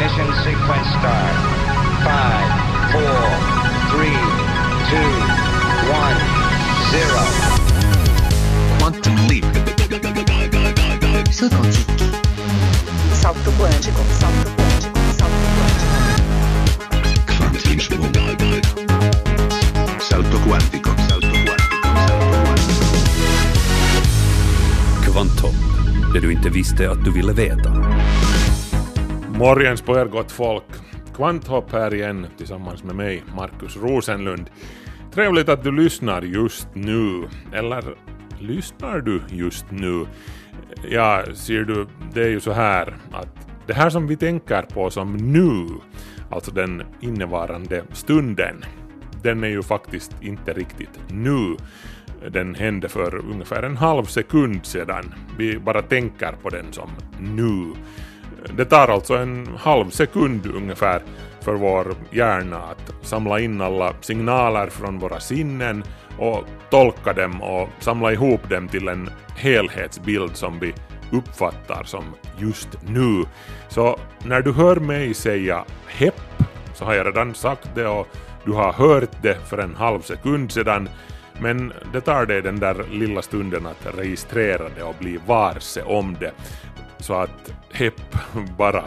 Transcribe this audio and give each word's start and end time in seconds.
Ignition 0.00 0.32
sequence 0.42 0.88
start. 0.96 1.36
Five, 2.00 2.48
four, 2.90 3.20
three, 3.92 4.16
two, 4.88 5.12
one, 5.92 6.16
zero. 6.88 7.20
Quantum 8.78 9.16
leap. 9.28 9.44
Salto 13.12 13.52
quântico, 13.58 14.00
salto 14.20 14.50
quântico, 14.56 15.00
salto 15.18 15.48
quântico. 15.58 15.92
Salto 20.00 20.38
quantico. 20.40 20.90
Salto 20.96 21.28
quantico. 21.28 21.70
Salto 25.12 25.70
det 26.12 26.20
du 26.20 26.32
inte 26.32 26.50
visste 26.50 26.90
att 26.90 27.04
du 27.04 27.12
ville 27.12 27.32
veta. 27.32 27.79
Morgens 29.40 29.82
på 29.82 29.94
er 29.96 30.04
gott 30.04 30.32
folk. 30.32 30.64
Kvanthopp 31.16 31.72
här 31.72 31.94
igen 31.94 32.26
tillsammans 32.36 32.84
med 32.84 32.96
mig, 32.96 33.22
Markus 33.36 33.76
Rosenlund. 33.76 34.50
Trevligt 35.14 35.48
att 35.48 35.64
du 35.64 35.72
lyssnar 35.72 36.22
just 36.22 36.68
nu. 36.74 37.28
Eller 37.52 37.94
lyssnar 38.38 39.00
du 39.00 39.22
just 39.28 39.70
nu? 39.70 40.06
Ja, 40.90 41.24
ser 41.34 41.64
du, 41.64 41.86
det 42.14 42.22
är 42.22 42.28
ju 42.28 42.40
så 42.40 42.52
här 42.52 42.96
att 43.12 43.48
det 43.66 43.74
här 43.74 43.90
som 43.90 44.06
vi 44.06 44.16
tänker 44.16 44.62
på 44.62 44.90
som 44.90 45.16
nu, 45.16 45.66
alltså 46.30 46.50
den 46.50 46.82
innevarande 47.00 47.84
stunden, 47.92 48.64
den 49.22 49.44
är 49.44 49.48
ju 49.48 49.62
faktiskt 49.62 50.12
inte 50.22 50.52
riktigt 50.52 51.00
nu. 51.08 51.56
Den 52.30 52.54
hände 52.54 52.88
för 52.88 53.16
ungefär 53.16 53.62
en 53.62 53.76
halv 53.76 54.04
sekund 54.04 54.66
sedan. 54.66 55.14
Vi 55.38 55.58
bara 55.58 55.82
tänker 55.82 56.32
på 56.32 56.50
den 56.50 56.72
som 56.72 56.90
nu. 57.20 57.72
Det 58.56 58.64
tar 58.64 58.88
alltså 58.88 59.14
en 59.14 59.48
halv 59.58 59.90
sekund 59.90 60.46
ungefär 60.46 61.02
för 61.40 61.54
vår 61.54 61.94
hjärna 62.10 62.58
att 62.58 63.06
samla 63.06 63.40
in 63.40 63.60
alla 63.60 63.94
signaler 64.00 64.66
från 64.66 64.98
våra 64.98 65.20
sinnen 65.20 65.84
och 66.18 66.44
tolka 66.70 67.12
dem 67.12 67.42
och 67.42 67.68
samla 67.78 68.12
ihop 68.12 68.50
dem 68.50 68.68
till 68.68 68.88
en 68.88 69.10
helhetsbild 69.36 70.36
som 70.36 70.58
vi 70.58 70.74
uppfattar 71.12 71.84
som 71.84 72.04
just 72.38 72.68
nu. 72.88 73.24
Så 73.68 73.98
när 74.24 74.42
du 74.42 74.52
hör 74.52 74.76
mig 74.76 75.14
säga 75.14 75.64
hepp 75.86 76.20
så 76.74 76.84
har 76.84 76.94
jag 76.94 77.06
redan 77.06 77.34
sagt 77.34 77.68
det 77.74 77.86
och 77.86 78.08
du 78.44 78.52
har 78.52 78.72
hört 78.72 79.22
det 79.22 79.38
för 79.48 79.58
en 79.58 79.74
halv 79.74 80.00
sekund 80.00 80.52
sedan 80.52 80.88
men 81.40 81.72
det 81.92 82.00
tar 82.00 82.26
dig 82.26 82.42
den 82.42 82.60
där 82.60 82.84
lilla 82.90 83.22
stunden 83.22 83.66
att 83.66 83.98
registrera 83.98 84.68
det 84.76 84.82
och 84.82 84.94
bli 84.98 85.18
varse 85.26 85.82
om 85.82 86.16
det. 86.20 86.32
Så 87.00 87.14
att 87.14 87.52
hepp 87.72 88.16
bara. 88.58 88.84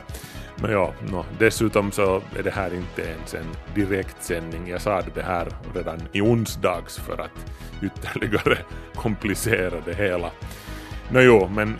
Men 0.55 0.71
ja, 0.71 0.93
no, 1.11 1.25
dessutom 1.39 1.91
så 1.91 2.21
är 2.37 2.43
det 2.43 2.51
här 2.51 2.73
inte 2.73 3.01
ens 3.01 3.33
en 3.33 3.75
direktsändning. 3.75 4.67
Jag 4.67 4.81
sa 4.81 5.01
det 5.15 5.21
här 5.21 5.47
redan 5.75 5.99
i 6.11 6.21
onsdags 6.21 6.97
för 6.97 7.21
att 7.21 7.53
ytterligare 7.81 8.57
komplicera 8.95 9.81
det 9.85 9.93
hela. 9.93 10.31
Nåjo, 11.09 11.47
men 11.47 11.75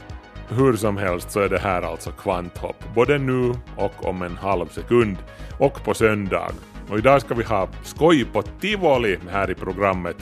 hur 0.49 0.75
som 0.75 0.97
helst 0.97 1.31
så 1.31 1.39
är 1.39 1.49
det 1.49 1.59
här 1.59 1.81
alltså 1.81 2.11
kvanthopp, 2.11 2.83
både 2.95 3.17
nu 3.17 3.53
och 3.75 4.05
om 4.05 4.21
en 4.21 4.37
halv 4.37 4.67
sekund 4.67 5.17
och 5.57 5.83
på 5.83 5.93
söndag. 5.93 6.51
Och 6.89 6.97
idag 6.97 7.21
ska 7.21 7.33
vi 7.33 7.43
ha 7.43 7.69
skoj 7.83 8.25
på 8.25 8.41
tivoli 8.41 9.19
här 9.29 9.51
i 9.51 9.55
programmet. 9.55 10.17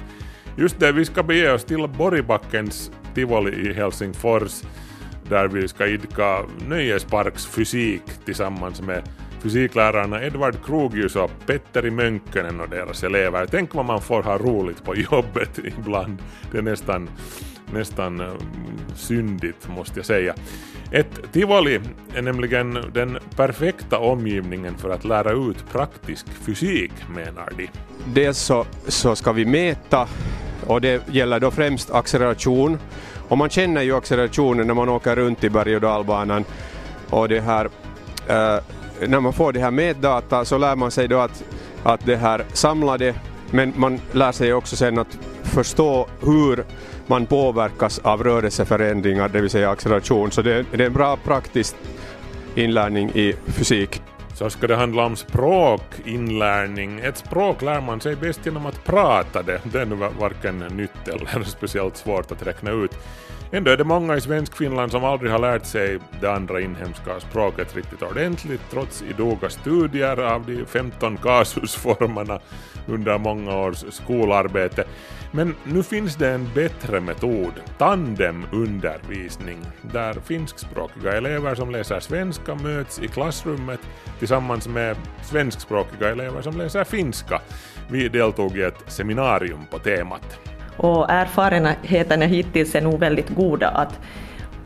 Just 0.58 0.80
det, 0.80 0.92
vi 0.92 1.06
ska 1.06 1.23
bege 1.23 1.52
oss 1.52 1.64
till 1.64 1.88
Borgbackens 1.88 2.92
tivoli 3.16 3.70
i 3.70 3.73
Helsingfors 3.73 4.64
där 5.32 5.48
vi 5.48 5.68
ska 5.68 5.88
idka 5.88 6.44
nöjesparksfysik 6.68 8.02
tillsammans 8.26 8.82
med 8.82 9.04
fysiklärarna 9.40 10.23
Edvard 10.23 10.66
Krogius 10.66 11.16
och 11.16 11.32
Petteri 11.45 11.92
Mönkönen 11.92 12.60
och 12.60 12.70
deras 12.70 13.04
elever. 13.04 13.48
Tänk 13.52 13.73
vad 13.73 13.86
man 13.86 14.02
får 14.02 14.23
ha 14.23 14.38
roligt 14.38 14.83
på 14.83 14.95
jobbet 14.95 15.60
ibland. 15.78 16.17
Det 16.52 16.58
är 16.58 16.61
nästan, 16.61 17.10
nästan 17.73 18.20
eh, 18.20 18.33
syndigt 18.95 19.70
måste 19.70 20.00
jag 20.00 20.05
säga. 20.05 20.36
Ett 20.92 21.32
tivoli 21.32 21.80
är 22.16 22.22
nämligen 22.22 22.73
den 22.94 23.17
perfekta 23.36 24.00
omgivningen 24.00 24.78
för 24.78 24.89
att 24.89 25.05
lära 25.05 25.32
ut 25.32 25.70
praktisk 25.72 26.28
fysik 26.30 26.92
menar 27.16 27.54
de. 27.58 27.67
Dels 28.05 28.38
så, 28.38 28.66
så 28.88 29.16
ska 29.16 29.32
vi 29.32 29.45
mäta 29.45 30.08
och 30.67 30.82
det 30.82 31.08
gäller 31.10 31.39
då 31.39 31.52
främst 31.52 31.92
acceleration. 31.92 32.78
Och 33.31 33.37
man 33.37 33.49
känner 33.49 33.81
ju 33.81 33.95
accelerationen 33.95 34.67
när 34.67 34.73
man 34.73 34.89
åker 34.89 35.15
runt 35.15 35.43
i 35.43 35.49
berg 35.49 35.75
och 35.75 35.81
dalbanan 35.81 36.45
och 37.09 37.30
det 37.30 37.39
här 37.39 37.65
eh, 38.27 38.64
när 39.08 39.19
man 39.19 39.33
får 39.33 39.53
det 39.53 39.59
här 39.59 39.71
mätdata 39.71 40.45
så 40.45 40.58
lär 40.58 40.75
man 40.75 40.92
sig 40.92 41.08
då 41.08 41.19
att, 41.19 41.43
att 41.83 42.05
det 42.05 42.15
här 42.15 42.45
samlade 42.53 43.15
men 43.52 43.73
man 43.75 43.99
lär 44.11 44.31
sig 44.31 44.53
också 44.53 44.75
sen 44.75 44.99
att 44.99 45.17
förstå 45.43 46.08
hur 46.21 46.65
man 47.08 47.25
påverkas 47.25 47.99
av 47.99 48.23
rörelseförändringar, 48.23 49.30
det 49.30 49.42
vill 49.42 49.49
säga 49.49 49.69
acceleration. 49.69 50.31
Så 50.31 50.42
det, 50.42 50.65
det 50.71 50.83
är 50.83 50.87
en 50.87 50.93
bra 50.93 51.17
praktisk 51.17 51.75
inlärning 52.55 53.09
i 53.09 53.33
fysik. 53.48 54.02
Så 54.42 54.50
ska 54.50 54.68
det 54.68 54.76
handla 54.76 55.06
om 55.06 55.16
språkinlärning. 55.16 57.00
Ett 57.00 57.18
språk 57.18 57.62
lär 57.62 57.82
man 57.82 58.02
sig 58.02 58.16
bäst 58.16 58.46
genom 58.46 58.66
att 58.66 58.84
prata 58.84 59.44
det. 59.44 59.62
Det 59.64 59.82
är 59.82 59.86
nu 59.86 59.96
varken 59.96 60.60
nytt 60.60 61.08
eller 61.08 61.44
speciellt 61.46 61.98
svårt 61.98 62.32
att 62.32 62.48
räkna 62.48 62.72
ut. 62.72 62.92
Ändå 63.52 63.72
är 63.72 63.78
det 63.78 63.84
många 63.84 64.16
i 64.16 64.22
Svenskfinland 64.22 64.92
som 64.92 65.04
aldrig 65.04 65.32
har 65.32 65.40
lärt 65.40 65.66
sig 65.66 66.00
det 66.22 66.32
andra 66.32 66.62
inhemska 66.62 67.20
språket 67.20 67.76
riktigt 67.76 68.02
ordentligt 68.02 68.62
trots 68.72 69.04
idoga 69.10 69.50
studier 69.50 70.18
av 70.18 70.46
de 70.46 70.66
15 70.66 71.18
kasusformerna 71.23 72.40
under 72.88 73.18
många 73.18 73.58
års 73.58 73.84
skolarbete. 73.90 74.84
Men 75.33 75.55
nu 75.64 75.83
finns 75.83 76.15
det 76.15 76.30
en 76.30 76.49
bättre 76.55 76.99
metod, 76.99 77.53
tandemundervisning, 77.77 79.59
där 79.81 80.14
finskspråkiga 80.14 81.17
elever 81.17 81.55
som 81.55 81.71
läser 81.71 81.99
svenska 81.99 82.55
möts 82.55 82.99
i 82.99 83.08
klassrummet 83.08 83.80
tillsammans 84.19 84.67
med 84.67 84.97
svenskspråkiga 85.23 86.09
elever 86.09 86.42
som 86.42 86.58
läser 86.58 86.83
finska. 86.83 87.42
Vi 87.92 88.09
deltog 88.09 88.58
i 88.58 88.61
ett 88.61 88.83
seminarium 88.87 89.65
på 89.71 89.80
temat. 89.80 90.39
Och 90.77 91.09
erfarenheterna 91.09 92.25
hittills 92.25 92.75
är 92.75 92.81
nog 92.81 92.99
väldigt 92.99 93.30
goda 93.30 93.67
att, 93.67 93.99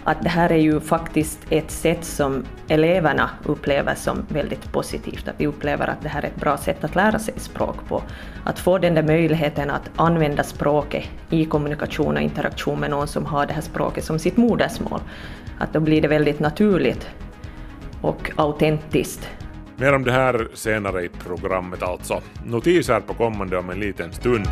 att 0.05 0.23
det 0.23 0.29
här 0.29 0.51
är 0.51 0.57
ju 0.57 0.79
faktiskt 0.79 1.39
ett 1.49 1.71
sätt 1.71 2.05
som 2.05 2.45
eleverna 2.67 3.29
upplever 3.45 3.95
som 3.95 4.25
väldigt 4.29 4.71
positivt, 4.71 5.27
att 5.27 5.35
vi 5.37 5.47
upplever 5.47 5.87
att 5.87 6.01
det 6.01 6.09
här 6.09 6.21
är 6.21 6.27
ett 6.27 6.35
bra 6.35 6.57
sätt 6.57 6.83
att 6.83 6.95
lära 6.95 7.19
sig 7.19 7.33
språk 7.37 7.75
på. 7.87 8.03
Att 8.43 8.59
få 8.59 8.77
den 8.77 8.93
där 8.93 9.03
möjligheten 9.03 9.69
att 9.69 9.89
använda 9.95 10.43
språket 10.43 11.03
i 11.29 11.45
kommunikation 11.45 12.15
och 12.15 12.21
interaktion 12.21 12.79
med 12.79 12.89
någon 12.89 13.07
som 13.07 13.25
har 13.25 13.45
det 13.45 13.53
här 13.53 13.61
språket 13.61 14.03
som 14.03 14.19
sitt 14.19 14.37
modersmål. 14.37 14.99
Att 15.57 15.73
då 15.73 15.79
blir 15.79 16.01
det 16.01 16.07
väldigt 16.07 16.39
naturligt 16.39 17.09
och 18.01 18.31
autentiskt. 18.35 19.29
Mer 19.77 19.93
om 19.93 20.03
det 20.03 20.11
här 20.11 20.47
senare 20.53 21.03
i 21.03 21.09
programmet 21.09 21.83
alltså. 21.83 22.21
Notiser 22.45 22.99
på 22.99 23.13
kommande 23.13 23.57
om 23.57 23.69
en 23.69 23.79
liten 23.79 24.13
stund. 24.13 24.47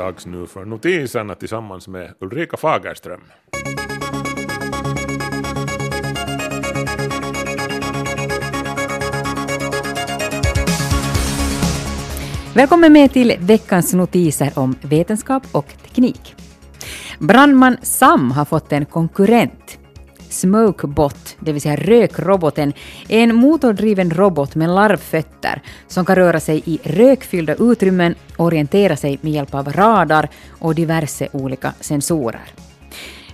Dags 0.00 0.26
nu 0.26 0.46
för 0.46 0.64
notiserna 0.64 1.34
tillsammans 1.34 1.88
med 1.88 2.14
Ulrika 2.20 2.56
Fagerström. 2.56 3.20
Välkommen 12.54 12.92
med 12.92 13.12
till 13.12 13.36
veckans 13.40 13.94
notiser 13.94 14.52
om 14.54 14.76
vetenskap 14.82 15.42
och 15.52 15.74
teknik. 15.82 16.34
Brandman 17.18 17.76
Sam 17.82 18.30
har 18.30 18.44
fått 18.44 18.72
en 18.72 18.86
konkurrent. 18.86 19.79
Smokebot, 20.30 21.36
det 21.40 21.52
vill 21.52 21.62
säga 21.62 21.76
rökroboten, 21.76 22.72
är 23.08 23.22
en 23.22 23.34
motordriven 23.34 24.10
robot 24.10 24.54
med 24.54 24.70
larvfötter 24.70 25.62
som 25.88 26.04
kan 26.04 26.16
röra 26.16 26.40
sig 26.40 26.62
i 26.64 26.78
rökfyllda 26.82 27.54
utrymmen 27.54 28.14
och 28.36 28.46
orientera 28.46 28.96
sig 28.96 29.18
med 29.20 29.32
hjälp 29.32 29.54
av 29.54 29.72
radar 29.72 30.28
och 30.58 30.74
diverse 30.74 31.28
olika 31.32 31.72
sensorer. 31.80 32.52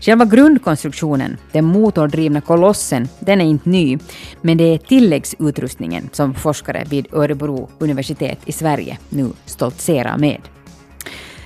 Själva 0.01 0.25
grundkonstruktionen, 0.25 1.37
den 1.53 1.65
motordrivna 1.65 2.41
kolossen, 2.41 3.09
den 3.21 3.41
är 3.41 3.45
inte 3.45 3.69
ny, 3.69 3.99
men 4.41 4.57
det 4.59 4.65
är 4.65 4.79
tilläggsutrustningen 4.79 6.09
som 6.13 6.35
forskare 6.35 6.85
vid 6.91 7.07
Örebro 7.13 7.69
universitet 7.79 8.39
i 8.45 8.53
Sverige 8.53 8.99
nu 9.09 9.31
stoltserar 9.45 10.19
med. 10.19 10.41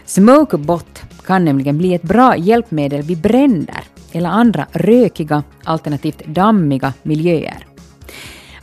Smokebot 0.05 1.03
kan 1.27 1.45
nämligen 1.45 1.79
bli 1.79 1.95
ett 1.95 2.03
bra 2.03 2.37
hjälpmedel 2.37 3.03
vid 3.03 3.19
bränder 3.19 3.85
eller 4.13 4.29
andra 4.29 4.67
rökiga 4.73 5.43
alternativt 5.65 6.27
dammiga 6.27 6.93
miljöer. 7.03 7.67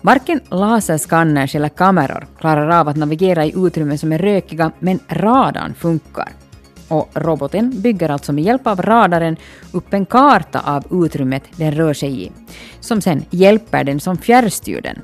Varken 0.02 0.40
laserskanners 0.50 1.56
eller 1.56 1.70
kameror 1.70 2.28
klarar 2.40 2.70
av 2.70 2.88
att 2.88 2.96
navigera 2.96 3.46
i 3.46 3.54
utrymmen 3.56 3.98
som 3.98 4.12
är 4.12 4.18
rökiga, 4.18 4.72
men 4.80 5.00
radarn 5.08 5.74
funkar. 5.74 6.30
Och 6.88 7.10
roboten 7.14 7.82
bygger 7.82 8.10
alltså 8.10 8.34
med 8.34 8.44
hjälp 8.44 8.68
av 8.68 8.82
radaren 8.82 9.38
upp 9.72 9.94
en 9.94 10.06
karta 10.06 10.60
av 10.60 11.06
utrymmet 11.06 11.44
den 11.56 11.72
rör 11.72 11.94
sig 11.94 12.24
i, 12.24 12.32
som 12.80 13.02
sen 13.02 13.26
hjälper 13.30 13.84
den 13.84 14.00
som 14.00 14.18
fjärrstyr 14.18 14.82
den. 14.82 15.02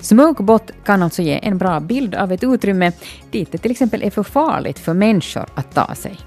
Smokebot 0.00 0.70
kan 0.84 1.02
alltså 1.02 1.22
ge 1.22 1.40
en 1.42 1.58
bra 1.58 1.80
bild 1.80 2.14
av 2.14 2.32
ett 2.32 2.44
utrymme 2.44 2.92
dit 3.30 3.52
det 3.52 3.58
till 3.58 3.70
exempel 3.70 4.02
är 4.02 4.10
för 4.10 4.22
farligt 4.22 4.78
för 4.78 4.94
människor 4.94 5.46
att 5.54 5.74
ta 5.74 5.94
sig. 5.94 6.18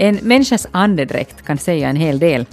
En 0.00 0.18
människas 0.22 0.66
andedräkt 0.70 1.42
kan 1.42 1.58
säga 1.58 1.88
en 1.88 1.96
hel 1.96 2.18
del. 2.18 2.46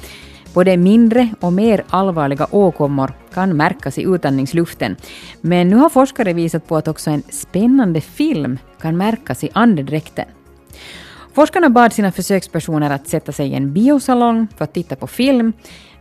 Både 0.53 0.77
mindre 0.77 1.29
och 1.39 1.53
mer 1.53 1.83
allvarliga 1.89 2.47
åkommor 2.51 3.13
kan 3.33 3.57
märkas 3.57 3.97
i 3.97 4.03
utandningsluften. 4.03 4.95
Men 5.41 5.69
nu 5.69 5.75
har 5.75 5.89
forskare 5.89 6.33
visat 6.33 6.67
på 6.67 6.77
att 6.77 6.87
också 6.87 7.09
en 7.09 7.23
spännande 7.29 8.01
film 8.01 8.57
kan 8.81 8.97
märkas 8.97 9.43
i 9.43 9.49
andedräkten. 9.53 10.25
Forskarna 11.33 11.69
bad 11.69 11.93
sina 11.93 12.11
försökspersoner 12.11 12.89
att 12.89 13.07
sätta 13.07 13.31
sig 13.31 13.47
i 13.47 13.53
en 13.53 13.73
biosalong 13.73 14.47
för 14.57 14.63
att 14.63 14.73
titta 14.73 14.95
på 14.95 15.07
film, 15.07 15.53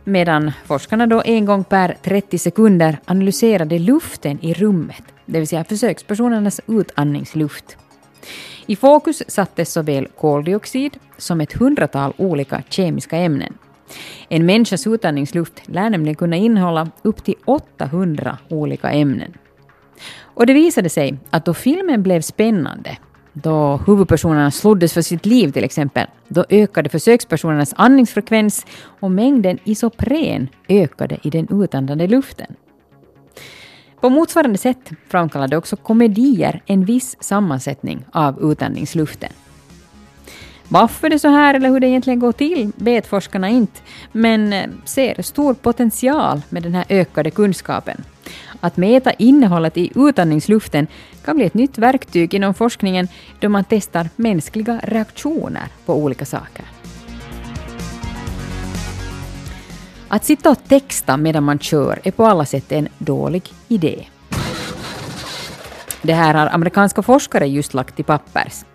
medan 0.03 0.51
forskarna 0.65 1.07
då 1.07 1.21
en 1.25 1.45
gång 1.45 1.63
per 1.63 1.97
30 2.03 2.37
sekunder 2.37 2.97
analyserade 3.05 3.79
luften 3.79 4.39
i 4.41 4.53
rummet, 4.53 5.03
det 5.25 5.39
vill 5.39 5.47
säga 5.47 5.63
försökspersonernas 5.63 6.61
utandningsluft. 6.67 7.77
I 8.67 8.75
fokus 8.75 9.23
sattes 9.27 9.73
såväl 9.73 10.07
koldioxid 10.17 10.97
som 11.17 11.41
ett 11.41 11.53
hundratal 11.53 12.13
olika 12.17 12.63
kemiska 12.69 13.17
ämnen. 13.17 13.53
En 14.29 14.45
människas 14.45 14.87
utandningsluft 14.87 15.61
lär 15.65 15.89
nämligen 15.89 16.15
kunna 16.15 16.35
innehålla 16.35 16.91
upp 17.01 17.23
till 17.23 17.35
800 17.45 18.37
olika 18.49 18.91
ämnen. 18.91 19.33
Och 20.19 20.45
det 20.45 20.53
visade 20.53 20.89
sig 20.89 21.17
att 21.29 21.45
då 21.45 21.53
filmen 21.53 22.03
blev 22.03 22.21
spännande, 22.21 22.97
då 23.33 23.79
huvudpersonerna 23.87 24.51
sloddes 24.51 24.93
för 24.93 25.01
sitt 25.01 25.25
liv 25.25 25.51
till 25.51 25.63
exempel, 25.63 26.07
då 26.27 26.45
ökade 26.49 26.89
försökspersonernas 26.89 27.73
andningsfrekvens 27.77 28.65
och 28.99 29.11
mängden 29.11 29.59
isopren 29.63 30.49
ökade 30.69 31.17
i 31.23 31.29
den 31.29 31.63
utandade 31.63 32.07
luften. 32.07 32.55
På 34.05 34.09
motsvarande 34.09 34.57
sätt 34.57 34.91
framkallade 35.07 35.57
också 35.57 35.75
komedier 35.75 36.61
en 36.65 36.85
viss 36.85 37.15
sammansättning 37.19 38.05
av 38.11 38.51
utandningsluften. 38.51 39.29
Varför 40.67 41.09
det 41.09 41.15
är 41.15 41.19
så 41.19 41.27
här 41.27 41.53
eller 41.53 41.69
hur 41.69 41.79
det 41.79 41.87
egentligen 41.87 42.19
går 42.19 42.31
till 42.31 42.71
vet 42.75 43.07
forskarna 43.07 43.49
inte, 43.49 43.81
men 44.11 44.53
eh, 44.53 44.69
ser 44.85 45.21
stor 45.21 45.53
potential 45.53 46.41
med 46.49 46.63
den 46.63 46.75
här 46.75 46.85
ökade 46.89 47.31
kunskapen. 47.31 48.03
Att 48.59 48.77
mäta 48.77 49.11
innehållet 49.11 49.77
i 49.77 49.91
utandningsluften 49.95 50.87
kan 51.23 51.35
bli 51.35 51.45
ett 51.45 51.53
nytt 51.53 51.77
verktyg 51.77 52.33
inom 52.33 52.53
forskningen 52.53 53.07
då 53.39 53.49
man 53.49 53.63
testar 53.69 54.09
mänskliga 54.15 54.79
reaktioner 54.83 55.67
på 55.85 55.95
olika 55.95 56.25
saker. 56.25 56.74
Att 60.07 60.25
sitta 60.25 60.49
och 60.49 60.63
texta 60.67 61.17
medan 61.17 61.43
man 61.43 61.59
kör 61.59 61.99
är 62.03 62.11
på 62.11 62.25
alla 62.25 62.45
sätt 62.45 62.71
en 62.71 62.87
dålig 62.97 63.43
idé. 63.67 64.05
Det 66.01 66.13
här 66.13 66.33
har 66.33 66.47
amerikanska 66.47 67.01
forskare 67.01 67.47
just 67.47 67.73
lagt 67.73 67.95
till 67.95 68.05
pappers. 68.05 68.65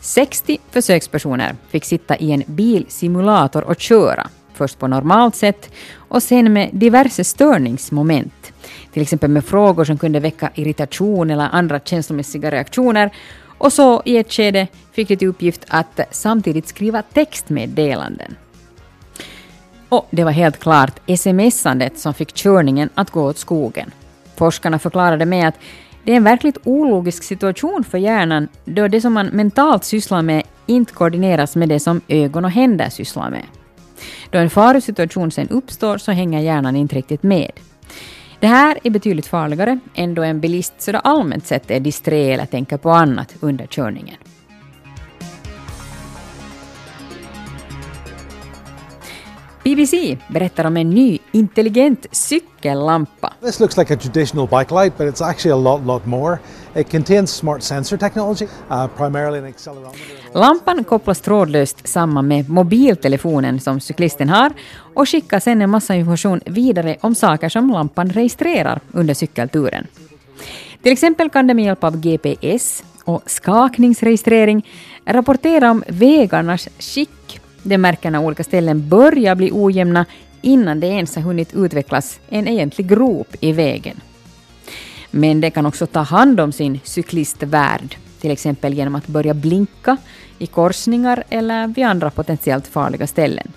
60 0.00 0.58
försökspersoner 0.70 1.56
fick 1.68 1.84
sitta 1.84 2.16
i 2.16 2.32
en 2.32 2.42
bilsimulator 2.46 3.64
och 3.64 3.80
köra, 3.80 4.28
först 4.54 4.78
på 4.78 4.86
normalt 4.86 5.36
sätt 5.36 5.70
och 5.96 6.22
sen 6.22 6.52
med 6.52 6.70
diverse 6.72 7.24
störningsmoment, 7.24 8.52
till 8.92 9.02
exempel 9.02 9.30
med 9.30 9.44
frågor 9.44 9.84
som 9.84 9.98
kunde 9.98 10.20
väcka 10.20 10.50
irritation 10.54 11.30
eller 11.30 11.48
andra 11.52 11.80
känslomässiga 11.80 12.50
reaktioner, 12.50 13.10
och 13.58 13.72
så 13.72 14.02
i 14.04 14.16
ett 14.16 14.32
skede 14.32 14.66
fick 14.92 15.08
de 15.08 15.16
till 15.16 15.28
uppgift 15.28 15.64
att 15.68 16.00
samtidigt 16.10 16.68
skriva 16.68 17.02
textmeddelanden. 17.02 18.36
Och 19.92 20.06
det 20.10 20.24
var 20.24 20.30
helt 20.30 20.58
klart 20.58 21.00
smsandet 21.18 21.98
som 21.98 22.14
fick 22.14 22.34
körningen 22.34 22.88
att 22.94 23.10
gå 23.10 23.22
åt 23.22 23.38
skogen. 23.38 23.90
Forskarna 24.36 24.78
förklarade 24.78 25.26
med 25.26 25.48
att 25.48 25.54
det 26.04 26.12
är 26.12 26.16
en 26.16 26.24
verkligt 26.24 26.58
ologisk 26.64 27.22
situation 27.22 27.84
för 27.84 27.98
hjärnan 27.98 28.48
då 28.64 28.88
det 28.88 29.00
som 29.00 29.12
man 29.12 29.26
mentalt 29.26 29.84
sysslar 29.84 30.22
med 30.22 30.42
inte 30.66 30.92
koordineras 30.92 31.56
med 31.56 31.68
det 31.68 31.80
som 31.80 32.00
ögon 32.08 32.44
och 32.44 32.50
händer 32.50 32.88
sysslar 32.88 33.30
med. 33.30 33.44
Då 34.30 34.38
en 34.38 34.50
farosituation 34.50 35.30
sen 35.30 35.48
uppstår 35.48 35.98
så 35.98 36.12
hänger 36.12 36.40
hjärnan 36.40 36.76
inte 36.76 36.94
riktigt 36.94 37.22
med. 37.22 37.50
Det 38.40 38.46
här 38.46 38.78
är 38.84 38.90
betydligt 38.90 39.26
farligare 39.26 39.78
än 39.94 40.14
då 40.14 40.22
en 40.22 40.40
bilist 40.40 40.74
sådär 40.78 41.00
allmänt 41.04 41.46
sett 41.46 41.70
är 41.70 41.80
disträ 41.80 42.32
eller 42.32 42.46
tänker 42.46 42.76
på 42.76 42.90
annat 42.90 43.34
under 43.40 43.66
körningen. 43.66 44.16
BBC 49.64 50.18
berättar 50.28 50.64
om 50.64 50.76
en 50.76 50.90
ny 50.90 51.18
intelligent 51.32 52.06
cykellampa. 52.10 53.32
This 53.40 53.60
looks 53.60 53.76
like 53.76 53.94
a 53.94 53.96
traditional 53.96 54.48
bike 54.48 54.74
light, 54.74 54.98
but 54.98 55.06
it's 55.06 55.28
actually 55.30 55.52
a 55.52 55.74
lot, 55.74 55.86
lot 55.86 56.06
more. 56.06 56.38
It 56.74 56.90
contains 56.90 57.30
smart 57.30 57.62
sensor 57.62 57.96
technology, 57.96 58.44
uh, 58.44 58.86
primarily 58.86 59.38
an 59.38 59.44
accelerometer. 59.44 59.98
Lampan 60.34 60.84
kopplas 60.84 61.20
trådlöst 61.20 61.88
samman 61.88 62.28
med 62.28 62.50
mobiltelefonen 62.50 63.60
som 63.60 63.80
cyklisten 63.80 64.28
har 64.28 64.52
och 64.94 65.08
skickar 65.08 65.40
sedan 65.40 65.62
en 65.62 65.70
massa 65.70 65.94
information 65.94 66.40
vidare 66.46 66.96
om 67.00 67.14
saker 67.14 67.48
som 67.48 67.70
lampan 67.70 68.10
registrerar 68.10 68.80
under 68.92 69.14
cykelturen. 69.14 69.86
Till 70.82 70.92
exempel 70.92 71.30
kan 71.30 71.46
det 71.46 71.54
med 71.54 71.64
hjälp 71.64 71.84
av 71.84 72.00
GPS 72.00 72.84
och 73.04 73.22
skakningsregistrering 73.26 74.66
rapportera 75.04 75.70
om 75.70 75.84
vägarnas 75.88 76.68
skick 76.78 77.40
de 77.62 77.78
märker 77.78 78.10
när 78.10 78.18
olika 78.18 78.44
ställen 78.44 78.88
börjar 78.88 79.34
bli 79.34 79.50
ojämna 79.52 80.06
innan 80.40 80.80
det 80.80 80.86
ens 80.86 81.16
har 81.16 81.22
hunnit 81.22 81.54
utvecklas 81.54 82.20
en 82.28 82.48
egentlig 82.48 82.88
grop 82.88 83.36
i 83.40 83.52
vägen. 83.52 84.00
Men 85.10 85.40
det 85.40 85.50
kan 85.50 85.66
också 85.66 85.86
ta 85.86 86.00
hand 86.00 86.40
om 86.40 86.52
sin 86.52 86.80
cyklistvärld, 86.84 87.96
till 88.20 88.30
exempel 88.30 88.74
genom 88.74 88.94
att 88.94 89.06
börja 89.06 89.34
blinka 89.34 89.96
i 90.38 90.46
korsningar 90.46 91.24
eller 91.28 91.66
vid 91.66 91.84
andra 91.84 92.10
potentiellt 92.10 92.66
farliga 92.66 93.06
ställen. 93.06 93.52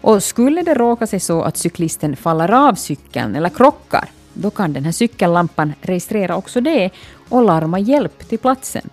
Och 0.00 0.22
skulle 0.22 0.62
det 0.62 0.74
råka 0.74 1.06
sig 1.06 1.20
så 1.20 1.42
att 1.42 1.56
cyklisten 1.56 2.16
faller 2.16 2.52
av 2.52 2.74
cykeln 2.74 3.36
eller 3.36 3.48
krockar, 3.48 4.08
då 4.34 4.50
kan 4.50 4.72
den 4.72 4.84
här 4.84 4.92
cykellampan 4.92 5.72
registrera 5.80 6.36
också 6.36 6.60
det 6.60 6.90
och 7.28 7.42
larma 7.42 7.78
hjälp 7.78 8.28
till 8.28 8.38
platsen. 8.38 8.90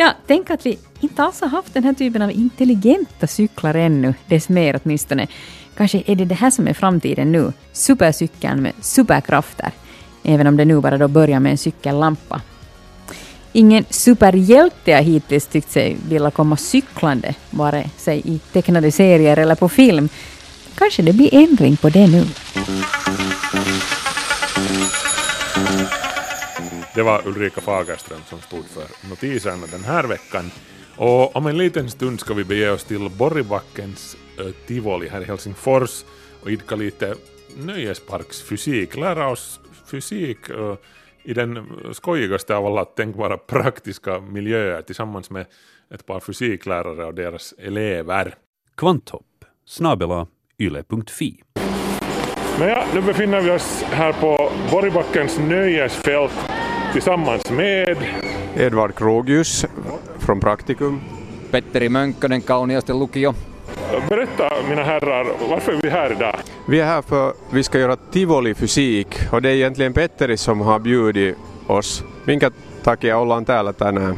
Ja, 0.00 0.12
tänk 0.26 0.50
att 0.50 0.66
vi 0.66 0.78
inte 1.00 1.22
alls 1.22 1.40
har 1.40 1.48
haft 1.48 1.74
den 1.74 1.84
här 1.84 1.92
typen 1.92 2.22
av 2.22 2.30
intelligenta 2.30 3.26
cyklar 3.26 3.74
ännu, 3.74 4.14
dess 4.26 4.48
mer 4.48 4.80
åtminstone. 4.84 5.26
Kanske 5.76 6.02
är 6.06 6.16
det 6.16 6.24
det 6.24 6.34
här 6.34 6.50
som 6.50 6.68
är 6.68 6.74
framtiden 6.74 7.32
nu, 7.32 7.52
supercykeln 7.72 8.62
med 8.62 8.72
superkrafter, 8.80 9.70
även 10.24 10.46
om 10.46 10.56
det 10.56 10.64
nu 10.64 10.80
bara 10.80 10.98
då 10.98 11.08
börjar 11.08 11.40
med 11.40 11.52
en 11.52 11.58
cykellampa. 11.58 12.40
Ingen 13.52 13.84
superhjälte 13.90 14.92
har 14.92 15.02
hittills 15.02 15.46
tyckt 15.46 15.72
sig 15.72 15.96
vilja 16.08 16.30
komma 16.30 16.56
cyklande, 16.56 17.34
vare 17.50 17.90
sig 17.96 18.22
i 18.24 18.38
tecknade 18.38 18.92
serier 18.92 19.36
eller 19.36 19.54
på 19.54 19.68
film. 19.68 20.08
Kanske 20.74 21.02
det 21.02 21.12
blir 21.12 21.34
ändring 21.34 21.76
på 21.76 21.88
det 21.88 22.06
nu. 22.06 22.24
Det 26.98 27.04
var 27.04 27.26
Ulrika 27.26 27.60
Fagerström 27.60 28.20
som 28.26 28.40
stod 28.40 28.64
för 28.64 29.08
notiserna 29.10 29.66
den 29.66 29.84
här 29.84 30.04
veckan. 30.04 30.50
Och 30.96 31.36
om 31.36 31.46
en 31.46 31.58
liten 31.58 31.90
stund 31.90 32.20
ska 32.20 32.34
vi 32.34 32.44
bege 32.44 32.70
oss 32.70 32.84
till 32.84 33.10
Borgbackens 33.18 34.16
tivoli 34.66 35.08
här 35.08 35.20
i 35.20 35.24
Helsingfors 35.24 36.04
och 36.42 36.50
idka 36.50 36.76
lite 36.76 37.14
nöjesparksfysik, 37.56 38.96
lära 38.96 39.28
oss 39.28 39.60
fysik 39.90 40.38
i 41.22 41.34
den 41.34 41.66
skojigaste 41.92 42.56
av 42.56 42.66
alla 42.66 42.84
tänkbara 42.84 43.36
praktiska 43.46 44.20
miljöer 44.20 44.82
tillsammans 44.82 45.30
med 45.30 45.46
ett 45.94 46.06
par 46.06 46.20
fysiklärare 46.20 47.04
och 47.04 47.14
deras 47.14 47.54
elever. 47.58 48.34
Kvanthopp 48.76 49.44
snabela 49.66 50.26
yle.fi. 50.58 51.42
Nåja, 52.58 52.84
nu 52.94 53.00
befinner 53.00 53.40
vi 53.40 53.50
oss 53.50 53.82
här 53.82 54.12
på 54.12 54.52
Borgbackens 54.70 55.38
nöjesfält 55.38 56.48
tillsammans 56.92 57.50
med 57.50 57.96
Edvard 58.56 58.94
Krogius 58.94 59.66
från 60.18 60.40
Praktikum. 60.40 61.00
Petteri 61.50 61.88
Mönkkönen, 61.88 62.42
Kauniaisten 62.42 62.98
lukio. 62.98 63.34
Berätta 64.08 64.48
mina 64.68 64.84
herrar, 64.84 65.26
varför 65.50 65.72
är 65.72 65.80
vi 65.82 65.90
här 65.90 66.12
idag? 66.12 66.34
Vi 66.68 66.80
är 66.80 66.84
här 66.84 67.02
för 67.02 67.34
vi 67.52 67.62
ska 67.62 67.78
göra 67.78 67.96
tivolifysik 67.96 69.08
och 69.32 69.42
det 69.42 69.48
är 69.48 69.54
egentligen 69.54 69.92
Petteri 69.92 70.36
som 70.36 70.60
har 70.60 70.78
bjudit 70.78 71.36
oss. 71.66 72.04
Minkä 72.24 72.50
takia 72.82 73.18
ollaan 73.18 73.44
täällä 73.44 73.72
tänään? 73.72 74.16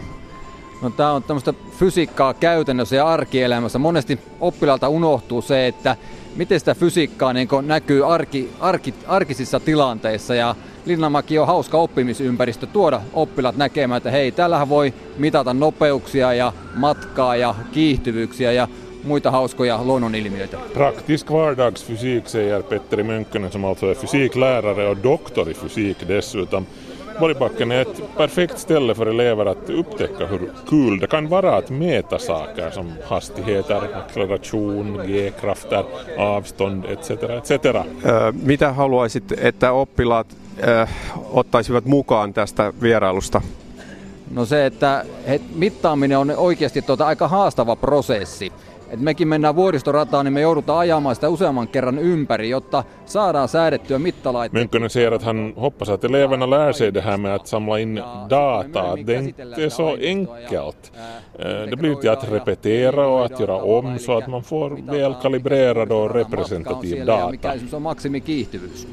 No, 0.83 0.91
tämä 0.91 1.13
on 1.13 1.23
tämmöistä 1.23 1.55
fysiikkaa 1.79 2.35
käytännössä 2.35 2.97
ja 2.97 3.09
arkielämässä. 3.09 3.79
Monesti 3.79 4.19
oppilaalta 4.41 4.89
unohtuu 4.89 5.43
se, 5.43 5.67
että 5.67 5.97
miten 6.37 6.59
sitä 6.59 6.75
fysiikkaa 6.75 7.33
niin 7.33 7.49
näkyy 7.63 8.15
arki, 8.15 8.51
arki, 8.61 8.95
arkisissa 9.07 9.61
tilanteissa 9.61 10.35
ja 10.35 10.55
Linnanmäki 10.87 11.39
on 11.39 11.47
hauska 11.47 11.79
oppimisympäristö 11.79 12.67
tuoda 12.67 13.01
oppilaat 13.13 13.57
näkemään, 13.57 13.97
että 13.97 14.11
hei, 14.11 14.33
täällähän 14.33 14.69
voi 14.69 14.95
mitata 15.19 15.55
nopeuksia 15.55 16.35
ja 16.35 16.53
matkaa 16.75 17.37
ja 17.37 17.55
kiihtyvyyksiä 17.73 18.53
ja 18.53 18.69
muita 19.05 19.31
hauskoja 19.31 19.85
luonnonilmiöitä. 19.85 20.59
Praktisk 20.75 21.31
vardagsfysik 21.31 22.29
säger 22.29 22.63
Petteri 22.63 23.03
Mönkkönen 23.03 23.53
som 23.53 23.65
alltså 23.65 23.91
är 23.91 23.95
fysiklärare 23.95 24.89
och 24.89 24.99
doktor 25.03 25.51
i 25.51 25.55
fysik 25.55 26.09
dessutom. 26.09 26.67
Borgbacken 27.21 27.73
är 27.73 27.81
ett 27.81 28.03
perfekt 28.17 28.59
ställe 28.59 28.95
för 28.95 29.07
elever 29.07 29.47
att 29.47 29.71
upptäcka 29.71 30.27
hur 30.27 30.51
kul 30.69 31.01
det 31.01 31.07
kan 31.07 31.29
vara 31.29 31.57
att 31.57 31.71
mäta 31.71 32.19
saker 32.19 32.71
som 32.71 32.93
hastigheter, 33.05 33.81
acceleration, 33.95 35.01
g-krafter, 35.07 35.85
avstånd 36.19 36.85
etc. 36.85 37.11
etc. 37.11 37.67
Mitä 38.43 38.73
haluaisit, 38.73 39.33
että 39.33 39.73
oppilaat 39.73 40.27
ö, 40.63 40.87
ottaisivat 41.31 41.85
mukaan 41.85 42.33
tästä 42.33 42.73
vierailusta? 42.83 43.41
No 44.31 44.45
se, 44.45 44.67
että 44.67 45.05
he, 45.29 45.41
mittaaminen 45.55 46.19
on 46.19 46.31
oikeasti 46.37 46.83
tuota 46.83 47.07
aika 47.07 47.29
haastava 47.29 47.77
prosessi. 47.77 48.53
Et 48.91 49.01
mekin 49.01 49.29
mennään 49.29 49.57
vuoristorataan, 49.57 50.25
niin 50.27 50.33
me 50.33 50.41
joudutaan 50.41 50.79
ajamaan 50.79 51.15
sitä 51.15 51.29
useamman 51.29 51.69
kerran 51.69 51.99
ympäri, 51.99 52.51
jotta 52.51 52.85
saadaan 53.07 53.49
säädettyä 53.49 53.99
mittalaitteet. 53.99 54.53
Mönkkönen 54.63 54.91
säger 54.91 55.15
att 55.15 55.23
han 55.23 55.53
hoppas 55.61 55.89
att 55.89 56.05
eleverna 56.05 56.51
lär 56.51 56.73
sig 56.73 56.95
det 56.95 57.01
här 57.01 57.17
med 57.17 57.35
att 57.35 57.47
samla 57.47 57.79
in 57.79 58.03
data. 58.31 58.97
Det 59.07 59.17
är 59.17 59.23
inte 59.23 59.71
så 59.71 59.97
enkelt. 60.01 60.93
Eh, 61.39 61.71
Det 61.71 61.77
blir 61.77 61.95
till 61.95 62.11
att 62.11 62.33
repetera 62.33 63.07
och 63.07 63.25
att 63.25 63.41
göra 63.41 63.55
om 63.57 63.99
så 63.99 64.19
att 64.19 64.27
man 64.29 64.43
får 64.43 64.71
väl 64.93 65.15
kalibrerad 65.23 65.93
och 65.93 66.15
representativ 66.15 67.07
data. 67.07 67.31
Mikä 67.31 67.53
esimerkiksi 67.53 67.77
on 67.77 67.83
maksimikiihtyvyys. 67.83 68.87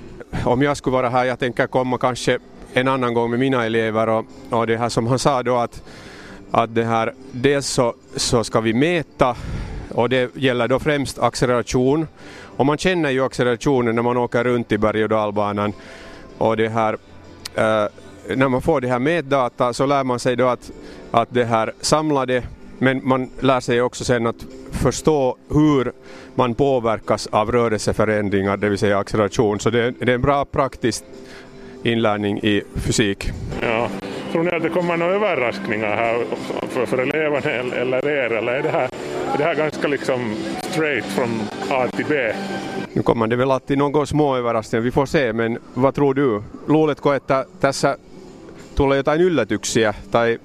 Om 0.46 0.62
jag 0.62 0.78
skulle 0.78 0.94
vara 0.94 1.10
här, 1.10 1.26
jag 1.26 1.40
tänker 1.40 1.68
komma 1.68 1.98
kanske 1.98 2.40
en 2.74 2.88
annan 2.88 3.14
gång 3.14 3.30
med 3.30 3.40
mina 3.40 3.66
elever 3.66 4.10
och, 4.10 4.26
och 4.50 4.68
det 4.68 4.78
här 4.78 4.90
som 4.90 5.08
han 5.08 5.20
sa 5.20 5.44
då 5.44 5.56
att, 5.56 5.84
att 6.52 6.76
det 6.76 6.84
här, 6.84 7.14
dels 7.32 7.68
så, 7.68 7.94
så 8.16 8.44
ska 8.44 8.62
vi 8.62 8.74
mäta 8.74 9.36
och 9.94 10.10
det 10.10 10.36
gäller 10.36 10.68
då 10.68 10.80
främst 10.80 11.20
acceleration. 11.20 12.08
Och 12.58 12.66
man 12.66 12.78
känner 12.78 13.10
ju 13.10 13.26
accelerationen 13.26 13.96
när 13.96 14.02
man 14.02 14.18
åker 14.18 14.44
runt 14.44 14.72
i 14.72 14.78
berg 14.78 15.04
och 15.04 15.10
dalbanan 15.10 15.74
och 16.38 16.58
det 16.58 16.70
här 16.70 16.94
eh, 17.56 17.86
när 18.36 18.48
man 18.48 18.62
får 18.62 18.82
det 18.82 18.88
här 18.88 19.00
mätdata 19.00 19.74
så 19.74 19.86
lär 19.86 20.04
man 20.04 20.20
sig 20.20 20.36
då 20.36 20.48
att, 20.48 20.72
att 21.12 21.28
det 21.32 21.46
här 21.46 21.74
samlade 21.82 22.44
men 22.78 23.08
man 23.08 23.30
lär 23.40 23.60
sig 23.60 23.82
också 23.82 24.06
sen 24.06 24.28
att 24.28 24.46
förstå 24.72 25.38
hur 25.50 25.94
man 26.38 26.54
påverkas 26.56 27.28
av 27.28 27.52
rörelseförändringar, 27.52 28.58
det 28.58 28.70
vill 28.70 28.78
säga 28.80 28.98
acceleration. 29.00 29.60
Så 29.60 29.70
det, 29.70 29.80
är- 29.84 29.94
det 30.00 30.12
är 30.12 30.16
en 30.16 30.22
bra 30.22 30.46
praktisk 30.46 31.04
inlärning 31.84 32.38
i 32.44 32.62
fysik. 32.76 33.30
Ja. 33.62 33.90
Tror 34.32 34.44
ni 34.44 34.52
att 34.52 34.64
det 34.64 34.70
kommer 34.70 34.98
några 34.98 35.14
överraskningar 35.16 35.96
här 35.96 36.26
för, 36.70 36.86
för 36.86 36.98
eleverna 36.98 37.52
eller- 37.76 38.08
er? 38.08 38.30
Eller 38.34 38.52
är 38.54 38.64
det 38.64 38.70
här, 38.70 38.90
är 39.34 39.38
det 39.38 39.44
här 39.44 39.56
ganska 39.56 39.88
liksom 39.88 40.36
straight 40.62 41.06
från 41.06 41.30
A 41.72 41.88
till 41.96 42.06
B? 42.10 42.34
Nu 42.94 43.02
kommer 43.02 43.28
det 43.28 43.36
väl 43.36 43.52
alltid 43.52 43.78
någon 43.78 44.08
små 44.08 44.36
överraskningar, 44.36 44.84
vi 44.84 44.92
får 44.92 45.06
se, 45.06 45.34
men 45.34 45.58
vad 45.74 45.96
tror 45.96 46.14
du? 46.14 46.42
Luuletko, 46.68 47.12
että 47.14 47.46
tässä 47.60 47.98
tulee 48.76 48.98
jotain 48.98 49.22
yllätyksiä 49.22 49.94
tai 50.12 50.40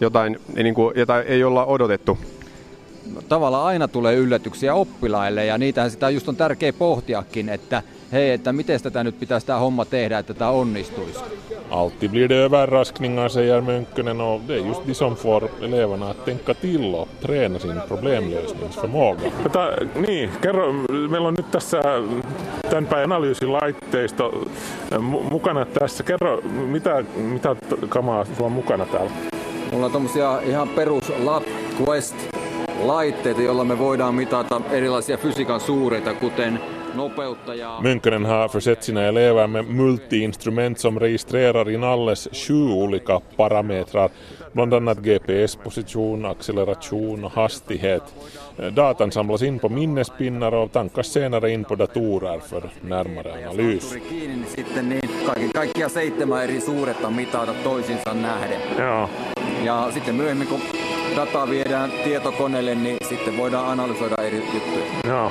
jotain, 0.00 0.36
niin 0.56 0.74
kuin, 0.74 0.92
jota 0.98 1.22
ei 1.22 1.44
olla 1.44 1.66
odotettu? 1.66 2.18
No, 3.14 3.22
tavallaan 3.28 3.66
aina 3.66 3.88
tulee 3.88 4.14
yllätyksiä 4.14 4.74
oppilaille 4.74 5.46
ja 5.46 5.58
niitähän 5.58 5.90
sitä 5.90 6.10
just 6.10 6.28
on 6.28 6.36
tärkeä 6.36 6.72
pohtiakin, 6.72 7.48
että 7.48 7.82
hei, 8.12 8.30
että 8.30 8.52
miten 8.52 8.82
tätä 8.82 9.04
nyt 9.04 9.20
pitäisi 9.20 9.46
tämä 9.46 9.58
homma 9.58 9.84
tehdä, 9.84 10.18
että 10.18 10.34
tämä 10.34 10.50
onnistuisi. 10.50 11.20
Alltid 11.70 12.10
blir 12.10 12.28
det 12.28 12.44
överraskningar 12.44 13.28
säger 13.28 13.60
Mönkkönen 13.60 14.20
och 14.20 14.40
det 14.48 14.54
är 14.54 14.66
just 14.66 14.86
de 14.86 14.94
som 14.94 15.16
får 15.16 15.48
eleverna 15.62 16.10
att 16.10 16.24
tänka 16.24 16.54
till 16.54 16.94
och 16.94 17.08
träna 17.20 17.58
sin 17.58 17.80
problemlösningsförmåga. 17.88 19.30
Tota, 19.42 19.72
niin, 20.06 20.30
kerro, 20.40 20.72
meillä 21.10 21.28
on 21.28 21.34
nyt 21.34 21.50
tässä 21.50 21.80
tämän 22.70 22.86
päivän 22.86 23.04
analyysilaitteisto 23.04 24.30
mu- 24.92 25.30
mukana 25.30 25.64
tässä. 25.64 26.04
Kerro, 26.04 26.40
mitä, 26.46 27.04
mitä 27.16 27.56
kamaa 27.88 28.24
sulla 28.24 28.46
on 28.46 28.52
mukana 28.52 28.86
täällä? 28.86 29.10
Mulla 29.72 29.86
on 29.86 29.92
tommosia 29.92 30.40
ihan 30.40 30.68
perus 30.68 31.12
Lab 31.24 31.42
Quest 31.80 32.16
laitteita, 32.78 33.42
joilla 33.42 33.64
me 33.64 33.78
voidaan 33.78 34.14
mitata 34.14 34.60
erilaisia 34.70 35.16
fysiikan 35.16 35.60
suureita, 35.60 36.14
kuten 36.14 36.60
nopeutta 36.94 37.54
ja... 37.54 37.78
Mönkkönen 37.82 38.26
har 38.26 38.48
försett 38.48 38.82
sina 38.82 39.02
elever 39.02 39.46
med 39.46 39.64
multi-instrument 39.64 40.78
som 40.78 41.00
registrerar 41.00 41.70
inalles 41.70 42.28
sju 42.32 42.70
olika 42.70 43.20
parametrar, 43.36 44.10
bland 44.52 44.74
annat 44.74 44.98
GPS-position, 44.98 46.24
acceleration 46.24 47.24
och 47.24 47.32
hastighet. 47.32 48.02
Datan 48.76 49.12
samlas 49.12 49.42
in 49.42 49.58
på 49.58 49.68
minnespinnar 49.68 50.54
och 50.54 50.72
tankas 50.72 51.06
senare 51.06 51.50
in 51.50 51.64
på 51.64 51.74
datorer 51.74 52.38
för 52.38 52.70
närmare 52.80 53.48
analys. 53.48 53.94
Niin 54.10 54.46
sitten 54.56 54.88
niin 54.88 55.10
kaiken 55.26 55.50
kaikkiaan 55.52 55.90
seitsemän 55.90 56.44
eri 56.44 56.60
suuretta 56.60 57.10
mitata 57.10 57.54
toisinsa 57.64 58.14
nähden. 58.14 58.60
Ja, 58.78 59.08
Ja 59.64 59.90
sitten 59.94 60.14
myöhemmin, 60.14 60.48
kun 60.48 60.60
dataa 61.18 61.50
viedään 61.50 61.90
tietokoneelle, 62.04 62.74
niin 62.74 62.96
sitten 63.08 63.36
voidaan 63.36 63.68
analysoida 63.68 64.22
eri 64.22 64.36
juttuja. 64.54 64.84
ja. 65.04 65.30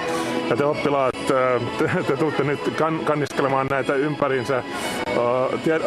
ja 0.49 0.55
te 0.55 0.65
oppilaat, 0.65 1.15
eh, 1.15 1.61
te, 1.77 2.03
te 2.07 2.17
tuutte 2.17 2.43
nyt 2.43 2.59
kan, 2.77 2.99
kanniskelemaan 2.99 3.67
näitä 3.69 3.95
ympärinsä. 3.95 4.63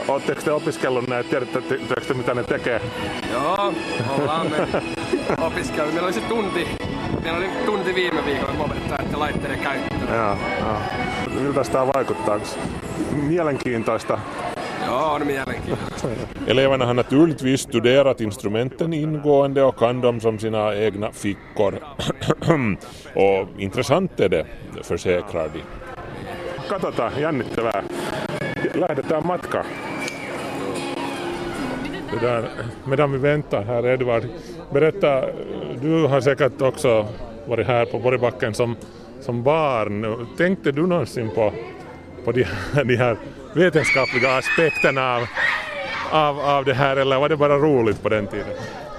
Oletteko 0.08 0.40
te 0.44 0.52
opiskellut 0.52 1.08
näitä, 1.08 1.30
tiedättekö 1.30 2.00
te 2.08 2.14
mitä 2.14 2.34
ne 2.34 2.42
tekee? 2.42 2.80
Joo, 3.32 3.74
ollaan 4.18 4.50
me 4.50 4.68
opiskellut. 5.46 5.94
Meillä 5.94 6.06
oli 6.06 6.14
se 6.14 6.20
tunti, 6.20 6.68
meillä 7.22 7.38
oli 7.38 7.48
tunti 7.66 7.94
viime 7.94 8.24
viikolla, 8.24 8.52
kun 8.52 8.64
opettaja 8.64 9.18
laitteiden 9.18 9.58
käyttöä. 9.58 10.14
Ja, 10.14 10.36
ja. 10.58 10.80
Miltä 11.40 11.62
tämä 11.64 11.86
vaikuttaa? 11.86 12.34
Onks 12.34 12.58
Mielenkiintoista. 14.80 14.86
Joo, 14.86 15.14
on 15.14 15.26
mielenkiintoista. 15.26 16.08
Eleverna 16.46 16.86
har 16.86 16.94
naturligtvis 16.94 17.60
studerat 17.60 18.20
instrumenten 18.20 18.92
ingående 18.92 19.62
och 19.62 19.76
kan 19.78 20.00
dem 20.00 20.20
som 20.20 20.38
sina 20.38 20.74
egna 20.74 21.12
fickor. 21.12 21.74
och 23.14 23.48
intressant 23.60 24.20
är 24.20 24.28
det, 24.28 24.46
försäkrar 24.82 25.48
de. 25.48 25.60
Katsotaan, 26.68 27.12
jännittävää. 27.20 27.82
Lähdetään 28.74 29.26
matkaan. 29.26 29.64
Det 32.12 32.26
där, 32.26 32.44
medan 32.84 33.12
vi 33.12 33.18
väntar 33.18 33.62
här, 33.64 33.86
Edvard, 33.86 34.22
berätta, 34.72 35.22
du 35.82 36.06
har 36.06 36.20
säkert 36.20 36.62
också 36.62 37.06
varit 37.48 37.66
här 37.66 37.84
på 37.86 37.98
Borgbacken 37.98 38.54
som, 38.54 38.76
som 39.20 39.42
barn. 39.42 40.26
Tänkte 40.36 40.72
du 40.72 40.86
någonsin 40.86 41.30
på, 41.34 41.52
på 42.24 42.32
de, 42.32 42.44
här- 42.44 42.84
de 42.84 42.96
här 42.96 43.16
vetenskapliga 43.52 44.36
aspekterna 44.36 45.16
av, 45.16 45.26
av, 46.10 46.40
av 46.40 46.64
det 46.64 46.74
här 46.74 46.96
eller 46.96 47.18
var 47.18 47.28
det 47.28 47.36
bara 47.36 47.58
roligt 47.58 48.02
på 48.02 48.08
den 48.08 48.26
tiden? 48.26 48.46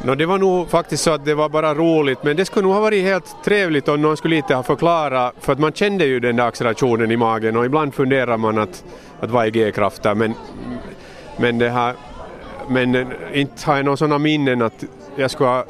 No, 0.03 0.15
det 0.15 0.25
var 0.25 0.37
nog 0.37 0.69
faktiskt 0.69 1.03
så 1.03 1.11
att 1.11 1.25
det 1.25 1.35
var 1.35 1.49
bara 1.49 1.73
roligt, 1.73 2.23
men 2.23 2.37
det 2.37 2.45
skulle 2.45 2.63
nog 2.63 2.73
ha 2.73 2.81
varit 2.81 3.03
helt 3.03 3.35
trevligt 3.43 3.87
om 3.87 4.01
någon 4.01 4.17
skulle 4.17 4.35
lite 4.35 4.55
ha 4.55 4.63
förklarat, 4.63 5.33
för 5.39 5.53
att 5.53 5.59
man 5.59 5.73
kände 5.73 6.05
ju 6.05 6.19
den 6.19 6.35
där 6.35 6.47
accelerationen 6.47 7.11
i 7.11 7.17
magen 7.17 7.57
och 7.57 7.65
ibland 7.65 7.93
funderar 7.93 8.37
man 8.37 8.57
att, 8.57 8.83
att 9.19 9.29
vad 9.29 9.45
är 9.45 9.49
G-krafter, 9.49 10.15
men, 10.15 10.33
men 11.37 11.57
det 11.57 11.69
här, 11.69 11.95
men 12.67 13.13
inte 13.33 13.65
har 13.65 13.75
jag 13.75 13.85
några 13.85 13.97
sådana 13.97 14.17
minnen 14.17 14.61
att 14.61 14.83
jag 15.15 15.31
skulle 15.31 15.49
ha 15.49 15.65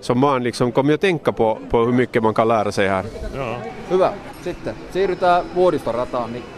som 0.00 0.20
barn 0.20 0.42
liksom 0.42 0.72
kommit 0.72 0.94
att 0.94 1.00
tänka 1.00 1.32
på, 1.32 1.58
på 1.70 1.84
hur 1.84 1.92
mycket 1.92 2.22
man 2.22 2.34
kan 2.34 2.48
lära 2.48 2.72
sig 2.72 2.88
här. 2.88 3.04
Ja. 3.36 3.56
Hyvä. 3.90 4.12
Sitten 4.44 4.74
siirrytään 4.92 5.44
vuoristorataan. 5.54 6.32
Niin 6.32 6.57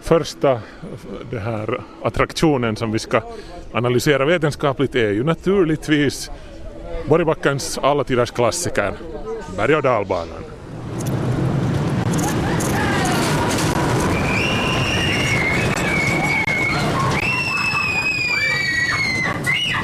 Första 0.00 0.60
det 1.30 1.38
här 1.38 1.80
attraktionen 2.02 2.76
som 2.76 2.92
vi 2.92 2.98
ska 2.98 3.22
analysera 3.72 4.24
vetenskapligt 4.24 4.94
är 4.94 5.10
ju 5.10 5.24
naturligtvis 5.24 6.30
Borgbackens 7.08 7.78
alla 7.78 8.04
tiders 8.04 8.30
klassiker, 8.30 8.92
berg 9.56 9.76
och 9.76 9.82
dalbanan. 9.82 10.44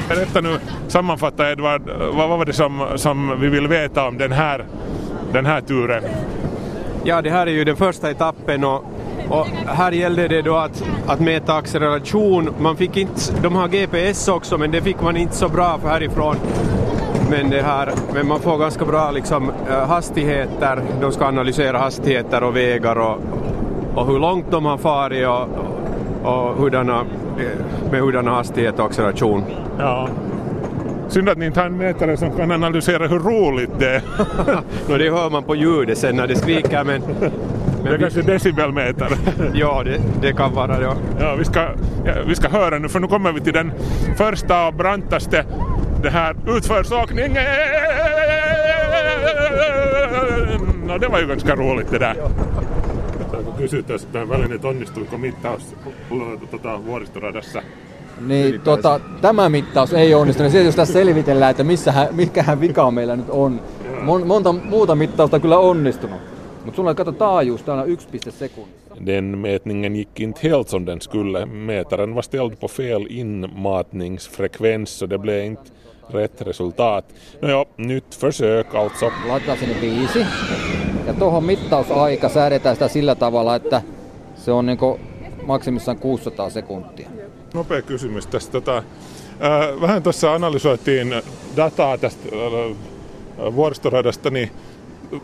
Berätta 0.09 0.41
nu, 0.41 0.59
sammanfatta 0.87 1.51
Edvard, 1.51 1.81
vad 2.13 2.29
var 2.29 2.45
det 2.45 2.53
som, 2.53 2.87
som 2.95 3.41
vi 3.41 3.49
vill 3.49 3.67
veta 3.67 4.07
om 4.07 4.17
den 4.17 4.31
här, 4.31 4.65
den 5.33 5.45
här 5.45 5.61
turen? 5.61 6.03
Ja, 7.07 7.21
det 7.21 7.29
här 7.29 7.47
är 7.47 7.51
ju 7.51 7.63
den 7.63 7.75
första 7.75 8.11
etappen 8.11 8.63
och 8.63 8.83
Och 9.29 9.45
här 9.67 9.91
gällde 9.91 10.27
det 10.27 10.41
då 10.41 10.55
att, 10.55 10.83
att 11.07 11.19
mäta 11.19 11.53
acceleration. 11.53 12.49
Man 12.59 12.77
fick 12.77 12.97
inte, 12.97 13.21
de 13.41 13.55
har 13.55 13.67
GPS 13.67 14.27
också 14.27 14.57
men 14.57 14.71
det 14.71 14.81
fick 14.81 15.01
man 15.01 15.17
inte 15.17 15.35
så 15.35 15.49
bra 15.49 15.77
för 15.81 15.89
härifrån. 15.89 16.35
Men, 17.29 17.49
det 17.49 17.61
här, 17.61 17.91
men 18.13 18.27
man 18.27 18.39
får 18.39 18.57
ganska 18.57 18.85
bra 18.85 19.11
liksom, 19.11 19.51
eh, 19.69 19.87
hastigheter. 19.87 20.81
De 21.01 21.11
ska 21.11 21.25
analysera 21.25 21.77
hastigheter 21.77 22.43
och 22.43 22.55
vägar 22.55 22.95
och, 22.95 23.17
och 23.95 24.07
hur 24.07 24.19
långt 24.19 24.51
de 24.51 24.65
har 24.65 24.77
farit 24.77 25.27
och, 25.27 25.47
och 26.23 26.55
hurdana, 26.55 26.99
eh, 27.37 27.91
med 27.91 28.01
hurdana 28.01 28.31
hastighet 28.31 28.79
och 28.79 28.85
acceleration. 28.85 29.43
Ja. 29.79 30.07
Synd 31.15 31.29
att 31.29 31.37
ni 31.37 31.45
inte 31.45 31.59
har 31.59 31.67
en 31.67 31.77
mätare 31.77 32.17
som 32.17 32.37
kan 32.37 32.51
analysera 32.51 33.07
hur 33.07 33.19
roligt 33.19 33.69
det 33.79 33.89
är. 33.89 34.01
no, 34.89 34.97
det 34.97 35.09
hör 35.09 35.29
man 35.29 35.43
på 35.43 35.55
ljudet 35.55 35.97
sen 35.97 36.15
när 36.15 36.27
det 36.27 36.35
skriker 36.35 36.83
men... 36.83 37.01
det 37.83 37.89
är 37.89 37.97
kanske 37.97 38.21
decibelmätare. 38.21 39.17
ja, 39.53 39.83
det, 39.85 40.01
det 40.21 40.33
kan 40.33 40.53
vara 40.53 40.79
det. 40.79 40.95
Ja, 41.19 41.35
vi, 41.35 41.45
ska, 41.45 41.59
ja, 42.05 42.13
vi 42.27 42.35
ska 42.35 42.49
höra 42.49 42.79
nu 42.79 42.89
för 42.89 42.99
nu 42.99 43.07
kommer 43.07 43.31
vi 43.31 43.41
till 43.41 43.53
den 43.53 43.71
första 44.17 44.67
och 44.67 44.73
brantaste 44.73 45.45
det 46.03 46.09
här 46.09 46.35
utförsåkningen. 46.47 47.43
No, 50.87 50.97
det 50.97 51.07
var 51.07 51.19
ju 51.19 51.27
ganska 51.27 51.55
roligt 51.55 51.91
det 51.91 51.99
där. 51.99 52.15
Kysytään, 53.59 53.99
että 53.99 54.29
välineet 54.29 54.65
onnistuiko 54.65 55.17
mittaus 55.17 55.75
tota, 56.51 56.85
vuoristoradassa. 56.85 57.61
Niin, 58.19 58.61
tota, 58.61 58.99
tämä 59.21 59.49
mittaus 59.49 59.93
ei 59.93 60.13
onnistunut. 60.13 60.51
Sitten 60.51 60.65
jos 60.65 60.75
tässä 60.75 60.93
selvitellään, 60.93 61.51
että 61.51 61.63
missähän, 61.63 62.07
mikähän 62.11 62.61
vika 62.61 62.91
meillä 62.91 63.15
nyt 63.15 63.29
on. 63.29 63.61
Mon, 64.01 64.27
monta 64.27 64.51
muuta 64.51 64.95
mittausta 64.95 65.39
kyllä 65.39 65.57
onnistunut. 65.57 66.19
Mutta 66.65 66.75
sulla 66.75 66.93
kato 66.93 67.11
taajuus, 67.11 67.63
täällä 67.63 67.83
on 67.83 67.89
1 67.89 68.07
sekunnissa. 68.29 68.85
Den 69.05 69.37
mätningen 69.37 69.93
gick 69.93 70.19
inte 70.19 70.39
helt 70.43 70.67
som 70.67 70.85
den 70.85 71.01
skulle. 71.01 71.45
Mätaren 71.45 72.15
var 72.15 72.23
ställd 72.23 72.55
på 72.59 72.67
fel 72.67 73.05
inmatningsfrekvens 73.09 74.99
så 74.99 75.09
det 75.09 75.17
blev 75.17 75.45
inte 75.45 75.71
rätt 76.09 76.41
resultat. 76.41 77.05
No 77.41 77.49
joo, 77.49 77.65
nyt 77.77 78.15
försök 78.15 78.75
alltså. 78.75 79.11
Laitetaan 79.27 79.57
sinne 79.57 79.81
viisi. 79.81 80.25
Ja 81.07 81.13
tuohon 81.13 81.43
mittausaika 81.43 82.29
säädetään 82.29 82.75
sitä 82.75 82.87
sillä 82.87 83.15
tavalla, 83.15 83.55
että 83.55 83.81
se 84.35 84.51
on 84.51 84.65
niin 84.65 84.77
maksimissaan 85.45 85.97
600 85.97 86.49
sekuntia. 86.49 87.09
Nopea 87.55 87.81
kysymys 87.81 88.27
tästä. 88.27 88.51
Tota, 88.51 88.77
äh, 88.77 89.81
vähän 89.81 90.03
tuossa 90.03 90.33
analysoitiin 90.33 91.21
dataa 91.55 91.97
tästä 91.97 92.29
vuoristoradasta, 93.55 94.29
niin 94.29 94.51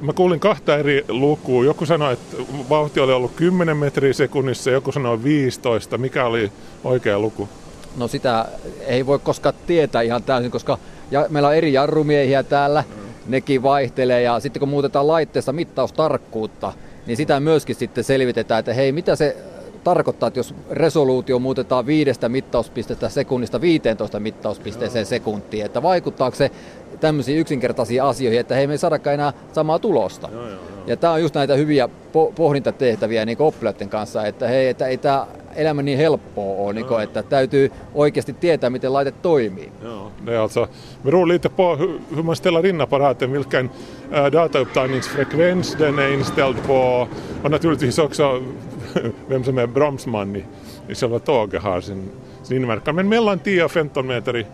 mä 0.02 0.14
kuulin 0.14 0.40
kahta 0.40 0.78
eri 0.78 1.06
lukua. 1.10 1.66
Joku 1.66 1.86
sanoi, 1.86 2.14
että 2.14 2.38
vauhti 2.70 3.00
oli 3.00 3.14
ollut 3.14 3.32
10 3.36 3.78
metriä 3.78 4.14
sekunnissa, 4.14 4.72
joku 4.72 4.92
sanoi 4.92 5.24
15. 5.24 5.98
Mikä 5.98 6.26
oli 6.26 6.52
oikea 6.84 7.20
luku? 7.20 7.50
No 7.98 8.08
sitä 8.08 8.46
ei 8.86 9.06
voi 9.06 9.20
koskaan 9.20 9.56
tietää 9.68 10.02
ihan 10.02 10.24
täysin, 10.24 10.52
koska 10.52 10.78
ja 11.12 11.26
meillä 11.30 11.50
on 11.50 11.56
eri 11.56 11.74
jarrumiehiä 11.74 12.44
täällä, 12.44 12.84
nekin 13.28 13.64
vaihtelee 13.64 14.22
ja 14.22 14.40
sitten 14.40 14.60
kun 14.60 14.70
muutetaan 14.70 15.08
laitteessa 15.08 15.54
mittaustarkkuutta, 15.54 16.74
niin 17.06 17.18
sitä 17.18 17.40
myöskin 17.40 17.76
sitten 17.76 18.04
selvitetään, 18.04 18.60
että 18.60 18.74
hei 18.74 18.92
mitä 18.92 19.16
se 19.16 19.38
tarkoittaa, 19.84 20.28
että 20.28 20.40
jos 20.40 20.56
resoluutio 20.72 21.40
muutetaan 21.40 21.86
viidestä 21.86 22.30
mittauspistettä 22.30 23.10
sekunnista 23.10 23.62
15 23.62 24.20
mittauspisteeseen 24.20 25.06
sekuntiin, 25.06 25.66
että 25.66 25.84
vaikuttaako 25.84 26.36
se 26.36 26.52
tämmöisiin 27.00 27.40
yksinkertaisiin 27.40 28.04
asioihin, 28.04 28.40
että 28.40 28.56
hei 28.56 28.68
me 28.68 28.74
ei 28.74 28.78
saadakaan 28.78 29.14
enää 29.14 29.34
samaa 29.54 29.80
tulosta. 29.80 30.30
Joo, 30.32 30.42
joo, 30.42 30.50
joo. 30.50 30.60
Ja 30.88 30.98
tämä 30.98 31.14
on 31.14 31.22
just 31.22 31.36
näitä 31.36 31.56
hyviä 31.56 31.86
po- 31.86 32.34
pohdintatehtäviä 32.36 33.26
niin 33.26 33.42
oppilaiden 33.42 33.90
kanssa, 33.90 34.26
että 34.26 34.48
hei, 34.48 34.68
että 34.68 34.88
ei 34.88 34.98
tämä 34.98 35.28
elämä 35.56 35.82
niin 35.82 35.98
helppoa 35.98 36.66
ole, 36.66 36.74
niin 36.74 37.02
että 37.04 37.24
täytyy 37.24 37.72
oikeasti 37.94 38.34
tietää, 38.34 38.70
miten 38.70 38.94
laite 38.94 39.12
toimii. 39.12 39.72
Ja, 39.84 40.12
det 40.26 40.36
är 40.36 40.40
alltså, 40.40 40.68
beror 41.04 41.28
lite 41.28 41.50
på 41.50 41.76
hur, 41.76 42.00
hur 42.16 42.24
man 42.24 42.36
ställer 42.36 42.66
in 42.66 42.82
apparaten, 42.82 43.34
vilken 43.34 43.70
äh, 44.12 44.32
dataupptagningsfrekvens 44.32 45.76
den 45.80 46.00
är 46.00 46.14
inställd 46.14 46.58
på 46.68 47.08
och 47.44 47.52
naturligtvis 47.52 48.00
också 48.00 48.44
vem 49.30 49.44
som 49.44 49.58
är 49.58 49.68
bromsman 49.68 50.36
i, 50.36 50.44
i 50.88 50.96
själva 50.96 51.20
tåget 51.20 51.64
har 51.64 51.82
sin, 51.82 52.10
sin 52.44 52.58
inverkan. 52.58 52.96
Men 52.96 53.10
mellan 53.10 53.40
10 53.40 53.64
och 53.64 53.72
15 53.72 54.08
meter 54.08 54.38
i 54.38 54.46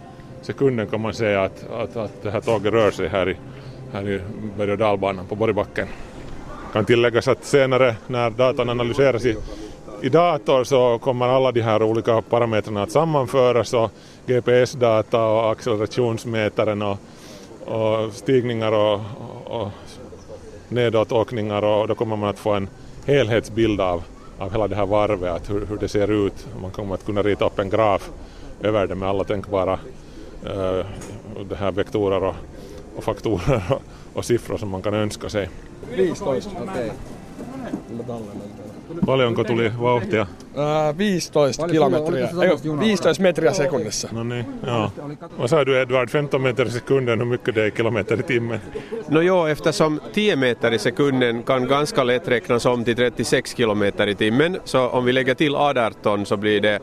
sekunden 0.42 0.88
kan 0.88 1.02
man 1.02 1.14
säga 1.14 1.44
att, 1.44 1.70
att, 1.72 1.96
att 1.98 2.24
det 2.24 2.32
här 2.32 2.42
tåget 2.42 2.74
rör 2.74 2.92
sig 2.92 3.08
här 3.08 3.30
i, 3.30 3.38
här 3.94 4.10
i 4.10 4.22
berg 4.58 4.72
och 4.72 4.78
dalbanan 4.78 5.26
på 5.26 5.36
Borgbacken. 5.36 5.88
Kan 6.74 6.86
tilläggas 6.86 7.28
att 7.28 7.44
senare 7.44 7.96
när 8.08 8.30
datan 8.30 8.70
analyseras 8.70 9.26
i, 9.26 9.36
i 10.02 10.10
dator 10.10 10.64
så 10.64 11.00
kommer 11.00 11.28
alla 11.28 11.52
de 11.52 11.62
här 11.62 11.84
olika 11.84 12.22
parametrarna 12.22 12.84
att 12.84 12.92
sammanföras 12.92 13.74
och 13.74 13.92
GPS-data 14.26 15.26
och 15.26 15.52
accelerationsmätaren 15.52 16.82
och, 16.82 16.98
och 17.66 18.14
stigningar 18.14 18.72
och, 18.72 19.02
och 19.46 19.68
nedåtåkningar 20.70 21.64
och 21.64 21.88
då 21.88 21.96
kommer 21.96 22.16
man 22.16 22.30
att 22.30 22.40
få 22.40 22.52
en 22.52 22.68
helhetsbild 23.06 23.82
av, 23.82 24.04
av 24.38 24.52
hela 24.52 24.68
det 24.68 24.76
här 24.76 24.86
varvet, 24.86 25.32
att 25.32 25.50
hur, 25.50 25.66
hur 25.66 25.78
det 25.78 25.88
ser 25.88 26.12
ut. 26.12 26.48
Man 26.62 26.72
kommer 26.72 26.96
att 26.96 27.06
kunna 27.06 27.22
rita 27.22 27.46
upp 27.46 27.60
en 27.60 27.70
graf 27.70 28.10
över 28.62 28.88
det 28.88 28.96
med 28.96 29.10
alla 29.10 29.24
tänkbara 29.24 29.80
uh, 30.46 30.86
det 31.50 31.56
här 31.56 31.72
vektorer 31.72 32.24
och, 32.24 32.36
och 32.96 33.04
faktorer 33.04 33.64
och, 33.70 33.82
och 34.14 34.26
siffror 34.26 34.58
som 34.58 34.70
man 34.70 34.82
kan 34.82 34.94
önska 34.94 35.30
sig. 35.30 35.50
15. 36.52 36.64
Okay. 36.64 36.90
Paljonko 39.06 39.43
tuli 39.43 39.71
vauhtia? 39.82 40.21
Uh, 40.21 40.97
15 40.97 41.67
kilometriä, 41.67 42.30
ei, 42.41 42.80
15 42.80 43.21
metriä 43.23 43.54
sekunnissa. 43.54 44.10
No 44.12 44.23
niin, 44.23 44.45
ja. 44.65 44.89
Vad 45.38 45.50
sa 45.50 45.65
du 45.65 45.76
Edvard, 45.76 46.10
15 46.10 46.41
meter 46.41 46.67
i 46.67 46.71
sekunden, 46.71 47.19
hur 47.19 47.26
mycket 47.26 47.56
det 47.56 47.65
är 47.65 47.71
kilometer 47.71 48.19
i 48.19 48.23
timmen? 48.23 48.60
No 49.10 49.21
jo, 49.21 49.45
eftersom 49.47 50.00
10 50.13 50.36
meter 50.36 50.73
i 50.73 50.80
sekunden 50.80 51.43
kan 51.43 51.67
ganska 51.67 52.04
lätt 52.04 52.28
räknas 52.28 52.65
om 52.65 52.84
till 52.84 52.95
36 52.95 53.56
kilometer 53.56 54.08
i 54.08 54.15
timmen, 54.15 54.58
så 54.63 54.89
om 54.89 55.06
vi 55.06 55.13
lägger 55.13 55.36
till 55.36 55.56
18 55.56 56.26
så 56.26 56.38
blir 56.38 56.62
det 56.62 56.80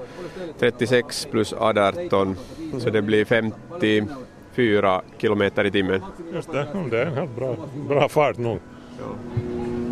36 0.58 1.28
plus 1.30 1.52
18, 1.52 2.36
så 2.78 2.90
det 2.90 3.02
blir 3.02 3.24
54 3.24 5.02
kilometer 5.18 5.64
i 5.64 5.70
timmen. 5.70 6.02
Just 6.34 6.52
det, 6.52 6.66
det 6.90 6.98
är 6.98 7.06
en 7.06 7.14
helt 7.14 7.36
bra, 7.36 7.56
bra 7.88 8.08
fart 8.08 8.38
nog. 8.38 8.58
Ja, 8.98 9.04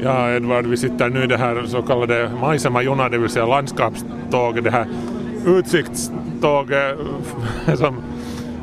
Ja, 0.04 0.30
Edvard, 0.30 0.66
vi 0.66 0.76
sitter 0.76 1.10
nu 1.10 1.24
i 1.24 1.26
det 1.26 1.36
här 1.36 1.62
så 1.66 1.82
kallade 1.82 2.30
Maisemajuna, 2.40 3.08
det 3.08 3.18
vill 3.18 3.30
säga 3.30 3.46
landskapståget, 3.46 4.64
det 4.64 4.70
här 4.70 4.86
utsiktståget 5.46 6.98
eh, 7.66 7.74
som, 7.78 7.96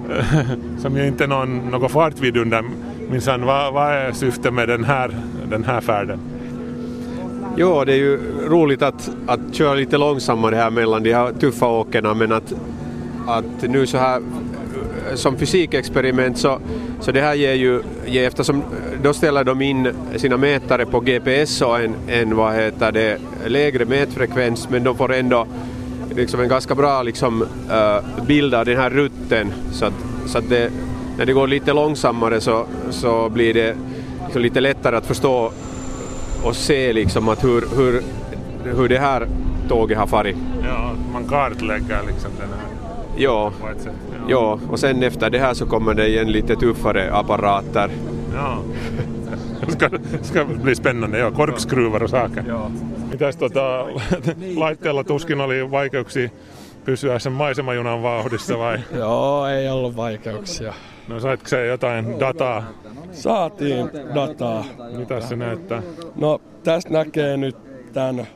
eh, 0.10 0.49
som 0.78 0.97
ju 0.97 1.08
inte 1.08 1.23
är 1.23 1.28
någon, 1.28 1.58
någon 1.58 1.89
fartvid 1.89 2.38
under. 2.38 2.63
Minsann, 3.12 3.45
vad, 3.45 3.73
vad 3.73 3.93
är 3.93 4.12
syftet 4.12 4.54
med 4.54 4.67
den 4.67 4.84
här, 4.84 5.15
den 5.49 5.63
här 5.63 5.82
färden? 5.82 6.19
Jo, 7.58 7.84
det 7.86 7.93
är 7.93 7.97
ju 7.97 8.19
roligt 8.47 8.82
att, 8.82 9.12
att 9.28 9.56
köra 9.56 9.73
lite 9.73 9.97
långsammare 9.97 10.56
här 10.56 10.69
mellan 10.69 11.04
de 11.04 11.13
här 11.13 11.32
tuffa 11.32 11.67
åkerna 11.67 12.13
men 12.13 12.32
att, 12.32 12.54
att 13.28 13.62
nu 13.62 13.88
så 13.88 13.97
här 13.97 14.21
som 15.15 15.38
fysikexperiment 15.38 16.38
så, 16.38 16.60
så 17.00 17.12
det 17.12 17.22
här 17.22 17.34
ger 17.34 17.54
ju, 17.54 17.82
ger, 18.06 18.28
eftersom 18.28 18.63
då 19.04 19.13
ställer 19.13 19.43
de 19.43 19.62
in 19.62 19.93
sina 20.15 20.38
mätare 20.38 20.86
på 20.86 21.00
GPS 21.00 21.62
och 21.62 21.80
en, 21.80 21.95
en 22.08 22.36
vad 22.36 22.56
heter 22.56 22.91
det, 22.91 23.17
lägre 23.45 23.86
mätfrekvens 23.86 24.69
men 24.69 24.84
de 24.84 24.98
får 24.98 25.13
ändå 25.13 25.48
liksom 26.15 26.39
en 26.39 26.50
ganska 26.50 26.76
bra 26.76 27.04
liksom, 27.04 27.41
uh, 27.41 28.26
bild 28.28 28.54
av 28.54 28.65
den 28.65 28.78
här 28.78 28.89
rutten 28.89 29.54
så 29.72 29.86
att, 29.86 29.93
så 30.26 30.38
att 30.38 30.50
det, 30.50 30.72
när 31.17 31.26
det 31.26 31.34
går 31.34 31.48
lite 31.48 31.74
långsammare 31.74 32.41
så, 32.41 32.65
så 32.89 33.30
blir 33.30 33.54
det 33.54 33.76
liksom 34.24 34.41
lite 34.41 34.62
lättare 34.62 34.95
att 34.95 35.06
förstå 35.06 35.52
och 36.43 36.56
se 36.56 36.93
liksom 36.93 37.30
att 37.30 37.43
hur, 37.43 37.63
hur, 37.76 38.02
hur 38.63 38.89
det 38.89 39.00
här 39.00 39.28
tåget 39.69 39.98
har 39.98 40.08
farit. 40.08 40.36
Ja, 40.63 40.91
man 41.13 41.28
kartlägger 41.28 42.00
liksom 42.08 42.32
den 42.39 42.50
här 42.50 42.69
Ja. 43.22 43.52
Ja, 44.30 44.60
och 44.70 44.80
sen 44.80 45.04
efter 45.04 45.30
det 45.30 45.39
här 45.39 45.54
så 45.54 45.65
kommer 45.65 45.94
det 45.94 46.08
igen 46.08 46.32
lite 46.32 46.56
tuffare 46.56 47.12
apparater. 47.12 47.89
Ja. 48.34 48.63
ska, 49.68 49.89
ska 50.22 50.46
bli 50.46 50.76
spännande, 50.76 51.18
ja, 51.18 51.32
korkskruvar 51.32 52.04
och 52.04 52.10
saker. 52.10 52.44
Ja. 52.48 52.72
Mitäs 53.12 53.36
tota, 53.36 53.88
laitteella 54.56 55.04
tuskin 55.04 55.42
oli 55.42 55.72
vaikeuksia 55.72 56.30
pysyä 56.86 57.20
sen 57.20 57.34
maisemajunan 57.34 58.04
vauhdissa 58.04 58.58
vai? 58.58 58.80
Joo, 58.98 59.48
ei 59.48 59.70
ollut 59.70 59.96
vaikeuksia. 59.96 60.74
No 61.08 61.20
saitko 61.20 61.48
se 61.48 61.65
jotain 61.65 62.20
dataa? 62.20 62.63
Saatiin 63.12 63.89
dataa. 64.15 64.65
Mitä 64.98 65.22
se 65.22 65.36
näyttää? 65.36 65.82
No 66.15 66.42
tästä 66.63 66.94
näkee 66.94 67.38
nyt 67.38 67.58
tämän 67.94 68.28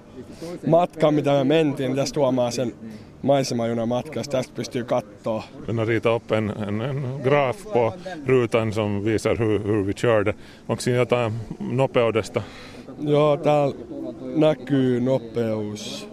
matkan, 0.67 1.13
mitä 1.13 1.31
me 1.31 1.43
mentiin. 1.43 1.95
Tästä 1.95 2.13
tuomaan 2.13 2.51
sen 2.51 2.73
maisemajunan 3.23 3.87
matkasta. 3.87 4.37
Tästä 4.37 4.53
pystyy 4.55 4.83
katsoa. 4.83 5.43
Har 5.77 5.87
ritat 5.87 6.15
upp 6.15 6.31
en, 6.31 6.53
en, 6.67 6.81
en 6.81 7.19
graf 7.23 7.63
på 7.73 7.93
rutan 8.25 8.73
som 8.73 9.05
visar 9.05 9.37
hur, 9.39 9.59
hur 9.63 9.85
vi 9.87 9.93
körde. 9.93 10.33
Onko 10.69 10.81
siinä 10.81 10.99
jotain 10.99 11.33
nopeudesta? 11.59 12.41
Joo, 12.99 13.37
täällä 13.37 13.75
näkyy 14.35 14.99
nopeus. 14.99 16.09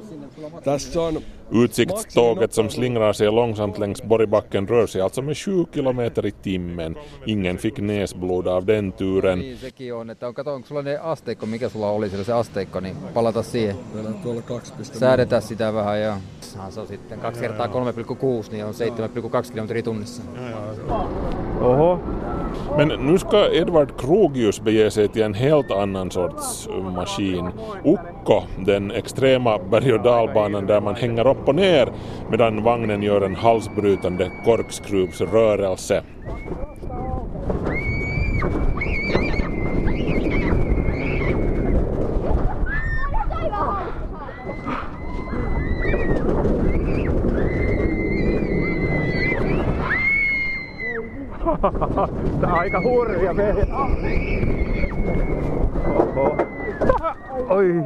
Tässä 0.65 1.03
on 1.03 1.23
Utsiktståget 1.53 2.53
som 2.53 2.71
slingrar 2.71 3.13
sig 3.13 3.33
långsamt 3.33 3.79
längs 3.79 4.03
Borgbacken 4.03 4.69
rör 4.69 4.87
sig 4.87 5.01
alltså 5.01 5.23
med 5.23 5.37
7 5.37 5.67
kilometer 5.73 6.27
i 6.27 6.31
timmen. 6.31 6.97
Ingen 7.27 7.59
fick 7.59 7.79
näsblod 7.79 8.49
av 8.49 8.67
den 8.67 8.93
turen. 8.93 9.39
Niin 9.39 9.59
sekin 9.59 9.95
on, 9.95 10.11
että 10.11 10.29
on, 10.29 10.35
kato, 10.35 10.55
onko 10.55 10.69
sulla 10.69 10.83
ne 10.83 10.99
asteikko, 10.99 11.47
mikä 11.47 11.69
sulla 11.69 11.91
oli 11.91 12.09
siellä 12.09 12.25
se 12.25 12.33
asteikko, 12.33 12.81
niin 12.81 12.97
palata 13.15 13.43
siihen. 13.43 13.77
Meillä 13.95 14.09
on 14.09 14.15
tuolla 14.15 14.41
2,0. 14.41 14.85
Säädetään 14.85 15.43
sitä 15.43 15.75
vähän 15.75 16.01
ja 16.01 16.17
se 16.71 16.81
on 16.81 16.87
sitten 16.87 17.21
2 17.21 17.41
kertaa 17.41 17.67
3,6 17.67 17.73
niin 18.53 18.65
on 18.65 18.75
7,2 19.45 19.53
kilometriä 19.53 19.83
tunnissa. 19.83 20.23
Oho. 21.61 22.01
Men 22.77 22.89
nu 22.89 23.19
ska 23.19 23.53
Edvard 23.53 24.01
Krogius 24.01 24.61
bege 24.61 24.91
sig 24.91 25.09
till 25.09 25.23
en 25.23 25.35
helt 25.35 25.71
annan 25.71 26.11
sorts 26.11 26.69
eh, 26.69 26.95
maskin. 26.95 27.51
Ukko, 27.85 28.43
den 28.67 28.91
extrema 28.91 29.59
berg 29.71 29.93
och 29.93 30.03
dalbanan 30.03 30.67
där 30.67 30.81
man 30.81 30.95
hänger 30.95 31.27
upp 31.27 31.49
och 31.49 31.55
ner 31.55 31.89
medan 32.31 32.63
vagnen 32.63 33.03
gör 33.03 33.21
en 33.21 33.37
halsbrytande 33.37 34.31
korkskruvsrörelse. 34.45 36.03
Tää 51.61 52.53
on 52.53 52.59
aika 52.59 52.81
hurja 52.81 53.37
vehje. 53.37 53.67
Oho. 55.97 56.37
Oi. 57.49 57.83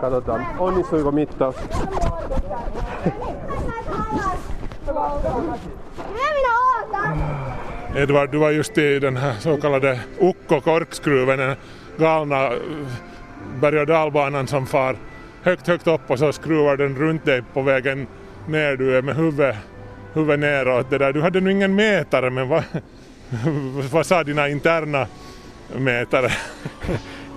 Katsotaan, 0.00 0.46
onnistuiko 0.58 1.12
mittaus. 1.12 1.56
Edvard, 7.94 8.32
du 8.32 8.38
var 8.38 8.50
just 8.50 8.78
i 8.78 9.00
den 9.00 9.16
här 9.16 9.32
så 9.38 9.56
kallade 9.56 10.00
Ukko-korkskruven, 10.20 11.38
den 11.38 11.56
galna 11.98 12.46
eh, 12.46 12.52
berg 13.60 13.80
och 13.80 13.86
dalbanan 13.86 14.46
som 14.46 14.66
far 14.66 14.96
högt, 15.42 15.68
högt 15.68 15.86
upp 15.86 16.10
och 16.10 16.18
så 16.18 16.32
skruvar 16.32 16.76
den 16.76 16.96
runt 16.96 17.24
dig 17.24 17.42
på 17.52 17.62
vägen 17.62 18.06
ner. 18.46 18.76
Du 18.76 18.96
är 18.96 19.02
med 19.02 19.16
huvudet, 19.16 19.56
huvudet 20.12 20.40
neråt. 20.40 20.90
Det 20.90 20.98
där. 20.98 21.12
Du 21.12 21.22
hade 21.22 21.40
nog 21.40 21.52
ingen 21.52 21.74
mätare, 21.74 22.30
men 22.30 22.48
vad, 22.48 22.62
vad 23.90 24.06
sa 24.06 24.24
dina 24.24 24.48
interna 24.48 25.06
mätare? 25.76 26.32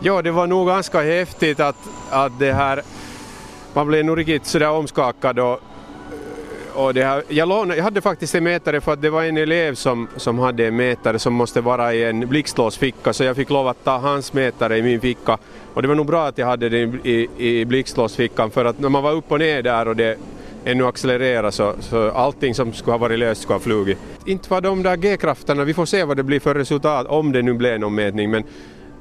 Ja, 0.05 0.21
det 0.21 0.31
var 0.31 0.47
nog 0.47 0.67
ganska 0.67 1.01
häftigt 1.01 1.59
att, 1.59 1.75
att 2.09 2.39
det 2.39 2.53
här, 2.53 2.81
man 3.73 3.87
blev 3.87 4.05
nog 4.05 4.17
riktigt 4.17 4.45
sådär 4.45 4.69
omskakad 4.69 5.39
och, 5.39 5.59
och 6.73 6.93
det 6.93 7.03
här, 7.03 7.23
jag, 7.27 7.49
lånade, 7.49 7.75
jag 7.75 7.83
hade 7.83 8.01
faktiskt 8.01 8.35
en 8.35 8.43
mätare 8.43 8.81
för 8.81 8.93
att 8.93 9.01
det 9.01 9.09
var 9.09 9.23
en 9.23 9.37
elev 9.37 9.75
som, 9.75 10.07
som 10.17 10.39
hade 10.39 10.67
en 10.67 10.75
mätare 10.75 11.19
som 11.19 11.33
måste 11.33 11.61
vara 11.61 11.93
i 11.93 12.03
en 12.03 12.27
blixtlåsficka 12.27 13.13
så 13.13 13.23
jag 13.23 13.35
fick 13.35 13.49
lov 13.49 13.67
att 13.67 13.83
ta 13.83 13.97
hans 13.97 14.33
mätare 14.33 14.77
i 14.77 14.81
min 14.81 15.01
ficka 15.01 15.37
och 15.73 15.81
det 15.81 15.87
var 15.87 15.95
nog 15.95 16.05
bra 16.05 16.27
att 16.27 16.37
jag 16.37 16.47
hade 16.47 16.69
den 16.69 16.99
i, 17.03 17.27
i 17.37 17.65
blixtlåsfickan 17.65 18.51
för 18.51 18.65
att 18.65 18.79
när 18.79 18.89
man 18.89 19.03
var 19.03 19.11
upp 19.11 19.31
och 19.31 19.39
ner 19.39 19.61
där 19.61 19.87
och 19.87 19.95
det 19.95 20.17
ännu 20.65 20.87
accelerera 20.87 21.51
så, 21.51 21.73
så 21.79 22.11
allting 22.11 22.55
som 22.55 22.73
skulle 22.73 22.91
ha 22.93 22.97
varit 22.97 23.19
löst 23.19 23.41
skulle 23.41 23.55
ha 23.55 23.59
flugit. 23.59 23.97
Inte 24.25 24.49
var 24.49 24.61
de 24.61 24.83
där 24.83 24.95
G-krafterna, 24.95 25.63
vi 25.63 25.73
får 25.73 25.85
se 25.85 26.03
vad 26.03 26.17
det 26.17 26.23
blir 26.23 26.39
för 26.39 26.55
resultat 26.55 27.07
om 27.07 27.31
det 27.31 27.41
nu 27.41 27.53
blev 27.53 27.79
någon 27.79 27.95
mätning 27.95 28.31
men 28.31 28.43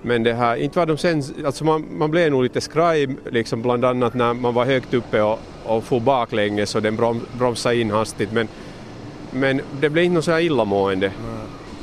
men 0.05 0.23
det 0.23 0.35
här, 0.35 0.57
inte 0.57 0.79
var 0.79 0.87
de 0.87 0.99
sen, 0.99 1.23
alltså 1.47 1.65
man, 1.65 1.87
man 1.91 2.11
blev 2.11 2.31
nog 2.31 2.43
lite 2.43 2.61
skraj 2.61 3.09
liksom 3.31 3.63
bland 3.63 3.85
annat 3.85 4.15
när 4.15 4.35
man 4.35 4.55
var 4.55 4.65
högt 4.65 4.95
uppe 4.95 5.23
och, 5.23 5.39
och 5.65 5.85
for 5.85 6.01
baklänges 6.01 6.75
och 6.75 6.83
den 6.83 6.97
brom, 6.97 7.21
bromsade 7.39 7.77
in 7.77 7.91
hastigt 7.91 8.33
men, 8.33 8.49
men 9.31 9.61
det 9.81 9.91
blev 9.91 10.05
inte 10.05 10.15
något 10.15 10.25
så 10.25 10.31
här 10.31 10.41
illamående. 10.41 11.13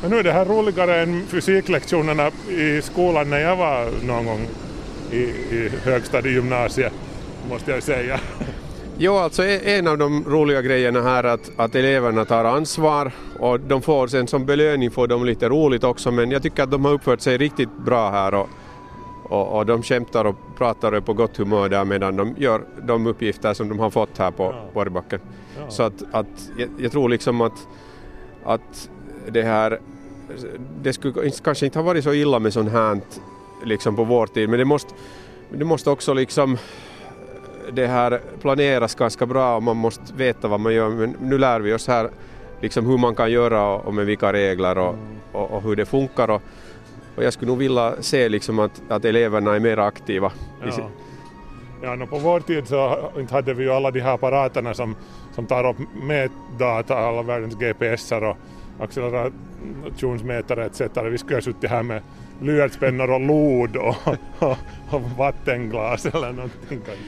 Men 0.01 0.11
nu 0.11 0.17
är 0.17 0.23
det 0.23 0.31
här 0.31 0.45
roligare 0.45 1.01
än 1.01 1.25
fysiklektionerna 1.27 2.31
i 2.49 2.81
skolan 2.81 3.29
när 3.29 3.39
jag 3.39 3.55
var 3.55 3.87
någon 4.03 4.25
gång 4.25 4.47
i, 5.11 5.17
i 5.17 5.71
högstadiegymnasiet, 5.83 6.93
måste 7.49 7.71
jag 7.71 7.83
säga. 7.83 8.19
Jo, 9.01 9.17
alltså 9.17 9.43
e- 9.43 9.77
en 9.77 9.87
av 9.87 9.97
de 9.97 10.23
roliga 10.23 10.61
grejerna 10.61 11.01
här 11.01 11.23
är 11.23 11.27
att, 11.27 11.51
att 11.55 11.75
eleverna 11.75 12.25
tar 12.25 12.45
ansvar 12.45 13.11
och 13.39 13.59
de 13.59 13.81
får 13.81 14.07
sen 14.07 14.27
som 14.27 14.45
belöning 14.45 14.91
får 14.91 15.07
de 15.07 15.25
lite 15.25 15.49
roligt 15.49 15.83
också 15.83 16.11
men 16.11 16.31
jag 16.31 16.43
tycker 16.43 16.63
att 16.63 16.71
de 16.71 16.85
har 16.85 16.91
uppfört 16.91 17.21
sig 17.21 17.37
riktigt 17.37 17.69
bra 17.85 18.09
här 18.09 18.33
och, 18.33 18.49
och, 19.23 19.57
och 19.57 19.65
de 19.65 19.83
skämtar 19.83 20.25
och 20.25 20.35
pratar 20.57 20.99
på 20.99 21.13
gott 21.13 21.37
humör 21.37 21.69
där 21.69 21.85
medan 21.85 22.15
de 22.15 22.35
gör 22.37 22.61
de 22.87 23.07
uppgifter 23.07 23.53
som 23.53 23.69
de 23.69 23.79
har 23.79 23.89
fått 23.89 24.17
här 24.17 24.31
på 24.31 24.55
Borgbacken. 24.73 25.19
Så 25.69 25.83
att, 25.83 26.03
att 26.11 26.49
jag, 26.57 26.69
jag 26.77 26.91
tror 26.91 27.09
liksom 27.09 27.41
att, 27.41 27.67
att 28.43 28.89
det 29.27 29.43
här 29.43 29.79
det 30.81 30.93
skulle 30.93 31.31
kanske 31.43 31.65
inte 31.65 31.79
ha 31.79 31.83
varit 31.83 32.03
så 32.03 32.13
illa 32.13 32.39
med 32.39 32.53
sånt 32.53 32.71
här 32.71 32.99
liksom 33.63 33.95
på 33.95 34.03
vår 34.03 34.27
tid 34.27 34.49
men 34.49 34.59
det 34.59 34.65
måste, 34.65 34.93
det 35.49 35.65
måste 35.65 35.89
också 35.89 36.13
liksom 36.13 36.57
det 37.71 37.87
här 37.87 38.21
planeras 38.41 38.95
ganska 38.95 39.25
bra 39.25 39.55
och 39.55 39.63
man 39.63 39.77
måste 39.77 40.13
veta 40.13 40.47
vad 40.47 40.59
man 40.59 40.73
gör 40.73 40.89
men 40.89 41.15
nu 41.21 41.37
lär 41.37 41.59
vi 41.59 41.73
oss 41.73 41.87
här 41.87 42.09
liksom 42.61 42.85
hur 42.85 42.97
man 42.97 43.15
kan 43.15 43.31
göra 43.31 43.67
och, 43.67 43.85
och 43.85 43.93
med 43.93 44.05
vilka 44.05 44.33
regler 44.33 44.77
och, 44.77 44.95
och, 45.31 45.51
och 45.51 45.61
hur 45.61 45.75
det 45.75 45.85
funkar 45.85 46.29
och, 46.29 46.41
och 47.15 47.23
jag 47.23 47.33
skulle 47.33 47.49
nog 47.51 47.57
vilja 47.57 47.93
se 47.99 48.29
liksom 48.29 48.59
att, 48.59 48.81
att 48.89 49.05
eleverna 49.05 49.55
är 49.55 49.59
mer 49.59 49.77
aktiva. 49.77 50.31
si- 50.71 50.81
Ja, 51.81 51.95
no, 51.95 52.07
på 52.07 52.17
vår 52.19 52.39
tid 52.39 52.67
så 52.67 53.11
inte 53.17 53.33
hade 53.33 53.53
vi 53.53 53.63
ju 53.63 53.71
alla 53.71 53.91
de 53.91 53.99
här 53.99 54.13
apparaterna 54.13 54.73
som, 54.73 54.95
som 55.35 55.45
tar 55.45 55.69
upp 55.69 55.77
mätdata, 56.03 56.97
alla 56.97 57.21
världens 57.21 57.55
GPSer 57.55 58.23
och 58.23 58.37
accelerationsmätare 58.79 60.65
etc. 60.65 60.81
Vi 61.03 61.17
skulle 61.17 61.35
ha 61.37 61.41
suttit 61.41 61.69
här 61.69 61.83
med 61.83 62.01
blyertspennor 62.39 63.11
och 63.11 63.19
lod 63.19 63.75
och, 63.77 63.95
och, 64.39 64.57
och 64.89 65.01
vattenglas 65.17 66.05
eller 66.05 66.31
någonting 66.31 66.51
kanske. 66.85 67.03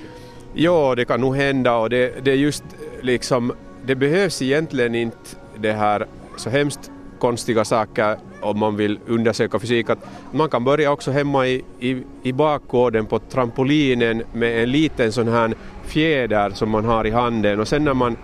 Jo, 0.53 0.95
det 0.95 1.05
kan 1.05 1.21
nog 1.21 1.35
hända 1.35 1.77
och 1.77 1.89
det, 1.89 2.25
det 2.25 2.31
är 2.31 2.35
just 2.35 2.63
liksom, 3.01 3.53
det 3.85 3.95
behövs 3.95 4.41
egentligen 4.41 4.95
inte 4.95 5.17
det 5.59 5.71
här 5.71 6.05
så 6.37 6.49
hemskt 6.49 6.91
konstiga 7.19 7.65
saker 7.65 8.17
om 8.41 8.59
man 8.59 8.75
vill 8.75 8.99
undersöka 9.07 9.59
fysik. 9.59 9.89
Att 9.89 10.05
man 10.31 10.49
kan 10.49 10.63
börja 10.63 10.91
också 10.91 11.11
hemma 11.11 11.47
i, 11.47 11.63
i, 11.79 12.03
i 12.23 12.33
bakgården 12.33 13.05
på 13.05 13.19
trampolinen 13.19 14.23
med 14.33 14.63
en 14.63 14.71
liten 14.71 15.11
sån 15.11 15.27
här 15.27 15.53
fjäder 15.85 16.49
som 16.49 16.69
man 16.69 16.85
har 16.85 17.07
i 17.07 17.11
handen 17.11 17.59
och 17.59 17.67
sen 17.67 17.83
när 17.83 17.93
man 17.93 18.17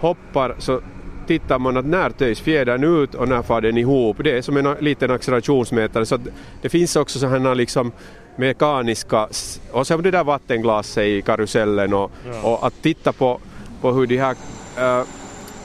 hoppar 0.00 0.54
så 0.58 0.80
tittar 1.26 1.58
man 1.58 1.76
att 1.76 1.86
när 1.86 2.10
töjs 2.10 2.40
fjädern 2.40 3.02
ut 3.02 3.14
och 3.14 3.28
när 3.28 3.42
far 3.42 3.60
den 3.60 3.78
ihop. 3.78 4.16
Det 4.24 4.38
är 4.38 4.42
som 4.42 4.56
en 4.56 4.76
liten 4.80 5.10
accelerationsmätare 5.10 6.06
så 6.06 6.14
att 6.14 6.28
det 6.62 6.68
finns 6.68 6.96
också 6.96 7.18
sådana 7.18 7.54
liksom 7.54 7.92
mekaniska 8.36 9.28
och 9.72 9.86
sen 9.86 10.02
det 10.02 10.10
där 10.10 10.24
vattenglaset 10.24 11.04
i 11.04 11.22
karusellen 11.22 11.94
och, 11.94 12.10
Ja. 12.32 12.42
och 12.42 12.66
att 12.66 12.82
titta 12.82 13.12
på, 13.12 13.40
på 13.80 13.92
hur 13.92 14.06
de 14.06 14.16
här 14.18 14.36
äh, 14.78 15.04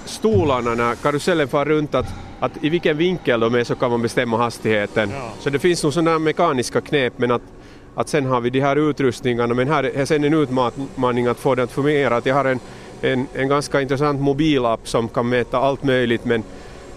stolarna 0.06 0.76
när 0.76 0.96
karusellen 0.96 1.48
far 1.48 1.66
runt 1.66 1.96
att, 1.96 2.06
att 2.40 2.52
i 2.64 2.70
vilken 2.70 2.98
vinkel 2.98 3.40
de 3.40 3.56
är 3.56 3.64
så 3.64 3.76
kan 3.76 3.92
man 3.92 4.02
bestämma 4.02 4.38
hastigheten. 4.38 5.10
Så 5.40 5.50
det 5.50 5.60
finns 5.60 5.84
nog 5.84 5.94
sådana 5.94 6.20
mekaniska 6.20 6.82
knep 6.82 7.14
men 7.18 7.32
att, 7.32 7.42
att 7.96 8.10
sen 8.10 8.26
har 8.26 8.42
vi 8.42 8.50
de 8.50 8.60
här 8.62 8.76
utrustningarna 8.90 9.54
men 9.54 9.68
här 9.68 9.84
är 9.84 10.06
sen 10.06 10.24
en 10.24 10.34
utmaning 10.34 11.28
att 11.28 11.40
få 11.40 11.56
det 11.56 11.64
att 11.64 11.72
fungera. 11.72 12.16
Att 12.18 12.26
jag 12.26 12.36
har 12.36 12.46
en, 12.46 12.60
en, 13.02 13.28
en 13.34 13.48
ganska 13.48 13.82
intressant 13.82 14.22
mobilapp 14.22 14.88
som 14.88 15.08
kan 15.08 15.30
mäta 15.30 15.58
allt 15.58 15.84
möjligt 15.84 16.26
men, 16.26 16.44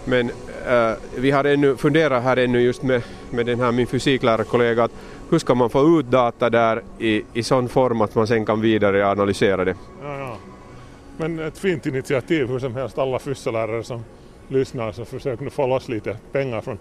men 0.04 0.30
äh, 0.68 0.92
vi 1.16 1.30
har 1.30 1.44
ännu 1.44 1.76
funderat 1.76 2.22
här 2.22 2.36
ännu 2.36 2.60
just 2.60 2.82
med, 2.82 3.02
med 3.30 3.46
den 3.46 3.60
här 3.60 3.72
min 3.72 3.86
fysiklärarkollega 3.86 4.84
att 4.84 4.92
hur 5.32 5.38
ska 5.38 5.54
man 5.54 5.70
få 5.70 5.98
ut 6.00 6.06
data 6.06 6.50
där 6.50 6.82
i, 6.98 7.22
i 7.32 7.42
sån 7.42 7.68
form 7.68 8.00
att 8.00 8.14
man 8.14 8.26
sen 8.26 8.44
kan 8.44 8.60
vidare 8.60 9.08
analysera 9.08 9.64
det. 9.64 9.76
Ja, 10.02 10.18
ja. 10.18 10.36
Men 11.16 11.38
ett 11.38 11.58
fint 11.58 11.86
initiativ 11.86 12.48
hur 12.48 12.58
som 12.58 12.74
helst, 12.74 12.98
alla 12.98 13.18
fysselärare 13.18 13.82
som 13.82 14.04
lyssnar 14.48 14.92
så 14.92 15.04
försök 15.04 15.40
nu 15.40 15.50
få 15.50 15.66
loss 15.66 15.88
lite 15.88 16.16
pengar 16.32 16.60
från 16.60 16.78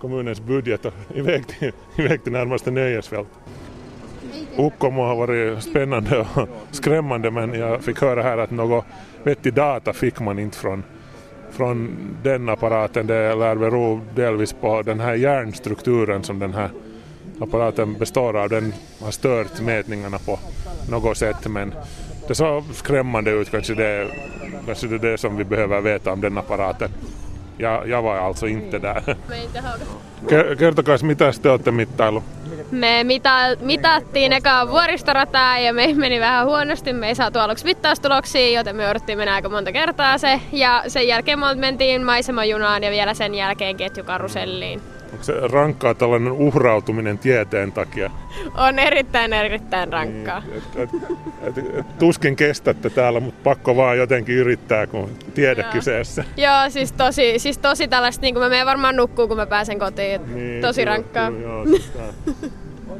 kommunens 0.00 0.40
budget 0.40 0.84
och 0.84 0.92
iväg 1.14 1.46
till, 1.46 1.72
iväg 1.96 2.22
till 2.22 2.32
närmaste 2.32 2.70
nöjesfält. 2.70 3.28
Ukkomo 4.58 5.02
har 5.02 5.16
varit 5.16 5.62
spännande 5.62 6.18
och 6.18 6.48
skrämmande 6.70 7.30
men 7.30 7.54
jag 7.54 7.82
fick 7.82 8.00
höra 8.00 8.22
här 8.22 8.38
att 8.38 8.50
något 8.50 8.84
vettig 9.22 9.54
data 9.54 9.92
fick 9.92 10.20
man 10.20 10.38
inte 10.38 10.58
från, 10.58 10.84
från 11.50 11.96
den 12.22 12.48
apparaten. 12.48 13.06
Det 13.06 13.34
lär 13.34 13.56
bero 13.56 14.00
delvis 14.14 14.52
på 14.52 14.82
den 14.82 15.00
här 15.00 15.14
hjärnstrukturen 15.14 16.22
som 16.22 16.38
den 16.38 16.54
här 16.54 16.70
apparaten 17.42 17.94
består 17.98 18.36
av. 18.36 18.48
Den 18.48 18.74
har 19.02 19.10
stört 19.10 19.60
mätningarna 19.60 20.18
på 20.18 20.38
något 20.88 21.16
sätt 21.16 21.46
men 21.46 21.74
det 22.28 22.34
såg 22.34 22.64
skrämmande 22.74 23.30
ut. 23.30 23.50
Kanske 23.50 23.74
det, 23.74 24.08
kanske 24.66 24.86
det 24.86 24.94
är 24.94 25.10
det 25.12 25.18
som 25.18 25.36
vi 25.36 25.44
behöver 25.44 25.80
veta 25.80 26.12
om 26.12 26.20
den 26.20 26.38
apparaten. 26.38 26.90
Jag, 27.58 27.88
jag 27.88 28.02
var 28.02 28.16
alltså 28.16 28.46
inte 28.46 28.78
där. 28.78 29.02
Ke- 30.28 30.56
Kertokaa, 30.58 30.98
mitä 31.02 31.32
te 31.42 31.50
olette 31.50 31.70
mittailu? 31.70 32.22
me 32.70 33.02
mita- 33.04 33.56
mitattiin 33.60 34.32
eka 34.32 34.66
vuoristorataa 34.66 35.58
ja 35.58 35.72
me 35.72 35.94
meni 35.94 36.20
vähän 36.20 36.46
huonosti. 36.46 36.92
Me 36.92 37.08
ei 37.08 37.14
saatu 37.14 37.38
aluksi 37.38 37.64
mittaustuloksia, 37.64 38.50
joten 38.58 38.76
me 38.76 38.84
jouduttiin 38.84 39.18
mennä 39.18 39.34
aika 39.34 39.48
monta 39.48 39.72
kertaa 39.72 40.18
se. 40.18 40.40
Ja 40.52 40.84
sen 40.88 41.08
jälkeen 41.08 41.38
me 41.38 41.54
mentiin 41.54 42.04
maisemajunaan 42.04 42.82
ja 42.82 42.90
vielä 42.90 43.14
sen 43.14 43.34
jälkeen 43.34 43.76
ketjukaruselliin. 43.76 44.82
Onko 45.12 45.24
se 45.24 45.32
rankkaa 45.52 45.94
tällainen 45.94 46.32
uhrautuminen 46.32 47.18
tieteen 47.18 47.72
takia? 47.72 48.10
On 48.54 48.78
erittäin 48.78 49.32
erittäin 49.32 49.92
rankkaa. 49.92 50.42
Et, 50.56 50.62
et, 50.76 50.90
et, 51.42 51.58
et, 51.58 51.98
tuskin 51.98 52.36
kestätte 52.36 52.90
täällä, 52.90 53.20
mutta 53.20 53.40
pakko 53.44 53.76
vaan 53.76 53.98
jotenkin 53.98 54.34
yrittää, 54.34 54.86
kun 54.86 55.10
tiede 55.34 55.62
Joo. 55.62 55.72
kyseessä. 55.72 56.24
Joo, 56.36 56.70
siis 56.70 56.92
tosi, 56.92 57.38
siis 57.38 57.58
tosi 57.58 57.88
tällaista, 57.88 58.22
niin 58.22 58.34
kuin 58.34 58.44
mä 58.44 58.48
menen 58.48 58.66
varmaan 58.66 58.96
nukkuu, 58.96 59.28
kun 59.28 59.36
mä 59.36 59.46
pääsen 59.46 59.78
kotiin. 59.78 60.34
Niin, 60.34 60.62
tosi 60.62 60.80
kyllä, 60.80 60.94
rankkaa. 60.94 61.30
kyllä, 61.30 61.42
joo, 61.42 61.66
siis 61.66 61.92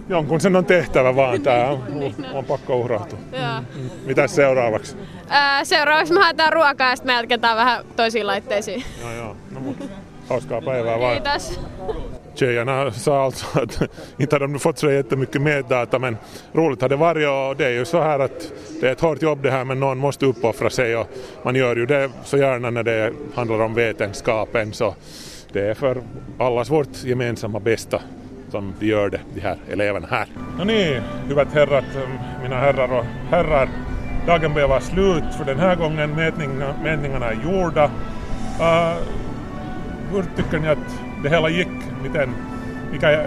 Jonkun 0.08 0.40
sen 0.40 0.56
on 0.56 0.64
tehtävä 0.64 1.16
vaan, 1.16 1.42
tää 1.42 1.70
on, 1.70 1.84
on 2.38 2.44
pakko 2.44 2.76
uhrautua. 2.76 3.18
Joo. 3.32 3.84
Mitäs 4.06 4.34
seuraavaksi? 4.34 4.96
Ää, 5.28 5.64
seuraavaksi 5.64 6.12
me 6.12 6.20
haetaan 6.20 6.52
ruokaa 6.52 6.90
ja 6.90 6.96
sitten 6.96 7.14
me 7.14 7.16
jatketaan 7.16 7.56
vähän 7.56 7.84
toisiin 7.96 8.26
laitteisiin. 8.26 8.84
Joo, 9.00 9.12
joo. 9.12 9.36
No, 9.50 9.60
mut, 9.60 9.76
hauskaa 10.32 10.60
päivää 10.60 11.00
vaan. 11.00 11.12
Kiitos. 11.12 11.60
Tjejerna 12.34 12.90
sa 12.90 13.24
alltså 13.24 13.46
att 13.54 13.82
inte 14.18 14.34
hade 14.34 14.46
de 14.46 14.58
fått 14.58 14.78
så 14.78 14.90
jättemycket 14.90 15.42
meddata 15.42 15.98
men 15.98 16.18
roligt 16.54 16.82
har 16.82 16.88
det 16.88 16.96
varit 16.96 17.28
och 17.28 17.56
det 17.56 17.66
är 17.66 17.70
ju 17.70 17.84
så 17.84 18.00
här 18.00 18.18
att 18.18 18.52
det 18.80 18.88
är 18.88 18.92
ett 18.92 19.00
hårt 19.00 19.22
jobb 19.22 19.42
det 19.42 19.50
här 19.50 19.64
men 19.64 19.80
någon 19.80 19.98
måste 19.98 20.26
uppoffra 20.26 20.70
sig 20.70 20.96
och 20.96 21.08
man 21.42 21.54
gör 21.54 21.76
ju 21.76 21.86
det 21.86 22.10
så 22.24 22.38
gärna 22.38 22.70
när 22.70 22.82
det 22.82 23.12
handlar 23.34 23.60
om 23.60 23.74
vetenskapen 23.74 24.72
så 24.72 24.94
det 25.52 25.60
är 25.68 25.74
för 25.74 26.02
allas 26.38 26.70
vårt 26.70 27.04
gemensamma 27.04 27.60
bästa 27.60 28.00
som 28.50 28.74
vi 28.78 28.86
gör 28.86 29.10
det, 29.10 29.20
de 29.34 29.40
här 29.40 29.56
eleverna 29.72 30.06
här. 30.10 30.26
No 30.58 30.64
niin, 30.64 31.02
hyvät 31.28 31.52
herrat, 31.54 31.84
mina 32.42 32.56
herrar 32.56 32.98
och 32.98 33.04
herrar. 33.30 33.68
Dagen 34.26 34.54
börjar 34.54 34.68
vara 34.68 34.80
slut 34.80 35.34
för 35.38 35.44
den 35.44 35.58
här 35.58 35.76
gången. 35.76 36.10
Mätningarna, 36.10 36.74
mätningarna 36.82 37.26
är 37.26 37.38
gjorda. 37.44 37.84
Uh, 38.60 38.96
hur 40.12 40.24
tycker 40.36 40.60
ni 40.60 40.68
att 40.68 40.78
det 41.22 41.30
hela 41.30 41.50
gick? 41.50 41.70
Miten, 42.02 42.34
mikä, 42.90 43.24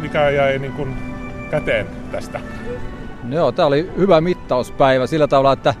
mikä 0.00 0.30
jäi 0.30 0.58
niin 0.58 0.72
kuin 0.72 0.96
käteen 1.50 1.86
tästä? 2.12 2.40
Joo, 3.28 3.52
tämä 3.52 3.66
oli 3.66 3.90
hyvä 3.96 4.20
mittauspäivä 4.20 5.06
sillä 5.06 5.26
tavalla, 5.26 5.52
että 5.52 5.74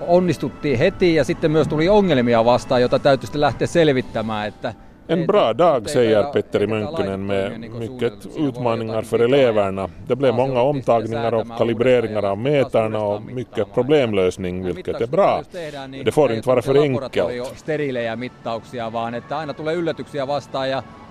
onnistuttiin 0.00 0.78
heti 0.78 1.14
ja 1.14 1.24
sitten 1.24 1.50
myös 1.50 1.68
tuli 1.68 1.88
ongelmia 1.88 2.44
vastaan, 2.44 2.82
jota 2.82 2.98
täytyy 2.98 3.26
sitten 3.26 3.40
lähteä 3.40 3.66
selvittämään. 3.66 4.48
Että 4.48 4.74
En 5.12 5.26
bra 5.26 5.52
dag, 5.52 5.90
säger 5.90 6.22
Petteri 6.32 6.66
Mönkkönen 6.66 7.26
med 7.26 7.60
mycket 7.60 8.12
utmaningar 8.36 9.02
för 9.02 9.18
eleverna. 9.18 9.88
Det 10.06 10.16
blev 10.16 10.34
många 10.34 10.62
omtagningar 10.62 11.34
och 11.34 11.46
kalibreringar 11.58 12.24
av 12.24 12.38
mätarna 12.38 12.98
och 12.98 13.22
mycket 13.22 13.74
problemlösning, 13.74 14.64
vilket 14.64 15.00
är 15.00 15.06
bra. 15.06 15.42
Det 16.04 16.12
får 16.12 16.32
inte 16.32 16.48
vara 16.48 16.62
för 16.62 16.82
enkelt. 16.82 17.14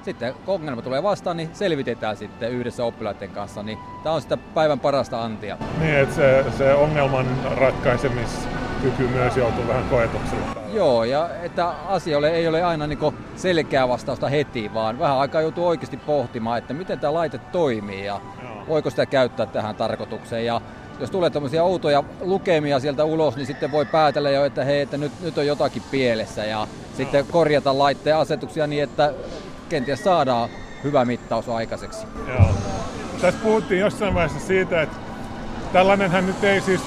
Sitten 0.01 0.33
kun 0.45 0.55
ongelma 0.55 0.81
tulee 0.81 1.03
vastaan, 1.03 1.37
niin 1.37 1.49
selvitetään 1.53 2.17
sitten 2.17 2.51
yhdessä 2.51 2.83
oppilaiden 2.83 3.29
kanssa. 3.29 3.63
Niin 3.63 3.77
tämä 4.03 4.15
on 4.15 4.21
sitä 4.21 4.37
päivän 4.37 4.79
parasta 4.79 5.23
antia. 5.23 5.57
Niin, 5.79 5.95
että 5.95 6.15
se, 6.15 6.45
se 6.57 6.73
ongelman 6.73 7.25
ratkaisemiskyky 7.57 9.07
myös 9.07 9.37
joutuu 9.37 9.67
vähän 9.67 9.89
koetukselle. 9.89 10.43
Joo, 10.73 11.03
ja 11.03 11.29
että 11.43 11.67
asioille 11.67 12.29
ei 12.29 12.47
ole 12.47 12.63
aina 12.63 12.87
niin 12.87 12.99
selkeää 13.35 13.87
vastausta 13.87 14.29
heti, 14.29 14.73
vaan 14.73 14.99
vähän 14.99 15.17
aikaa 15.17 15.41
joutuu 15.41 15.67
oikeasti 15.67 15.97
pohtimaan, 15.97 16.57
että 16.57 16.73
miten 16.73 16.99
tämä 16.99 17.13
laite 17.13 17.37
toimii 17.37 18.05
ja 18.05 18.21
voiko 18.67 18.89
sitä 18.89 19.05
käyttää 19.05 19.45
tähän 19.45 19.75
tarkoitukseen. 19.75 20.45
Ja 20.45 20.61
jos 20.99 21.11
tulee 21.11 21.29
tämmöisiä 21.29 21.63
outoja 21.63 22.03
lukemia 22.21 22.79
sieltä 22.79 23.03
ulos, 23.03 23.35
niin 23.35 23.45
sitten 23.45 23.71
voi 23.71 23.85
päätellä 23.85 24.29
jo, 24.29 24.45
että 24.45 24.63
hei, 24.63 24.81
että 24.81 24.97
nyt, 24.97 25.11
nyt 25.21 25.37
on 25.37 25.47
jotakin 25.47 25.83
pielessä 25.91 26.45
ja 26.45 26.67
sitten 26.97 27.25
korjata 27.31 27.77
laitteen 27.77 28.15
asetuksia 28.17 28.67
niin, 28.67 28.83
että 28.83 29.13
kenties 29.71 30.03
saadaan 30.03 30.49
hyvä 30.84 31.05
mittaus 31.05 31.49
aikaiseksi. 31.49 32.07
Joo. 32.27 32.49
Tässä 33.21 33.39
puhuttiin 33.43 33.81
jossain 33.81 34.13
vaiheessa 34.13 34.47
siitä, 34.47 34.81
että 34.81 34.97
tällainenhän 35.73 36.27
nyt 36.27 36.43
ei 36.43 36.62
siis, 36.62 36.81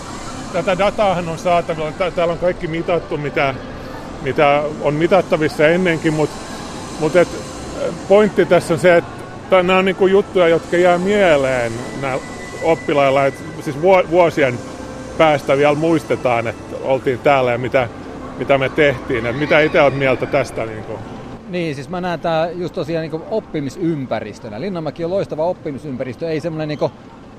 tätä 0.52 0.78
dataahan 0.78 1.28
on 1.28 1.38
saatavilla, 1.38 1.92
Tää- 1.92 2.10
täällä 2.10 2.32
on 2.32 2.38
kaikki 2.38 2.66
mitattu, 2.66 3.16
mitä, 3.16 3.54
mitä 4.22 4.62
on 4.82 4.94
mitattavissa 4.94 5.68
ennenkin, 5.68 6.14
mutta 6.14 6.36
mut 7.00 7.16
et, 7.16 7.28
pointti 8.08 8.46
tässä 8.46 8.74
on 8.74 8.80
se, 8.80 8.96
että 8.96 9.62
nämä 9.62 9.78
on 9.78 9.84
niinku 9.84 10.06
juttuja, 10.06 10.48
jotka 10.48 10.76
jää 10.76 10.98
mieleen 10.98 11.72
nää 12.00 12.18
oppilailla, 12.62 13.26
että 13.26 13.40
siis 13.60 13.76
vuo- 13.76 14.10
vuosien 14.10 14.58
päästä 15.18 15.56
vielä 15.56 15.74
muistetaan, 15.74 16.46
että 16.46 16.76
oltiin 16.82 17.18
täällä 17.18 17.52
ja 17.52 17.58
mitä, 17.58 17.88
mitä 18.38 18.58
me 18.58 18.68
tehtiin. 18.68 19.26
Et 19.26 19.38
mitä 19.38 19.60
itse 19.60 19.82
olet 19.82 19.98
mieltä 19.98 20.26
tästä? 20.26 20.66
Niinku? 20.66 20.98
Niin, 21.54 21.74
siis 21.74 21.88
mä 21.88 22.00
näen 22.00 22.20
tää 22.20 22.50
just 22.50 22.74
tosiaan 22.74 23.10
niin 23.10 23.22
oppimisympäristönä. 23.30 24.60
Linnanmäki 24.60 25.04
on 25.04 25.10
loistava 25.10 25.44
oppimisympäristö, 25.44 26.30
ei 26.30 26.40
semmoinen 26.40 26.68
niin 26.68 26.90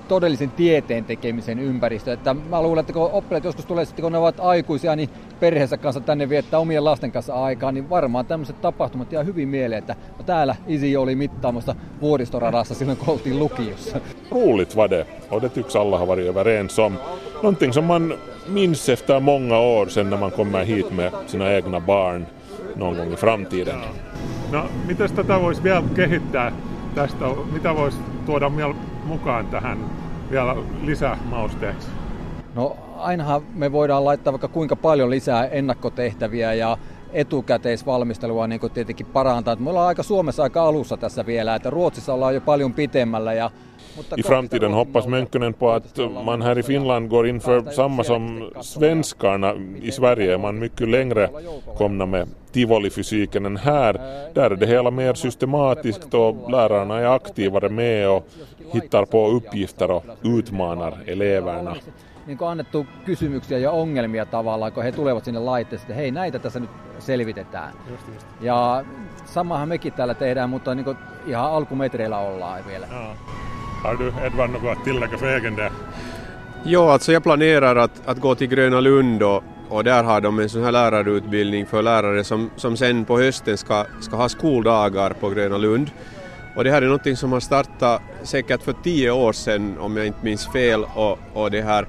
todellisen 0.08 0.50
tieteen 0.50 1.06
tekemisen 1.06 1.60
ympäristö. 1.60 2.14
Että 2.14 2.34
mä 2.34 2.62
luulen, 2.62 2.82
että 2.82 2.94
kun 2.94 3.12
oppilaat 3.12 3.44
joskus 3.44 3.66
tulee 3.66 3.86
sitten, 3.86 4.04
kun 4.04 4.12
ne 4.12 4.18
ovat 4.18 4.40
aikuisia, 4.40 4.96
niin 4.96 5.10
perheensä 5.40 5.78
kanssa 5.78 6.00
tänne 6.00 6.30
viettää 6.30 6.60
omien 6.60 6.86
lasten 6.86 7.12
kanssa 7.12 7.34
aikaa, 7.34 7.72
niin 7.72 7.90
varmaan 7.90 8.26
tämmöiset 8.26 8.62
tapahtumat 8.62 9.12
jää 9.12 9.24
hyvin 9.24 9.48
mieleen, 9.48 9.80
että 9.80 9.96
no 10.18 10.24
täällä 10.24 10.56
Isi 10.68 10.98
oli 10.98 11.16
mittaamassa 11.16 11.76
vuoristoradassa 12.02 12.76
silloin, 12.76 12.98
kun 12.98 13.10
oltiin 13.10 13.40
lukiossa. 13.40 14.00
Roligt 14.32 14.76
var 14.76 14.90
det 14.90 15.08
och 15.30 15.42
det 15.42 15.50
tycks 15.50 15.76
alla 15.76 15.98
ha 15.98 16.08
varit 16.08 16.28
överens 16.28 16.80
om. 16.80 16.98
Någonting 17.36 17.74
som 17.74 17.86
man 17.86 18.14
minns 18.48 18.90
efter 18.90 19.20
många 19.20 19.60
år 19.60 19.86
sen 19.86 20.10
när 20.10 20.18
man 20.18 20.32
kommer 20.32 20.66
hit 20.66 20.92
med 20.92 21.12
sina 21.28 21.52
egna 21.52 21.80
barn 21.80 22.26
någon 22.76 22.98
gång 22.98 23.14
i 23.14 23.16
framtiden. 23.16 23.80
No, 24.52 24.66
miten 24.86 25.14
tätä 25.14 25.42
voisi 25.42 25.64
vielä 25.64 25.84
kehittää 25.96 26.52
tästä? 26.96 27.26
Mitä 27.52 27.76
voisi 27.76 27.98
tuoda 28.26 28.58
vielä 28.58 28.76
mukaan 29.06 29.48
tähän 29.48 29.78
vielä 30.32 30.56
lisämausteeksi? 30.84 31.88
No 32.56 32.78
ainahan 32.98 33.42
me 33.54 33.72
voidaan 33.72 34.06
laittaa 34.06 34.34
vaikka 34.34 34.48
kuinka 34.48 34.76
paljon 34.76 35.10
lisää 35.10 35.46
ennakkotehtäviä 35.46 36.54
ja 36.54 36.78
etukäteisvalmistelua 37.14 38.48
niin 38.48 38.60
tietenkin 38.74 39.06
parantaa. 39.06 39.56
Me 39.56 39.70
ollaan 39.70 39.88
aika 39.88 40.04
Suomessa 40.04 40.44
aika 40.44 40.64
alussa 40.64 40.98
tässä 40.98 41.26
vielä, 41.26 41.56
että 41.56 41.70
Ruotsissa 41.70 42.14
ollaan 42.14 42.36
jo 42.36 42.42
paljon 42.42 42.74
pitemmällä. 42.74 43.34
Ja, 43.34 43.52
I 44.18 44.24
framtiden 44.24 44.74
hoppas 44.74 45.08
Mönkkönen 45.08 45.54
på 45.54 45.72
att 45.72 46.00
man 46.26 46.42
här 46.42 46.58
i 46.58 46.64
Finland 46.64 47.10
går 47.10 47.28
in 47.28 47.40
för 47.40 47.72
samma 47.72 48.04
som 48.04 48.52
svenskarna 48.62 49.54
i 49.82 49.92
Sverige. 49.92 50.34
är 50.34 50.38
Man 50.38 50.60
mycket 50.60 50.90
längre 50.90 51.30
komna 51.78 52.06
med 52.06 52.28
tivolifysiken 52.52 53.46
än 53.46 53.58
här. 53.58 53.94
Där 54.34 54.52
är 54.52 54.56
det 54.56 54.66
hela 54.66 54.92
mer 54.92 55.14
systematiskt 55.14 56.14
och 56.14 56.52
lärarna 56.52 57.00
är 57.00 57.06
aktivare 57.06 57.70
med 57.70 58.10
och 58.10 58.28
hittar 58.72 59.06
på 59.06 59.28
uppgifter 59.28 59.92
och 59.92 60.04
utmanar 60.24 60.98
eleverna. 61.08 61.76
niin 62.28 62.38
kuin 62.38 62.50
annettu 62.50 62.88
kysymyksiä 63.06 63.58
ja 63.58 63.72
ongelmia 63.72 64.26
tavallaan, 64.26 64.72
kun 64.72 64.84
he 64.84 64.92
tulevat 64.92 65.24
sinne 65.26 65.40
laitteeseen, 65.40 65.86
että 65.86 65.94
hei 65.94 66.12
näitä 66.12 66.40
tässä 66.40 66.60
nyt 66.60 66.70
selvitetään. 67.00 67.74
Ja 68.42 68.84
samahan 69.26 69.70
mekin 69.70 69.94
täällä 69.94 70.14
tehdään, 70.14 70.50
mutta 70.50 70.76
niin 70.76 70.86
kuin 70.86 70.98
ihan 71.28 71.52
alkumetreillä 71.52 72.18
ollaan 72.18 72.66
vielä. 72.68 72.88
Har 73.86 73.96
du 73.96 74.26
Edvard 74.26 74.50
något 74.50 74.78
att 74.78 74.84
tillägga 74.84 75.18
för 75.18 75.38
egen 75.38 75.56
del? 75.56 75.72
Ja, 76.64 76.94
alltså 76.94 77.12
jag 77.12 77.24
planerar 77.24 77.76
att, 77.76 78.08
att 78.08 78.20
gå 78.20 78.36
till 78.36 78.48
Gröna 78.48 78.80
Lund 78.80 79.24
och, 79.24 79.44
och 79.70 79.84
där 79.84 80.04
har 80.04 80.22
de 80.22 80.40
en 80.40 80.50
sån 80.50 80.64
här 80.64 80.72
lärarutbildning 80.72 81.66
för 81.66 81.82
lärare 81.82 82.24
som, 82.24 82.50
som 82.56 82.78
sen 82.78 83.06
på 83.06 83.20
hösten 83.20 83.58
ska, 83.58 83.86
ska 84.02 84.16
ha 84.16 84.30
skoldagar 84.30 85.10
på 85.10 85.30
Gröna 85.30 85.58
Lund. 85.58 85.92
Och 86.56 86.64
det 86.64 86.72
här 86.72 86.82
är 86.82 86.86
någonting 86.86 87.16
som 87.16 87.32
har 87.32 87.40
startat 87.40 88.02
säkert 88.24 88.62
för 88.62 88.76
tio 88.84 89.12
år 89.12 89.34
sedan 89.34 89.78
om 89.80 89.98
jag 89.98 90.08
inte 90.08 90.26
minns 90.26 90.48
fel 90.48 90.86
och, 90.96 91.20
och 91.34 91.52
det 91.52 91.62
här 91.62 91.88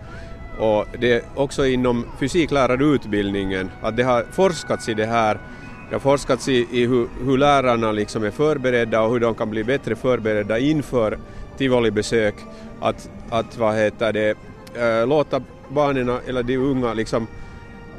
och 0.59 0.87
det 0.99 1.13
är 1.13 1.23
också 1.35 1.67
inom 1.67 2.07
fysiklärarutbildningen 2.21 3.71
att 3.83 3.97
det 3.97 4.03
har 4.03 4.27
forskats 4.33 4.89
i 4.89 4.95
det 4.95 5.07
här 5.07 5.39
det 5.89 5.95
har 5.95 6.01
forskats 6.01 6.49
i, 6.49 6.67
i 6.71 6.87
hur, 6.87 7.09
hur 7.25 7.39
lärarna 7.39 7.93
liksom 7.93 8.25
är 8.25 8.31
förberedda 8.31 9.03
och 9.03 9.13
hur 9.13 9.21
de 9.21 9.35
kan 9.35 9.51
bli 9.51 9.65
bättre 9.65 9.97
förberedda 9.97 10.59
inför 10.59 11.19
tivolibesök. 11.59 12.35
Att, 12.81 13.11
att 13.31 13.59
vad 13.59 13.77
heter 13.77 14.13
det, 14.13 14.37
äh, 14.75 15.07
låta 15.07 15.43
barnen 15.69 16.19
eller 16.27 16.43
de 16.43 16.57
unga 16.57 16.95
liksom 16.95 17.27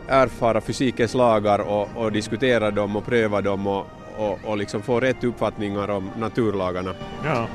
erfara 0.07 0.61
fysikens 0.61 1.13
lagar 1.13 1.59
och, 1.59 1.89
och 1.95 2.11
diskutera 2.11 2.71
dem 2.71 2.95
och 2.95 3.05
pröva 3.05 3.41
dem 3.41 3.67
och, 3.67 3.87
och, 4.17 4.39
och 4.43 4.57
liksom 4.57 4.81
få 4.81 4.99
rätt 4.99 5.23
uppfattningar 5.23 5.89
om 5.89 6.09
naturlagarna. 6.17 6.93
Ja, 7.25 7.47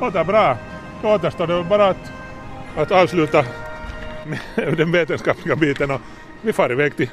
låter 0.00 0.24
bra. 0.24 0.56
Då 1.02 1.08
återstår 1.08 1.46
det 1.46 1.64
bara 1.68 1.88
att, 1.88 2.12
att 2.76 2.90
avsluta 2.90 3.44
med 4.26 4.38
den 4.76 4.92
vetenskapliga 4.92 5.56
biten 5.56 5.90
och 5.90 6.00
vi 6.42 6.52
far 6.52 6.72
iväg 6.72 6.96
till 6.96 7.10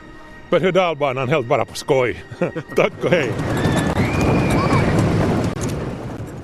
berg 0.49 0.67
och 0.67 0.73
dalbanan 0.73 1.29
helt 1.29 1.47
bara 1.47 1.65
på 1.65 1.75
skoj. 1.75 2.23
Tack 2.75 2.93
och 3.03 3.09
hej! 3.11 3.31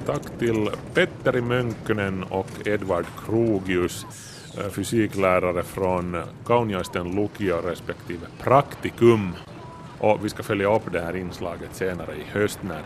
Tack 0.05 0.39
till 0.39 0.69
Petteri 0.93 1.41
Mönkönen 1.41 2.23
och 2.23 2.67
Edvard 2.67 3.05
Krogius, 3.25 4.05
eh, 4.57 4.69
fysiklärare 4.69 5.63
från 5.63 6.23
Kauniaisten 6.45 7.15
lukio 7.15 7.61
respektive 7.61 8.27
Praktikum. 8.39 9.35
Och 9.99 10.25
vi 10.25 10.29
ska 10.29 10.43
följa 10.43 10.75
upp 10.75 10.91
det 10.91 11.01
här 11.01 11.15
inslaget 11.15 11.75
senare 11.75 12.15
i 12.15 12.23
höst 12.23 12.59
när 12.61 12.79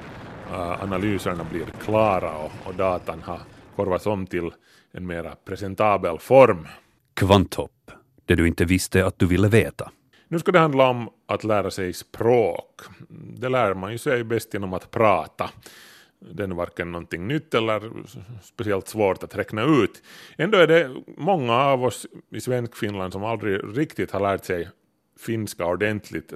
uh, 0.52 0.84
analyserna 0.84 1.44
blir 1.52 1.66
klara 1.84 2.38
och, 2.38 2.52
och 2.64 2.76
datan 2.76 3.22
har 3.22 3.40
korvats 3.76 4.06
om 4.06 4.28
till 4.28 4.52
en 4.92 5.08
mera 5.08 5.36
presentabel 5.46 6.18
form. 6.20 6.68
Kvanthopp, 7.14 7.92
det 8.26 8.36
du 8.36 8.48
inte 8.48 8.66
visste 8.66 9.06
att 9.06 9.20
du 9.20 9.26
ville 9.26 9.48
veta. 9.48 9.92
Nu 10.28 10.40
ska 10.40 10.52
det 10.52 10.60
handla 10.60 10.90
om 10.90 11.10
att 11.28 11.44
lära 11.44 11.72
sig 11.72 11.94
språk. 11.94 12.82
Det 13.10 13.50
lär 13.50 13.74
man 13.74 13.92
ju 13.92 13.98
sig 13.98 14.24
bäst 14.24 14.54
genom 14.54 14.74
att 14.74 14.92
prata. 14.92 15.50
Det 16.20 16.44
är 16.44 16.48
varken 16.48 16.92
någonting 16.92 17.28
nytt 17.28 17.54
eller 17.54 17.92
speciellt 18.42 18.88
svårt 18.88 19.24
att 19.24 19.36
räkna 19.36 19.64
ut. 19.64 20.04
Ändå 20.38 20.58
är 20.58 20.68
det 20.68 20.92
många 21.18 21.54
av 21.54 21.84
oss 21.84 22.08
i 22.32 22.42
Svenskfinland 22.42 23.14
som 23.14 23.24
aldrig 23.24 23.62
riktigt 23.78 24.12
har 24.12 24.20
lärt 24.20 24.46
sig 24.46 24.70
finska 25.20 25.66
ordentligt 25.66 26.34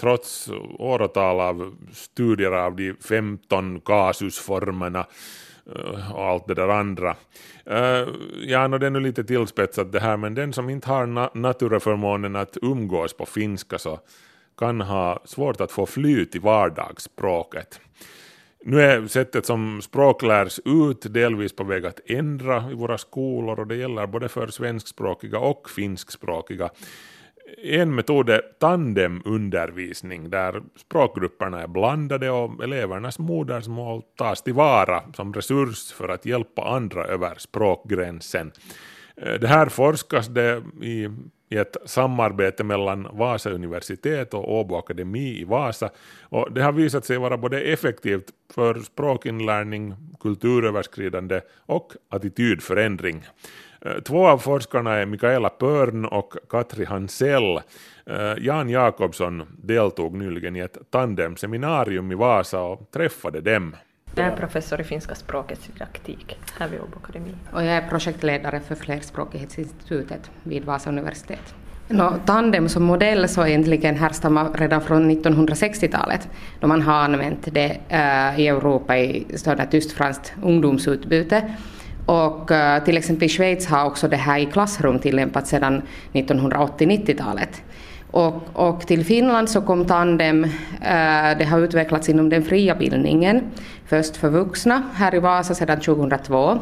trots 0.00 0.50
åratal 0.78 1.40
av 1.40 1.76
studier 1.92 2.52
av 2.52 2.76
de 2.76 2.94
15 2.94 3.80
kasusformerna 3.80 5.06
eh, 5.76 6.12
och 6.12 6.24
allt 6.24 6.48
det 6.48 6.54
där 6.54 6.68
andra. 6.68 7.16
Eh, 7.66 8.08
ja, 8.42 8.68
no, 8.68 8.78
det 8.78 8.86
är 8.86 8.90
nu 8.90 9.00
lite 9.00 9.24
tillspetsat 9.24 9.92
det 9.92 10.00
här, 10.00 10.16
men 10.16 10.34
den 10.34 10.52
som 10.52 10.70
inte 10.70 10.88
har 10.88 11.06
na 11.06 11.30
naturaförmånen 11.34 12.36
att 12.36 12.56
umgås 12.62 13.16
på 13.16 13.26
finska 13.26 13.78
så 13.78 14.00
kan 14.58 14.80
ha 14.80 15.22
svårt 15.24 15.60
att 15.60 15.72
få 15.72 15.86
flyt 15.86 16.34
i 16.36 16.38
vardagsspråket. 16.38 17.80
Nu 18.64 18.80
är 18.80 19.06
sättet 19.06 19.46
som 19.46 19.82
språk 19.82 20.22
lärs 20.22 20.60
ut 20.64 21.14
delvis 21.14 21.56
på 21.56 21.64
väg 21.64 21.86
att 21.86 22.00
ändra 22.06 22.70
i 22.70 22.74
våra 22.74 22.98
skolor 22.98 23.60
och 23.60 23.66
det 23.66 23.76
gäller 23.76 24.06
både 24.06 24.28
för 24.28 24.46
svenskspråkiga 24.46 25.38
och 25.38 25.70
finskspråkiga. 25.70 26.70
En 27.62 27.94
metod 27.94 28.30
är 28.30 28.42
tandemundervisning 28.60 30.30
där 30.30 30.62
språkgrupperna 30.76 31.62
är 31.62 31.66
blandade 31.66 32.30
och 32.30 32.64
elevernas 32.64 33.18
modersmål 33.18 34.02
tas 34.16 34.42
tillvara 34.42 35.02
som 35.14 35.34
resurs 35.34 35.92
för 35.92 36.08
att 36.08 36.26
hjälpa 36.26 36.64
andra 36.64 37.04
över 37.04 37.34
språkgränsen. 37.38 38.52
Eh, 39.22 39.34
det 39.34 39.46
här 39.46 39.66
forskas 39.66 40.28
det 40.28 40.62
i, 40.82 41.08
i 41.48 41.56
ett 41.56 41.76
samarbete 41.84 42.64
mellan 42.64 43.08
Vasa 43.12 43.50
universitet 43.50 44.34
och 44.34 44.52
Åbo 44.52 44.76
akademi 44.76 45.40
i 45.40 45.44
Vasa 45.44 45.90
och 46.22 46.52
det 46.52 46.62
har 46.62 46.72
visat 46.72 47.04
sig 47.04 47.18
vara 47.18 47.36
både 47.36 47.60
effektivt 47.60 48.26
för 48.54 48.74
språkinlärning, 48.74 49.94
kulturöverskridande 50.20 51.40
och 51.66 51.92
attitydförändring. 52.08 53.24
Eh, 53.80 54.00
två 54.02 54.26
av 54.26 54.38
forskarna 54.38 54.94
är 54.94 55.06
Mikaela 55.06 55.48
Pörn 55.48 56.04
och 56.04 56.34
Katri 56.48 56.84
Hansell. 56.84 57.60
Eh, 58.06 58.34
Jan 58.38 58.68
Jakobsson 58.68 59.42
deltog 59.62 60.14
nyligen 60.14 60.56
i 60.56 60.60
ett 60.60 60.78
tandemseminarium 60.90 62.12
i 62.12 62.14
Vasa 62.14 62.62
och 62.62 62.90
träffade 62.90 63.40
dem. 63.40 63.76
Jag 64.14 64.26
är 64.26 64.36
professor 64.36 64.80
i 64.80 64.84
finska 64.84 65.14
språkets 65.14 65.66
didaktik 65.66 66.38
här 66.58 66.68
vid 66.68 66.80
Åbo 66.80 66.98
Akademi. 67.02 67.34
Och 67.52 67.64
jag 67.64 67.72
är 67.72 67.88
projektledare 67.88 68.60
för 68.60 68.74
Flerspråkighetsinstitutet 68.74 70.30
vid 70.42 70.64
Vasa 70.64 70.90
universitet. 70.90 71.54
No, 71.88 72.14
tandem 72.26 72.68
som 72.68 72.82
modell 72.82 73.28
så 73.28 73.46
egentligen 73.46 73.96
härstammar 73.96 74.50
redan 74.54 74.80
från 74.80 75.10
1960-talet 75.10 76.28
då 76.60 76.66
man 76.66 76.82
har 76.82 76.94
använt 76.94 77.48
det 77.54 77.68
uh, 77.70 78.40
i 78.40 78.48
Europa 78.48 78.98
i 78.98 79.26
sådant 79.36 79.70
tyst-franskt 79.70 80.32
ungdomsutbyte. 80.42 81.42
Och 82.06 82.50
uh, 82.50 82.84
till 82.84 82.96
exempel 82.96 83.26
i 83.26 83.28
Schweiz 83.28 83.66
har 83.66 83.84
också 83.84 84.08
det 84.08 84.16
här 84.16 84.38
i 84.38 84.46
klassrum 84.46 84.98
tillämpats 84.98 85.50
sedan 85.50 85.82
1980-90-talet. 86.12 87.62
Och, 88.10 88.42
och, 88.52 88.86
till 88.86 89.04
Finland 89.04 89.50
så 89.50 89.60
kom 89.60 89.84
Tandem, 89.84 90.44
uh, 90.44 90.50
det 91.38 91.46
har 91.50 91.60
utvecklats 91.60 92.08
inom 92.08 92.28
den 92.28 92.42
fria 92.42 92.74
bildningen, 92.74 93.42
först 93.86 94.16
för 94.16 94.28
vuxna 94.28 94.82
här 94.94 95.14
i 95.14 95.18
Vasa 95.18 95.54
sedan 95.54 95.80
2002. 95.80 96.58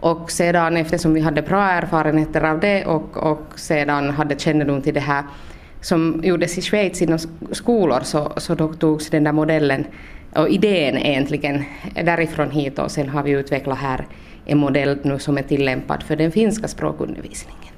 Och 0.00 0.30
sedan, 0.30 0.76
eftersom 0.76 1.14
vi 1.14 1.20
hade 1.20 1.42
bra 1.42 1.62
erfarenheter 1.62 2.42
av 2.42 2.60
det 2.60 2.84
och, 2.84 3.16
och 3.16 3.58
sedan 3.58 4.10
hade 4.10 4.38
kännedom 4.38 4.82
till 4.82 4.94
det 4.94 5.00
här 5.00 5.24
som 5.80 6.20
gjordes 6.24 6.58
i 6.58 6.62
Schweiz 6.62 7.02
inom 7.02 7.18
skolor 7.52 8.00
så, 8.02 8.32
så 8.36 8.54
då 8.54 8.72
togs 8.72 9.10
den 9.10 9.24
där 9.24 9.32
modellen 9.32 9.84
och 10.32 10.48
idén 10.48 10.98
egentligen 10.98 11.64
därifrån 11.94 12.50
hit 12.50 12.78
och 12.78 12.90
sen 12.90 13.08
har 13.08 13.22
vi 13.22 13.30
utvecklat 13.30 13.78
här 13.78 14.06
en 14.44 14.58
modell 14.58 14.98
nu 15.02 15.18
som 15.18 15.38
är 15.38 15.42
tillämpad 15.42 16.02
för 16.02 16.16
den 16.16 16.32
finska 16.32 16.68
språkundervisningen. 16.68 17.73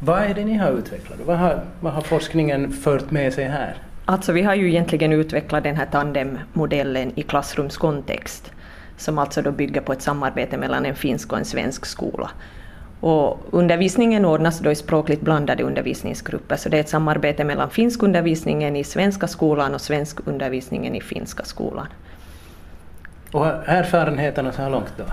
Vad 0.00 0.22
är 0.22 0.34
det 0.34 0.44
ni 0.44 0.56
har 0.56 0.70
utvecklat? 0.70 1.18
Vad 1.26 1.38
har, 1.38 1.60
vad 1.80 1.92
har 1.92 2.02
forskningen 2.02 2.72
fört 2.72 3.10
med 3.10 3.32
sig 3.32 3.44
här? 3.44 3.76
Alltså 4.04 4.32
vi 4.32 4.42
har 4.42 4.54
ju 4.54 4.68
egentligen 4.68 5.12
utvecklat 5.12 5.62
den 5.62 5.76
här 5.76 5.86
tandemmodellen 5.86 7.12
i 7.14 7.22
klassrumskontext 7.22 8.52
som 8.96 9.18
alltså 9.18 9.42
då 9.42 9.52
bygger 9.52 9.80
på 9.80 9.92
ett 9.92 10.02
samarbete 10.02 10.58
mellan 10.58 10.86
en 10.86 10.94
finsk 10.94 11.32
och 11.32 11.38
en 11.38 11.44
svensk 11.44 11.86
skola. 11.86 12.30
Och 13.00 13.40
undervisningen 13.50 14.24
ordnas 14.24 14.58
då 14.58 14.70
i 14.70 14.74
språkligt 14.74 15.20
blandade 15.20 15.62
undervisningsgrupper, 15.62 16.56
så 16.56 16.68
det 16.68 16.76
är 16.76 16.80
ett 16.80 16.88
samarbete 16.88 17.44
mellan 17.44 17.70
finskundervisningen 17.70 18.76
i 18.76 18.84
svenska 18.84 19.26
skolan 19.26 19.74
och 19.74 19.80
svenskundervisningen 19.80 20.94
i 20.94 21.00
finska 21.00 21.44
skolan. 21.44 21.86
Och 23.32 23.46
erfarenheterna 23.46 24.52
så 24.52 24.62
här 24.62 24.70
långt 24.70 24.92
då? 24.96 25.04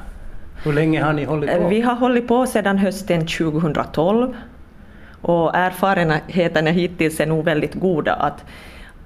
Hur 0.64 0.74
länge 0.74 1.04
har 1.04 1.14
ni 1.14 1.24
hållit 1.24 1.52
på? 1.52 1.68
Vi 1.68 1.82
har 1.82 1.96
hållit 1.96 2.28
på 2.28 2.46
sedan 2.46 2.78
hösten 2.78 3.28
2012 3.28 4.36
och 5.28 5.56
erfarenheterna 5.56 6.70
hittills 6.70 7.20
är 7.20 7.26
nog 7.26 7.46
väldigt 7.46 7.74
goda. 7.74 8.14
Att, 8.14 8.46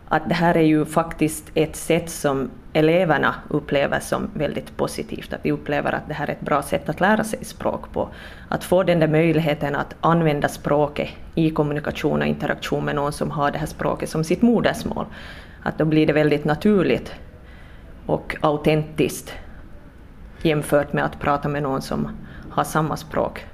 att 0.08 0.30
det 0.30 0.36
här 0.36 0.58
är 0.58 0.64
ju 0.64 0.86
faktiskt 0.86 1.52
ett 1.54 1.76
sätt 1.76 2.10
som 2.10 2.50
eleverna 2.74 3.36
upplever 3.48 4.00
som 4.00 4.30
väldigt 4.34 4.78
positivt. 4.78 5.34
Att 5.34 5.40
vi 5.44 5.52
upplever 5.52 5.92
att 5.92 6.08
det 6.08 6.14
här 6.14 6.28
är 6.28 6.32
ett 6.32 6.42
bra 6.42 6.62
sätt 6.62 6.90
att 6.90 7.00
lära 7.00 7.24
sig 7.24 7.46
språk 7.46 7.94
på. 7.94 8.10
Att 8.50 8.64
få 8.64 8.84
den 8.84 9.00
där 9.00 9.08
möjligheten 9.08 9.76
att 9.76 9.96
använda 10.02 10.48
språket 10.48 11.10
i 11.36 11.50
kommunikation 11.50 12.22
och 12.22 12.28
interaktion 12.28 12.86
med 12.86 12.96
någon 12.96 13.14
som 13.14 13.32
har 13.32 13.52
det 13.52 13.58
här 13.58 13.68
språket 13.68 14.10
som 14.10 14.24
sitt 14.24 14.42
modersmål. 14.42 15.06
Att 15.64 15.78
då 15.78 15.86
blir 15.86 16.08
det 16.08 16.14
väldigt 16.14 16.46
naturligt 16.46 17.14
och 18.06 18.36
autentiskt 18.42 19.34
jämfört 20.42 20.94
med 20.94 21.06
att 21.06 21.20
prata 21.20 21.50
med 21.50 21.64
någon 21.64 21.82
som 21.82 22.10
har 22.50 22.64
samma 22.64 22.98
språk 22.98 23.46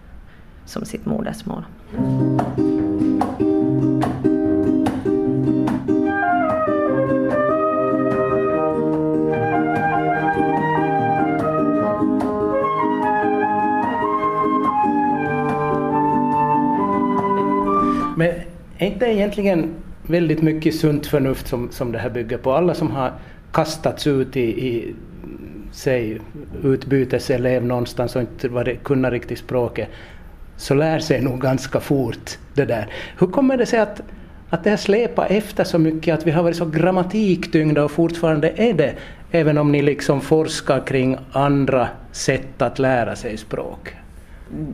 som 0.66 0.86
sitt 0.86 1.06
modersmål. 1.06 1.66
Men 18.18 18.28
är 18.78 18.88
inte 18.88 19.06
egentligen 19.06 19.74
väldigt 20.04 20.42
mycket 20.42 20.76
sunt 20.76 21.08
förnuft 21.08 21.48
som, 21.48 21.72
som 21.72 21.92
det 21.92 22.00
här 22.00 22.10
bygger 22.10 22.38
på? 22.38 22.52
Alla 22.52 22.74
som 22.74 22.92
har 22.92 23.14
kastats 23.52 24.08
ut 24.08 24.38
i, 24.38 24.68
i 24.68 24.96
säg 25.72 26.20
utbyteselev 26.64 27.66
någonstans 27.66 28.16
och 28.16 28.22
inte 28.22 28.48
var 28.50 28.76
kunna 28.84 29.12
riktigt 29.12 29.40
språket 29.40 29.90
så 30.58 30.74
lär 30.74 31.00
sig 31.00 31.22
nog 31.22 31.42
ganska 31.42 31.80
fort 31.80 32.38
det 32.54 32.66
där. 32.66 32.88
Hur 33.20 33.28
kommer 33.28 33.58
det 33.58 33.66
sig 33.66 33.80
att, 33.80 34.02
att 34.50 34.64
det 34.64 34.70
har 34.70 34.78
släpat 34.78 35.32
efter 35.32 35.64
så 35.64 35.80
mycket, 35.80 36.14
att 36.14 36.28
vi 36.28 36.32
har 36.32 36.44
varit 36.44 36.58
så 36.58 36.66
grammatiktyngda 36.66 37.84
och 37.84 37.92
fortfarande 37.92 38.54
är 38.56 38.74
det, 38.74 38.94
även 39.32 39.58
om 39.58 39.72
ni 39.72 39.82
liksom 39.82 40.22
forskar 40.22 40.88
kring 40.88 41.18
andra 41.32 41.88
sätt 42.12 42.62
att 42.62 42.80
lära 42.80 43.16
sig 43.16 43.38
språk? 43.38 43.94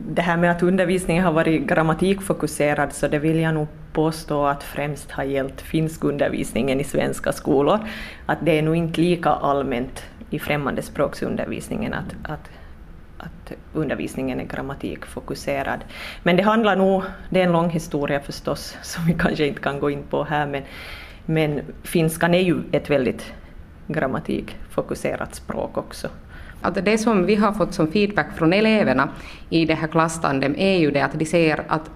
Det 0.08 0.22
här 0.22 0.36
med 0.36 0.50
att 0.50 0.62
undervisningen 0.62 1.24
har 1.24 1.32
varit 1.32 1.66
grammatikfokuserad 1.66 2.92
så 2.92 3.08
det 3.08 3.18
vill 3.18 3.38
jag 3.38 3.54
nog 3.54 3.66
påstå 3.92 4.46
att 4.46 4.62
främst 4.62 5.10
har 5.10 5.24
gällt 5.24 5.60
finskundervisningen 5.60 6.80
i 6.80 6.84
svenska 6.84 7.32
skolor. 7.32 7.78
Att 8.26 8.38
det 8.42 8.58
är 8.58 8.62
nog 8.62 8.76
inte 8.76 9.00
lika 9.00 9.30
allmänt 9.30 10.02
i 10.30 10.38
främmande 10.38 10.82
språksundervisningen 10.82 11.94
att, 11.94 12.30
att, 12.30 12.50
att 13.22 13.52
undervisningen 13.72 14.40
är 14.40 14.44
grammatikfokuserad. 14.44 15.84
Men 16.22 16.36
det 16.36 16.42
handlar 16.42 16.76
nog, 16.76 17.02
det 17.30 17.40
är 17.40 17.44
en 17.44 17.52
lång 17.52 17.70
historia 17.70 18.20
förstås 18.20 18.76
som 18.82 19.06
vi 19.06 19.14
kanske 19.14 19.46
inte 19.46 19.60
kan 19.60 19.80
gå 19.80 19.90
in 19.90 20.02
på 20.10 20.24
här, 20.24 20.46
men, 20.46 20.62
men 21.26 21.60
finskan 21.82 22.34
är 22.34 22.42
ju 22.42 22.62
ett 22.72 22.90
väldigt 22.90 23.32
grammatikfokuserat 23.86 25.34
språk 25.34 25.78
också. 25.78 26.08
Att 26.60 26.84
det 26.84 26.98
som 26.98 27.26
vi 27.26 27.34
har 27.34 27.52
fått 27.52 27.74
som 27.74 27.92
feedback 27.92 28.36
från 28.36 28.52
eleverna 28.52 29.08
i 29.50 29.64
det 29.64 29.74
här 29.74 29.88
klasstandem 29.88 30.54
är 30.58 30.78
ju 30.78 30.90
det 30.90 31.00
att 31.00 31.18
de 31.18 31.24
ser 31.24 31.64
att 31.68 31.90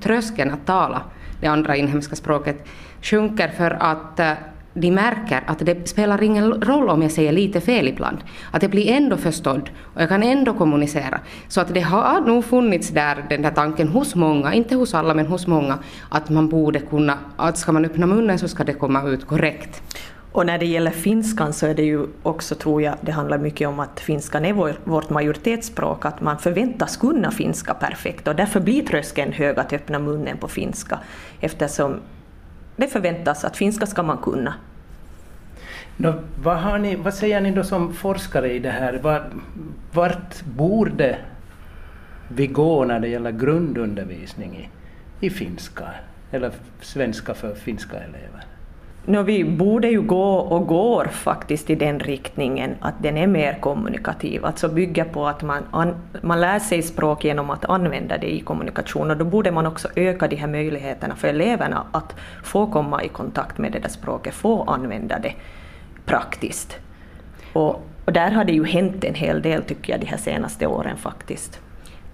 tröskeln 0.00 0.50
att 0.50 0.66
tala 0.66 1.02
det 1.40 1.46
andra 1.46 1.76
inhemska 1.76 2.16
språket 2.16 2.66
sjunker 3.02 3.48
för 3.48 3.70
att 3.80 4.20
eh, 4.20 4.32
de 4.78 4.90
märker 4.90 5.42
att 5.46 5.58
det 5.58 5.88
spelar 5.88 6.22
ingen 6.22 6.62
roll 6.62 6.88
om 6.88 7.02
jag 7.02 7.10
säger 7.10 7.32
lite 7.32 7.60
fel 7.60 7.88
ibland. 7.88 8.18
Att 8.50 8.62
jag 8.62 8.70
blir 8.70 8.90
ändå 8.90 9.16
förstådd 9.16 9.70
och 9.94 10.02
jag 10.02 10.08
kan 10.08 10.22
ändå 10.22 10.54
kommunicera. 10.54 11.20
Så 11.48 11.60
att 11.60 11.74
det 11.74 11.80
har 11.80 12.20
nog 12.20 12.44
funnits 12.44 12.88
där 12.88 13.26
den 13.28 13.42
där 13.42 13.50
tanken 13.50 13.88
hos 13.88 14.14
många, 14.14 14.54
inte 14.54 14.74
hos 14.74 14.94
alla 14.94 15.14
men 15.14 15.26
hos 15.26 15.46
många, 15.46 15.78
att 16.08 16.30
man 16.30 16.48
borde 16.48 16.78
kunna, 16.78 17.18
att 17.36 17.58
ska 17.58 17.72
man 17.72 17.84
öppna 17.84 18.06
munnen 18.06 18.38
så 18.38 18.48
ska 18.48 18.64
det 18.64 18.72
komma 18.72 19.02
ut 19.08 19.26
korrekt. 19.26 19.82
Och 20.32 20.46
när 20.46 20.58
det 20.58 20.66
gäller 20.66 20.90
finskan 20.90 21.52
så 21.52 21.66
är 21.66 21.74
det 21.74 21.82
ju 21.82 22.06
också, 22.22 22.54
tror 22.54 22.82
jag, 22.82 22.94
det 23.00 23.12
handlar 23.12 23.38
mycket 23.38 23.68
om 23.68 23.80
att 23.80 24.00
finskan 24.00 24.44
är 24.44 24.52
vår, 24.52 24.74
vårt 24.84 25.10
majoritetsspråk, 25.10 26.04
att 26.04 26.20
man 26.20 26.38
förväntas 26.38 26.96
kunna 26.96 27.30
finska 27.30 27.74
perfekt 27.74 28.28
och 28.28 28.36
därför 28.36 28.60
blir 28.60 28.82
tröskeln 28.86 29.32
hög 29.32 29.58
att 29.58 29.72
öppna 29.72 29.98
munnen 29.98 30.36
på 30.36 30.48
finska 30.48 30.98
eftersom 31.40 32.00
det 32.76 32.86
förväntas 32.86 33.44
att 33.44 33.56
finska 33.56 33.86
ska 33.86 34.02
man 34.02 34.18
kunna. 34.18 34.54
Då, 35.96 36.14
vad, 36.42 36.56
har 36.56 36.78
ni, 36.78 36.96
vad 36.96 37.14
säger 37.14 37.40
ni 37.40 37.50
då 37.50 37.64
som 37.64 37.92
forskare 37.92 38.52
i 38.52 38.58
det 38.58 38.70
här? 38.70 39.00
Var, 39.02 39.24
vart 39.92 40.44
borde 40.44 41.18
vi 42.28 42.46
gå 42.46 42.84
när 42.84 43.00
det 43.00 43.08
gäller 43.08 43.30
grundundervisning 43.30 44.56
i, 44.56 45.26
i 45.26 45.30
finska 45.30 45.84
eller 46.30 46.52
svenska 46.80 47.34
för 47.34 47.54
finska 47.54 47.96
elever? 47.96 48.44
No, 49.08 49.22
vi 49.22 49.44
borde 49.44 49.88
ju 49.88 50.02
gå 50.02 50.34
och 50.34 50.66
går 50.66 51.04
faktiskt 51.04 51.70
i 51.70 51.74
den 51.74 52.00
riktningen 52.00 52.74
att 52.80 52.94
den 53.02 53.16
är 53.16 53.26
mer 53.26 53.58
kommunikativ, 53.60 54.44
alltså 54.44 54.68
bygga 54.68 55.04
på 55.04 55.26
att 55.26 55.42
man, 55.42 55.62
an, 55.70 55.94
man 56.22 56.40
lär 56.40 56.58
sig 56.58 56.82
språk 56.82 57.24
genom 57.24 57.50
att 57.50 57.64
använda 57.64 58.18
det 58.18 58.34
i 58.34 58.40
kommunikation 58.40 59.10
och 59.10 59.16
då 59.16 59.24
borde 59.24 59.50
man 59.50 59.66
också 59.66 59.88
öka 59.94 60.28
de 60.28 60.36
här 60.36 60.48
möjligheterna 60.48 61.16
för 61.16 61.28
eleverna 61.28 61.86
att 61.92 62.14
få 62.44 62.66
komma 62.66 63.02
i 63.02 63.08
kontakt 63.08 63.58
med 63.58 63.72
det 63.72 63.78
där 63.78 63.88
språket, 63.88 64.34
få 64.34 64.62
använda 64.62 65.18
det 65.18 65.32
praktiskt. 66.06 66.76
Och, 67.52 67.86
och 68.04 68.12
där 68.12 68.30
har 68.30 68.44
det 68.44 68.52
ju 68.52 68.64
hänt 68.64 69.04
en 69.04 69.14
hel 69.14 69.42
del 69.42 69.62
tycker 69.62 69.92
jag 69.92 70.00
de 70.00 70.06
här 70.06 70.16
senaste 70.16 70.66
åren 70.66 70.96
faktiskt. 70.96 71.60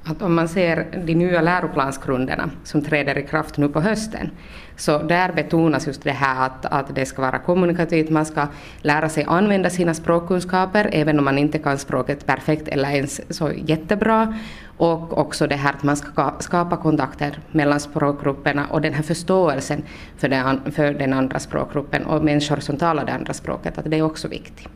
Att 0.05 0.22
om 0.22 0.34
man 0.34 0.48
ser 0.48 0.86
de 1.07 1.14
nya 1.14 1.40
läroplansgrunderna 1.40 2.50
som 2.64 2.82
träder 2.82 3.18
i 3.18 3.22
kraft 3.22 3.59
nu 3.59 3.68
på 3.68 3.80
hösten, 3.80 4.30
så 4.76 4.98
där 4.98 5.32
betonas 5.32 5.86
just 5.86 6.03
det 6.03 6.11
här 6.11 6.46
att, 6.46 6.66
att 6.66 6.94
det 6.94 7.07
ska 7.07 7.22
vara 7.22 7.38
kommunikativt, 7.38 8.11
man 8.11 8.26
ska 8.26 8.46
lära 8.80 9.09
sig 9.09 9.24
använda 9.28 9.70
sina 9.70 9.94
språkkunskaper, 9.94 10.90
även 10.92 11.18
om 11.18 11.24
man 11.24 11.38
inte 11.38 11.59
kan 11.59 11.78
språket 11.78 12.26
perfekt 12.26 12.68
eller 12.68 12.90
ens 12.90 13.36
så 13.36 13.50
jättebra. 13.53 14.38
Och 14.76 15.18
också 15.18 15.46
det 15.46 15.57
här 15.57 15.72
att 15.72 15.82
man 15.82 15.96
ska 15.96 16.34
skapa 16.38 16.76
kontakter 16.76 17.38
mellan 17.50 17.80
språkgrupperna 17.80 18.66
och 18.66 18.80
den 18.80 18.94
här 18.94 19.03
förståelsen 19.03 19.82
för 20.16 20.28
den, 20.28 20.72
för 20.72 20.94
den 20.94 21.12
andra 21.12 21.38
språkgruppen 21.38 22.05
och 22.05 22.24
människor 22.24 22.57
som 22.57 22.76
talar 22.76 23.05
det 23.05 23.12
andra 23.12 23.32
språket, 23.32 23.78
att 23.78 23.90
det 23.90 23.98
är 23.98 24.03
också 24.03 24.28
viktigt. 24.28 24.68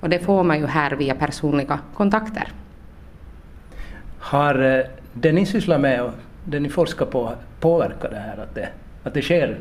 Och 0.00 0.08
det 0.08 0.18
får 0.18 0.44
man 0.44 0.58
ju 0.58 0.66
här 0.66 0.90
via 0.90 1.14
personliga 1.14 1.78
kontakter. 1.94 2.52
Har 4.28 4.78
eh, 4.78 4.84
det 5.12 5.32
ni 5.32 5.46
sysslar 5.46 5.78
med 5.78 6.02
och 6.02 6.10
det 6.44 6.60
ni 6.60 6.68
forskar 6.68 7.06
på 7.06 7.32
påverkat 7.60 8.10
det 8.10 8.16
här, 8.16 8.42
att 8.42 8.54
det, 8.54 8.68
att 9.04 9.14
det 9.14 9.22
sker 9.22 9.58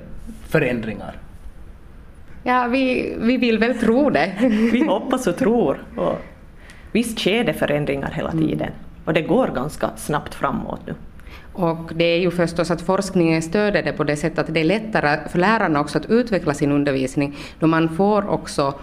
förändringar? 0.47 1.15
Ja, 2.43 2.67
vi, 2.67 3.15
vi 3.19 3.37
vill 3.37 3.59
väl 3.59 3.77
tro 3.77 4.09
det. 4.09 4.33
vi 4.71 4.85
hoppas 4.87 5.27
och 5.27 5.37
tror. 5.37 5.83
Och 5.97 6.19
visst 6.91 7.19
sker 7.19 7.43
det 7.43 7.53
förändringar 7.53 8.11
hela 8.11 8.31
tiden 8.31 8.69
och 9.05 9.13
det 9.13 9.21
går 9.21 9.47
ganska 9.47 9.89
snabbt 9.95 10.35
framåt 10.35 10.81
nu. 10.87 10.93
Och 11.53 11.91
det 11.95 12.05
är 12.05 12.19
ju 12.19 12.31
förstås 12.31 12.71
att 12.71 12.81
forskningen 12.81 13.41
stöder 13.41 13.83
det 13.83 13.93
på 13.93 14.03
det 14.03 14.15
sättet 14.15 14.39
att 14.39 14.53
det 14.53 14.59
är 14.59 14.63
lättare 14.63 15.29
för 15.29 15.39
lärarna 15.39 15.79
också 15.79 15.97
att 15.97 16.09
utveckla 16.09 16.53
sin 16.53 16.71
undervisning 16.71 17.37
då 17.59 17.67
man 17.67 17.89
får 17.89 18.29
också 18.29 18.73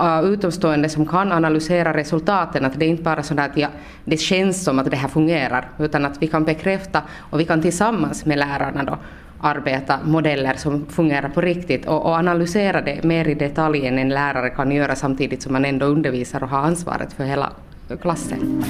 uh, 0.00 0.24
utomstående 0.24 0.88
som 0.88 1.06
kan 1.06 1.32
analysera 1.32 1.94
resultaten, 1.94 2.64
att 2.64 2.78
det 2.78 2.84
är 2.84 2.88
inte 2.88 3.02
bara 3.02 3.22
så 3.22 3.40
att 3.40 3.56
ja, 3.56 3.68
det 4.04 4.16
känns 4.16 4.64
som 4.64 4.78
att 4.78 4.90
det 4.90 4.96
här 4.96 5.08
fungerar, 5.08 5.68
utan 5.78 6.04
att 6.04 6.22
vi 6.22 6.26
kan 6.26 6.44
bekräfta 6.44 7.02
och 7.30 7.40
vi 7.40 7.44
kan 7.44 7.62
tillsammans 7.62 8.26
med 8.26 8.38
lärarna 8.38 8.84
då 8.84 8.98
arbeta 9.40 9.98
modeller 10.04 10.54
som 10.54 10.86
fungerar 10.86 11.28
på 11.28 11.40
riktigt 11.40 11.86
och, 11.86 12.06
och 12.06 12.14
analysera 12.14 12.80
det 12.80 13.04
mer 13.04 13.28
i 13.28 13.34
detalj 13.34 13.86
än 13.86 13.98
en 13.98 14.08
lärare 14.08 14.50
kan 14.50 14.72
göra 14.72 14.94
samtidigt 14.94 15.42
som 15.42 15.52
man 15.52 15.64
ändå 15.64 15.86
undervisar 15.86 16.42
och 16.42 16.48
har 16.48 16.58
ansvaret 16.58 17.12
för 17.12 17.24
hela 17.24 17.52
klassen. 18.00 18.62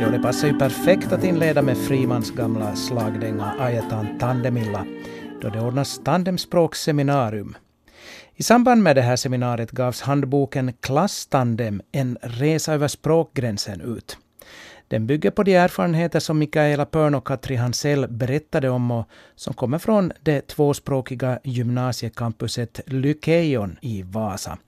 Jo, 0.00 0.10
det 0.10 0.18
passar 0.18 0.48
ju 0.48 0.58
perfekt 0.58 1.12
att 1.12 1.24
inleda 1.24 1.62
med 1.62 1.76
Frimans 1.76 2.30
gamla 2.30 2.76
slagdänga 2.76 3.54
Ajetan 3.58 4.18
Tandemilla 4.18 4.86
då 5.42 5.48
det 5.48 5.60
ordnas 5.60 6.00
tandemspråksseminarium. 6.04 7.56
I 8.34 8.42
samband 8.42 8.82
med 8.82 8.96
det 8.96 9.02
här 9.02 9.16
seminariet 9.16 9.70
gavs 9.70 10.00
handboken 10.00 10.72
Klasstandem, 10.80 11.82
en 11.92 12.18
resa 12.22 12.74
över 12.74 12.88
språkgränsen 12.88 13.80
ut. 13.80 14.18
Den 14.88 15.06
bygger 15.06 15.30
på 15.30 15.42
de 15.42 15.54
erfarenheter 15.54 16.20
som 16.20 16.38
Mikaela 16.38 16.86
Pörn 16.86 17.14
och 17.14 17.26
Katri 17.26 17.56
Hansell 17.56 18.08
berättade 18.08 18.68
om 18.68 18.90
och 18.90 19.08
som 19.34 19.54
kommer 19.54 19.78
från 19.78 20.12
det 20.22 20.46
tvåspråkiga 20.46 21.38
gymnasiecampuset 21.44 22.80
Lykeion 22.86 23.78
i 23.82 24.02
Vasa. 24.02 24.58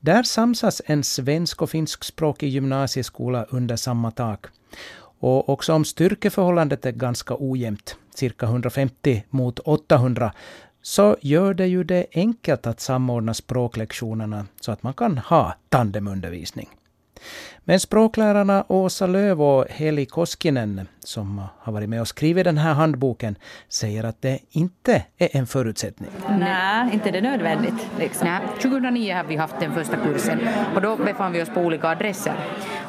Där 0.00 0.22
samsas 0.22 0.82
en 0.86 1.04
svensk 1.04 1.62
och 1.62 1.70
finskspråkig 1.70 2.48
gymnasieskola 2.48 3.46
under 3.50 3.76
samma 3.76 4.10
tak. 4.10 4.46
Och 5.20 5.48
också 5.48 5.72
om 5.72 5.84
styrkeförhållandet 5.84 6.86
är 6.86 6.92
ganska 6.92 7.36
ojämnt, 7.38 7.96
cirka 8.14 8.46
150 8.46 9.24
mot 9.30 9.58
800, 9.58 10.32
så 10.82 11.16
gör 11.20 11.54
det 11.54 11.66
ju 11.66 11.84
det 11.84 12.06
enkelt 12.12 12.66
att 12.66 12.80
samordna 12.80 13.34
språklektionerna 13.34 14.46
så 14.60 14.72
att 14.72 14.82
man 14.82 14.94
kan 14.94 15.18
ha 15.18 15.54
tandemundervisning. 15.68 16.68
Men 17.64 17.80
språklärarna 17.80 18.64
Åsa 18.68 19.06
Löv 19.06 19.42
och 19.42 19.66
Heli 19.70 20.06
Koskinen, 20.06 20.88
som 21.00 21.42
har 21.58 21.72
varit 21.72 21.88
med 21.88 22.00
och 22.00 22.08
skrivit 22.08 22.44
den 22.44 22.58
här 22.58 22.74
handboken, 22.74 23.36
säger 23.68 24.04
att 24.04 24.22
det 24.22 24.38
inte 24.50 25.04
är 25.18 25.28
en 25.32 25.46
förutsättning. 25.46 26.10
Nej, 26.28 26.90
inte 26.92 27.10
det 27.10 27.20
nödvändigt. 27.20 27.88
Liksom. 27.98 28.28
Nej, 28.28 28.40
2009 28.62 29.14
har 29.14 29.24
vi 29.24 29.36
haft 29.36 29.60
den 29.60 29.74
första 29.74 29.96
kursen 29.96 30.38
och 30.74 30.82
då 30.82 30.96
befann 30.96 31.32
vi 31.32 31.42
oss 31.42 31.48
på 31.48 31.60
olika 31.60 31.88
adresser. 31.88 32.34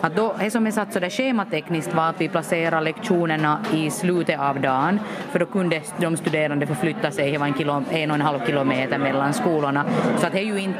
Att 0.01 0.15
då, 0.15 0.35
det 0.39 0.51
som 0.51 0.67
är 0.67 0.71
satt 0.71 0.93
så 0.93 0.99
där 0.99 1.09
schematekniskt 1.09 1.93
var 1.93 2.09
att 2.09 2.21
vi 2.21 2.29
placerade 2.29 2.83
lektionerna 2.83 3.59
i 3.73 3.89
slutet 3.89 4.39
av 4.39 4.61
dagen 4.61 4.99
för 5.31 5.39
då 5.39 5.45
kunde 5.45 5.81
de 5.97 6.17
studerande 6.17 6.67
förflytta 6.67 7.11
sig, 7.11 7.31
det 7.31 7.37
var 7.37 7.47
en, 7.47 7.53
kilo, 7.53 7.83
en 7.91 8.11
och 8.11 8.15
en 8.15 8.21
halv 8.21 8.45
kilometer 8.45 8.97
mellan 8.97 9.33
skolorna. 9.33 9.85
Så 10.17 10.27
att 10.27 10.33
det 10.33 10.39
är 10.39 10.45
ju 10.45 10.59
inte, 10.59 10.79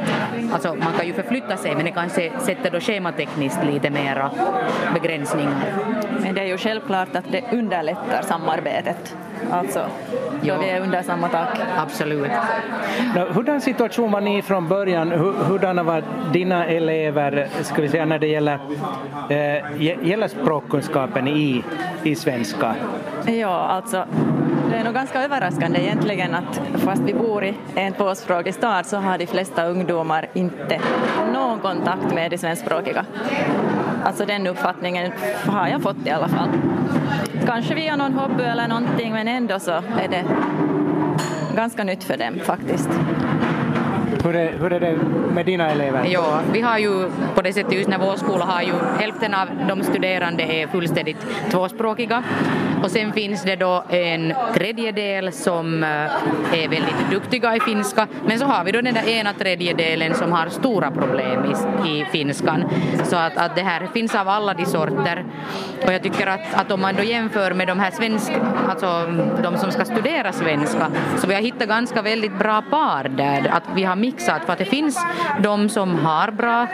alltså 0.53 0.75
man 0.75 0.93
kan 0.97 1.07
ju 1.07 1.13
förflytta 1.13 1.57
sig 1.57 1.75
men 1.75 1.85
det 1.85 1.91
kanske 1.91 2.31
sätter 2.39 2.71
då 2.71 2.79
schematekniskt 2.79 3.63
lite 3.63 3.89
mera 3.89 4.31
begränsningar. 4.93 5.73
Men 6.21 6.35
det 6.35 6.41
är 6.41 6.45
ju 6.45 6.57
självklart 6.57 7.15
att 7.15 7.31
det 7.31 7.43
underlättar 7.53 8.21
samarbetet. 8.21 9.15
Alltså, 9.51 9.85
då 10.41 10.47
ja. 10.47 10.57
vi 10.57 10.69
är 10.69 10.81
under 10.81 11.01
samma 11.01 11.29
tak. 11.29 11.59
Absolut. 11.77 12.31
Hurdan 13.29 13.61
situation 13.61 14.11
var 14.11 14.21
ni 14.21 14.41
från 14.41 14.67
början? 14.67 15.11
Hurdana 15.47 15.83
var 15.83 16.03
dina 16.33 16.65
elever, 16.65 17.47
ska 17.61 17.81
vi 17.81 17.89
säga, 17.89 18.05
när 18.05 18.19
det 18.19 18.27
gäller, 18.27 18.59
eh, 19.29 19.81
gäller 20.07 20.27
språkkunskapen 20.27 21.27
i, 21.27 21.63
i 22.03 22.15
svenska? 22.15 22.75
Ja, 23.25 23.55
alltså 23.55 24.05
det 24.71 24.75
är 24.75 24.83
nog 24.83 24.93
ganska 24.93 25.23
överraskande 25.23 25.79
egentligen 25.79 26.35
att 26.35 26.61
fast 26.75 27.01
vi 27.01 27.13
bor 27.13 27.43
i 27.43 27.53
en 27.75 27.93
tvåspråkig 27.93 28.53
stad 28.53 28.85
så 28.85 28.97
har 28.97 29.17
de 29.17 29.27
flesta 29.27 29.65
ungdomar 29.65 30.29
inte 30.33 30.79
någon 31.33 31.59
kontakt 31.59 32.13
med 32.13 32.31
de 32.31 32.37
svenskspråkiga. 32.37 33.05
Alltså 34.03 34.25
den 34.25 34.47
uppfattningen 34.47 35.11
har 35.47 35.67
jag 35.67 35.81
fått 35.81 36.05
i 36.05 36.09
alla 36.09 36.27
fall. 36.27 36.49
Kanske 37.45 37.75
via 37.75 37.95
någon 37.95 38.13
hobby 38.13 38.43
eller 38.43 38.67
någonting 38.67 39.13
men 39.13 39.27
ändå 39.27 39.59
så 39.59 39.71
är 39.71 40.07
det 40.09 40.25
ganska 41.55 41.83
nytt 41.83 42.03
för 42.03 42.17
dem 42.17 42.39
faktiskt. 42.43 42.89
Hur 44.23 44.35
är, 44.35 44.57
hur 44.59 44.73
är 44.73 44.79
det 44.79 44.95
med 45.33 45.45
dina 45.45 45.69
elever? 45.69 46.05
Ja, 46.05 46.41
vi 46.53 46.61
har 46.61 46.77
ju 46.77 47.09
på 47.35 47.41
det 47.41 47.53
sättet 47.53 47.73
just 47.73 47.89
när 47.89 47.97
vår 47.97 48.15
skola 48.15 48.45
har 48.45 48.61
ju 48.61 48.73
hälften 48.99 49.33
av 49.33 49.47
de 49.67 49.83
studerande 49.83 50.43
är 50.43 50.67
fullständigt 50.67 51.17
tvåspråkiga 51.51 52.23
och 52.83 52.91
sen 52.91 53.13
finns 53.13 53.43
det 53.43 53.55
då 53.55 53.83
en 53.89 54.33
tredjedel 54.53 55.31
som 55.31 55.83
eh, 55.83 55.89
är 56.63 56.67
väldigt 56.69 57.11
duktiga 57.11 57.55
i 57.55 57.59
finska 57.59 58.07
men 58.25 58.39
så 58.39 58.45
har 58.45 58.63
vi 58.63 58.71
då 58.71 58.81
den 58.81 58.93
där 58.93 59.09
ena 59.09 59.33
tredjedelen 59.33 60.13
som 60.13 60.31
har 60.31 60.49
stora 60.49 60.91
problem 60.91 61.45
i, 61.45 61.89
i 61.89 62.05
finskan. 62.05 62.63
Så 63.03 63.15
att, 63.15 63.37
att 63.37 63.55
det 63.55 63.61
här 63.61 63.87
finns 63.93 64.15
av 64.15 64.27
alla 64.27 64.53
de 64.53 64.65
sorter 64.65 65.25
och 65.85 65.93
jag 65.93 66.03
tycker 66.03 66.27
att, 66.27 66.53
att 66.53 66.71
om 66.71 66.81
man 66.81 66.95
då 66.95 67.03
jämför 67.03 67.53
med 67.53 67.67
de 67.67 67.79
här 67.79 67.91
svenska, 67.91 68.41
alltså 68.69 68.87
de 69.43 69.57
som 69.57 69.71
ska 69.71 69.85
studera 69.85 70.31
svenska 70.31 70.87
så 71.17 71.27
vi 71.27 71.33
har 71.33 71.41
hittat 71.41 71.67
ganska 71.67 72.01
väldigt 72.01 72.39
bra 72.39 72.61
par 72.61 73.03
där, 73.03 73.49
att 73.51 73.63
vi 73.75 73.83
har 73.83 73.95
mixat 74.09 74.45
för 74.45 74.53
att 74.53 74.59
det 74.59 74.65
finns 74.65 75.05
de 75.39 75.69
som 75.69 75.95
har 76.05 76.31
bra, 76.31 76.67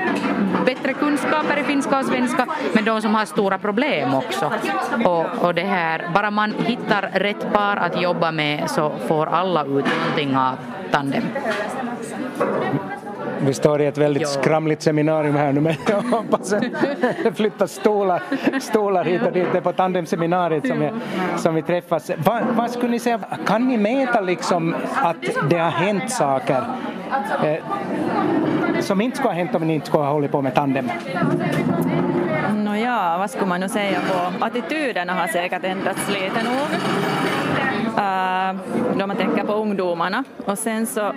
bättre 0.66 0.94
kunskaper 0.94 1.58
i 1.60 1.64
finska 1.64 2.00
och 2.00 2.06
svenska 2.06 2.46
men 2.74 2.86
de 2.86 3.02
som 3.02 3.16
har 3.16 3.26
stora 3.26 3.58
problem 3.58 4.14
också. 4.14 4.52
Och, 5.06 5.26
och 5.46 5.54
det 5.56 5.62
här, 5.64 6.10
bara 6.14 6.32
man 6.32 6.54
hittar 6.66 7.02
rätt 7.14 7.54
par 7.54 7.78
att 7.78 8.02
jobba 8.02 8.32
med 8.32 8.70
så 8.70 8.92
får 9.08 9.26
alla 9.28 9.62
ut 9.64 9.70
någonting 9.70 10.38
av 10.38 10.56
tandem. 10.92 11.24
Vi 13.40 13.54
står 13.54 13.82
i 13.82 13.86
ett 13.86 13.98
väldigt 13.98 14.22
Ja. 14.22 14.28
skramligt 14.28 14.82
seminarium 14.82 15.36
här 15.36 15.52
nu 15.54 15.62
men 15.62 15.76
jag 15.90 16.02
hoppas 16.02 16.54
att 16.54 16.64
det 17.24 17.34
flyttas 17.38 17.72
stolar, 17.72 18.22
stolar 18.60 19.04
hit 19.06 19.22
och 19.26 19.32
dit. 19.32 19.48
Det 19.52 19.58
är 19.58 19.62
på 19.62 19.72
tandemseminariet 19.72 20.68
som, 20.68 20.80
vi- 20.80 20.92
som 21.38 21.56
vi 21.56 21.62
träffas. 21.62 22.12
Va, 22.18 22.40
vad 22.52 22.72
skulle 22.72 22.92
ni 22.92 23.00
säga, 23.00 23.20
kan 23.46 23.68
ni 23.68 23.78
mäta 23.78 24.22
liksom 24.22 24.76
att 24.96 25.16
det 25.50 25.58
har 25.58 25.70
hänt 25.72 26.12
saker 26.12 26.64
som 28.82 29.02
inte 29.02 29.18
skulle 29.18 29.30
ha 29.30 29.36
hänt 29.36 29.56
om 29.56 29.68
ni 29.68 29.74
inte 29.74 29.88
skulle 29.88 30.04
ha 30.04 30.12
hållit 30.12 30.32
på 30.32 30.42
med 30.42 30.56
tandem? 30.56 30.92
Nåja, 32.56 33.18
vad 33.18 33.30
skulle 33.32 33.46
man 33.46 33.60
nu 33.60 33.70
säga 33.70 34.00
på 34.02 34.46
attityderna 34.46 35.14
har 35.14 35.28
säkert 35.28 35.64
ändrats 35.64 36.10
lite 36.10 36.44
nog. 36.44 36.68
Uh, 37.98 38.56
då 39.00 39.08
man 39.08 39.16
tänker 39.18 39.44
på 39.44 39.54
ungdomarna. 39.54 40.24
Och 40.46 40.58
sen 40.58 40.86
så 40.86 41.14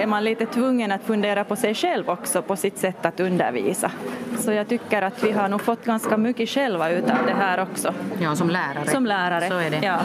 är 0.00 0.06
man 0.06 0.24
lite 0.24 0.46
tvungen 0.46 0.92
att 0.92 1.02
fundera 1.02 1.44
på 1.44 1.56
sig 1.56 1.74
själv 1.74 2.10
också, 2.10 2.42
på 2.42 2.56
sitt 2.56 2.78
sätt 2.78 3.06
att 3.06 3.20
undervisa. 3.20 3.90
Så 4.38 4.52
jag 4.52 4.68
tycker 4.68 5.02
att 5.02 5.24
vi 5.24 5.32
har 5.32 5.48
nog 5.48 5.60
fått 5.60 5.84
ganska 5.84 6.16
mycket 6.16 6.48
själva 6.48 6.90
utav 6.90 7.16
det 7.26 7.34
här 7.40 7.62
också. 7.62 7.94
Ja, 8.20 8.36
som 8.36 8.50
lärare. 8.50 8.86
Som 8.86 9.06
lärare, 9.06 9.48
Så 9.48 9.58
är 9.58 9.70
det. 9.70 9.80
ja. 9.82 9.96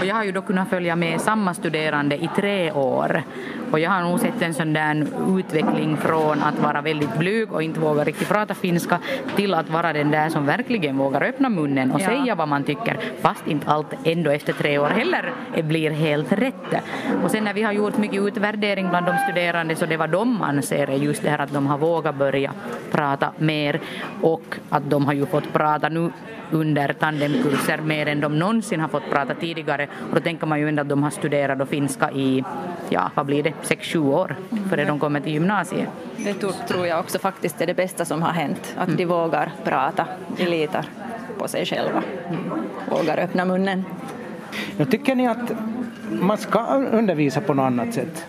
Och 0.00 0.06
jag 0.06 0.14
har 0.14 0.24
ju 0.24 0.32
då 0.32 0.42
kunnat 0.42 0.68
följa 0.68 0.96
med 0.96 1.20
samma 1.20 1.54
studerande 1.54 2.16
i 2.16 2.30
tre 2.36 2.72
år. 2.72 3.22
Och 3.70 3.78
jag 3.80 3.90
har 3.90 4.02
nog 4.02 4.20
sett 4.20 4.42
en 4.42 4.54
sån 4.54 4.72
där 4.72 5.06
utveckling 5.38 5.96
från 5.96 6.42
att 6.42 6.58
vara 6.58 6.80
väldigt 6.80 7.18
blyg 7.18 7.52
och 7.52 7.62
inte 7.62 7.80
våga 7.80 8.04
riktigt 8.04 8.28
prata 8.28 8.54
finska 8.54 8.98
till 9.36 9.54
att 9.54 9.70
vara 9.70 9.92
den 9.92 10.10
där 10.10 10.28
som 10.28 10.46
verkligen 10.46 10.96
vågar 10.98 11.22
öppna 11.22 11.48
munnen 11.48 11.90
och 11.92 12.00
Ja. 12.00 12.06
säga 12.06 12.34
vad 12.34 12.48
man 12.48 12.64
tycker 12.64 12.98
fast 13.20 13.46
inte 13.46 13.70
allt 13.70 13.86
ändå 14.04 14.30
efter 14.30 14.52
tre 14.52 14.78
år 14.78 14.88
heller 14.88 15.32
blir 15.62 15.90
helt 15.90 16.32
rätt. 16.32 16.82
Och 17.24 17.30
sen 17.30 17.44
när 17.44 17.54
vi 17.54 17.62
har 17.62 17.72
gjort 17.72 17.98
mycket 17.98 18.20
utvärdering 18.20 18.88
bland 18.88 19.06
de 19.06 19.18
studerande 19.18 19.76
så 19.76 19.86
det 19.86 19.96
var 19.96 20.08
de 20.08 20.42
anser 20.42 20.90
är 20.90 20.96
just 20.96 21.22
det 21.22 21.30
här 21.30 21.38
att 21.38 21.52
de 21.52 21.66
har 21.66 21.78
vågat 21.78 22.14
börja 22.14 22.52
prata 22.90 23.32
mer 23.38 23.80
och 24.22 24.56
att 24.68 24.90
de 24.90 25.06
har 25.06 25.12
ju 25.12 25.26
fått 25.26 25.52
prata 25.52 25.88
nu 25.88 26.10
under 26.50 26.92
tandemkurser 26.92 27.78
mer 27.78 28.06
än 28.06 28.20
de 28.20 28.38
någonsin 28.38 28.80
har 28.80 28.88
fått 28.88 29.10
prata 29.10 29.34
tidigare. 29.34 29.88
Och 30.08 30.14
då 30.14 30.20
tänker 30.20 30.46
man 30.46 30.60
ju 30.60 30.68
ändå 30.68 30.82
att 30.82 30.88
de 30.88 31.02
har 31.02 31.10
studerat 31.10 31.58
då 31.58 31.66
finska 31.66 32.10
i, 32.10 32.44
ja 32.88 33.10
vad 33.14 33.26
blir 33.26 33.42
det, 33.42 33.52
sex 33.62 33.88
sju 33.88 33.98
år 33.98 34.36
före 34.70 34.84
de 34.84 34.98
kommer 34.98 35.20
till 35.20 35.32
gymnasiet. 35.32 35.88
Det 36.16 36.34
tror, 36.68 36.86
jag 36.86 37.00
också 37.00 37.18
faktiskt 37.18 37.60
är 37.60 37.66
det 37.66 37.74
bästa 37.74 38.04
som 38.04 38.22
har 38.22 38.32
hänt, 38.32 38.74
att 38.76 38.96
de 38.96 39.04
vågar 39.04 39.52
prata, 39.64 40.06
de 40.36 40.46
litar 40.46 40.86
på 41.38 41.48
sig 41.48 41.66
själva, 41.66 42.02
vågar 42.90 43.18
öppna 43.18 43.44
munnen. 43.44 43.84
Jag 44.76 44.90
tycker 44.90 45.14
ni 45.14 45.26
att 45.26 45.52
man 46.10 46.38
ska 46.38 46.60
undervisa 46.74 47.40
på 47.40 47.54
något 47.54 47.62
annat 47.62 47.94
sätt? 47.94 48.26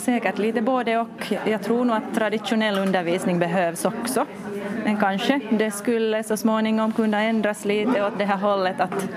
Säkert 0.00 0.38
lite 0.38 0.62
både 0.62 0.98
och. 0.98 1.32
Jag 1.44 1.62
tror 1.62 1.84
nog 1.84 1.96
att 1.96 2.14
traditionell 2.14 2.78
undervisning 2.78 3.38
behövs 3.38 3.84
också. 3.84 4.26
Men 4.86 4.96
kanske 4.96 5.40
det 5.50 5.70
skulle 5.70 6.22
så 6.22 6.36
småningom 6.36 6.92
kunna 6.92 7.22
ändras 7.22 7.64
lite 7.64 8.06
åt 8.06 8.18
det 8.18 8.24
här 8.24 8.36
hållet 8.36 8.80
att 8.80 9.08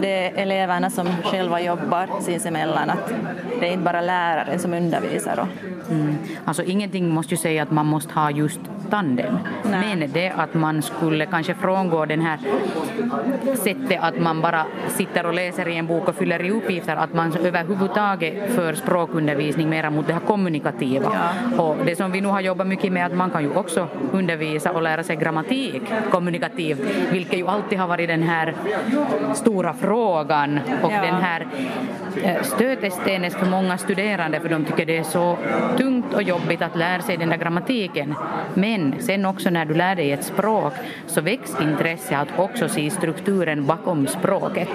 det 0.00 0.26
är 0.26 0.42
eleverna 0.42 0.90
som 0.90 1.06
själva 1.22 1.60
jobbar 1.60 2.08
sinsemellan, 2.20 2.90
att 2.90 3.12
det 3.60 3.68
är 3.68 3.72
inte 3.72 3.84
bara 3.84 4.00
läraren 4.00 4.58
som 4.58 4.74
undervisar. 4.74 5.40
Och 5.40 5.74
Mm. 5.90 6.14
Alltså 6.44 6.62
ingenting 6.62 7.08
måste 7.08 7.34
ju 7.34 7.38
säga 7.38 7.62
att 7.62 7.70
man 7.70 7.86
måste 7.86 8.14
ha 8.14 8.30
just 8.30 8.60
tandem. 8.90 9.38
Men 9.62 10.12
det 10.12 10.30
att 10.30 10.54
man 10.54 10.82
skulle 10.82 11.26
kanske 11.26 11.54
frångå 11.54 12.04
den 12.04 12.20
här 12.20 12.38
sättet 13.54 13.98
att 14.00 14.18
man 14.20 14.40
bara 14.40 14.66
sitter 14.88 15.26
och 15.26 15.34
läser 15.34 15.68
i 15.68 15.76
en 15.76 15.86
bok 15.86 16.08
och 16.08 16.14
fyller 16.14 16.44
i 16.44 16.50
uppgifter, 16.50 16.96
att 16.96 17.14
man 17.14 17.36
överhuvudtaget 17.36 18.54
för 18.54 18.74
språkundervisning 18.74 19.68
mera 19.68 19.90
mot 19.90 20.06
det 20.06 20.12
här 20.12 20.20
kommunikativa. 20.20 21.12
Och 21.58 21.76
det 21.86 21.96
som 21.96 22.12
vi 22.12 22.20
nu 22.20 22.28
har 22.28 22.40
jobbat 22.40 22.66
mycket 22.66 22.92
med 22.92 23.06
att 23.06 23.16
man 23.16 23.30
kan 23.30 23.42
ju 23.42 23.54
också 23.54 23.88
undervisa 24.12 24.72
och 24.72 24.82
lära 24.82 25.02
sig 25.02 25.13
grammatik 25.16 25.82
kommunikativt, 26.10 26.78
vilket 27.10 27.38
ju 27.38 27.46
alltid 27.48 27.78
har 27.78 27.86
varit 27.86 28.08
den 28.08 28.22
här 28.22 28.54
stora 29.34 29.74
frågan 29.74 30.60
och 30.82 30.92
Ja. 30.92 31.00
den 31.02 31.14
här 31.14 31.46
eh, 32.22 32.42
stötestenen 32.42 33.30
för 33.30 33.46
många 33.46 33.78
studerande 33.78 34.40
för 34.40 34.48
de 34.48 34.64
tycker 34.64 34.86
det 34.86 34.96
är 34.98 35.02
så 35.02 35.38
tungt 35.78 36.14
och 36.14 36.22
jobbigt 36.22 36.62
att 36.62 36.76
lära 36.76 37.02
sig 37.02 37.16
den 37.16 37.28
där 37.28 37.36
grammatiken. 37.36 38.14
Men 38.54 38.94
sen 39.00 39.26
också 39.26 39.50
när 39.50 39.64
du 39.64 39.74
lär 39.74 39.96
dig 39.96 40.12
ett 40.12 40.24
språk 40.24 40.72
så 41.06 41.20
väcks 41.20 41.60
intresse 41.60 42.16
att 42.16 42.28
också 42.38 42.68
se 42.68 42.90
strukturen 42.90 43.66
bakom 43.66 44.06
språket. 44.06 44.68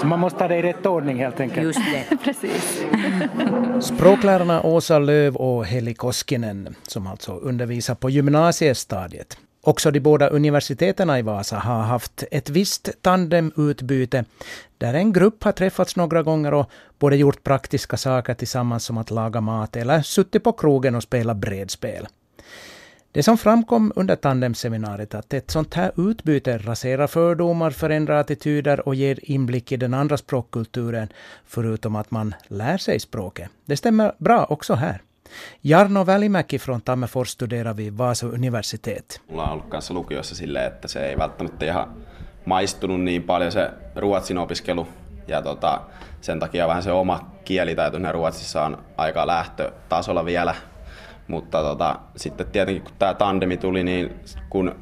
Så 0.00 0.06
man 0.06 0.18
måste 0.20 0.38
ta 0.38 0.48
det 0.48 0.56
i 0.56 0.62
rätt 0.62 0.86
ordning 0.86 1.16
helt 1.18 1.40
enkelt. 1.40 1.62
Just 1.66 1.80
det. 1.92 2.16
Precis. 2.24 2.84
Språklärarna 3.80 4.62
Åsa 4.62 4.98
Löv 4.98 5.36
och 5.36 5.66
Heli 5.66 5.94
Koskinen, 5.94 6.74
som 6.86 7.06
alltså 7.06 7.32
undervisar 7.32 7.94
på 7.94 8.10
gymnasiestadiet. 8.10 9.07
Också 9.60 9.90
de 9.90 10.00
båda 10.00 10.28
universiteten 10.28 11.10
i 11.10 11.22
Vasa 11.22 11.56
har 11.56 11.82
haft 11.82 12.24
ett 12.30 12.50
visst 12.50 12.90
tandemutbyte 13.02 14.24
där 14.78 14.94
en 14.94 15.12
grupp 15.12 15.44
har 15.44 15.52
träffats 15.52 15.96
några 15.96 16.22
gånger 16.22 16.54
och 16.54 16.70
både 16.98 17.16
gjort 17.16 17.44
praktiska 17.44 17.96
saker 17.96 18.34
tillsammans 18.34 18.84
som 18.84 18.98
att 18.98 19.10
laga 19.10 19.40
mat 19.40 19.76
eller 19.76 20.02
suttit 20.02 20.44
på 20.44 20.52
krogen 20.52 20.94
och 20.94 21.02
spelat 21.02 21.36
bredspel. 21.36 22.06
Det 23.12 23.22
som 23.22 23.38
framkom 23.38 23.92
under 23.96 24.16
tandemseminariet 24.16 25.14
att 25.14 25.34
ett 25.34 25.50
sånt 25.50 25.74
här 25.74 26.10
utbyte 26.10 26.58
raserar 26.58 27.06
fördomar, 27.06 27.70
förändrar 27.70 28.20
attityder 28.20 28.88
och 28.88 28.94
ger 28.94 29.18
inblick 29.22 29.72
i 29.72 29.76
den 29.76 29.94
andra 29.94 30.16
språkkulturen, 30.16 31.08
förutom 31.46 31.96
att 31.96 32.10
man 32.10 32.34
lär 32.48 32.78
sig 32.78 33.00
språket. 33.00 33.50
Det 33.64 33.76
stämmer 33.76 34.12
bra 34.18 34.44
också 34.44 34.74
här. 34.74 35.02
Jarno 35.64 36.06
Välimäki 36.06 36.58
från 36.58 36.82
Tammerfors 36.84 37.30
studerar 37.30 37.76
vid 37.76 37.94
Vasa 37.98 38.26
universitet. 38.26 39.20
Mulla 39.28 39.44
on 39.44 39.52
ollut 39.52 39.68
kanssa 39.68 39.94
lukiossa 39.94 40.34
silleen, 40.34 40.66
että 40.66 40.88
se 40.88 41.06
ei 41.06 41.18
välttämättä 41.18 41.64
ihan 41.64 41.96
maistunut 42.44 43.00
niin 43.00 43.22
paljon 43.22 43.52
se 43.52 43.70
ruotsin 43.96 44.38
opiskelu. 44.38 44.88
Ja 45.28 45.42
tota, 45.42 45.80
sen 46.20 46.40
takia 46.40 46.68
vähän 46.68 46.82
se 46.82 46.92
oma 46.92 47.30
kielitaito 47.44 47.98
Ruotsissa 48.12 48.64
on 48.64 48.84
aika 48.96 49.26
lähtötasolla 49.26 50.24
vielä. 50.24 50.54
Mutta 51.28 51.62
tota, 51.62 51.98
sitten 52.16 52.46
tietenkin 52.46 52.82
kun 52.82 52.92
tämä 52.98 53.14
tandemi 53.14 53.56
tuli, 53.56 53.84
niin 53.84 54.14
kun 54.50 54.74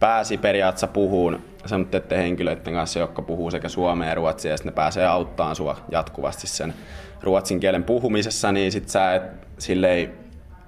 pääsi 0.00 0.38
periaatteessa 0.38 0.86
puhuun 0.86 1.49
semmoisten 1.66 2.18
henkilöiden 2.18 2.74
kanssa, 2.74 2.98
jotka 2.98 3.22
puhuu 3.22 3.50
sekä 3.50 3.68
suomea 3.68 4.08
ja 4.08 4.14
ruotsia, 4.14 4.50
ja 4.50 4.56
sitten 4.56 4.70
ne 4.72 4.74
pääsee 4.74 5.06
auttamaan 5.06 5.56
sua 5.56 5.76
jatkuvasti 5.90 6.46
sen 6.46 6.74
ruotsin 7.22 7.60
kielen 7.60 7.84
puhumisessa, 7.84 8.52
niin 8.52 8.72
sit 8.72 8.88
sä 8.88 9.14
et 9.14 9.22
silleen 9.58 10.12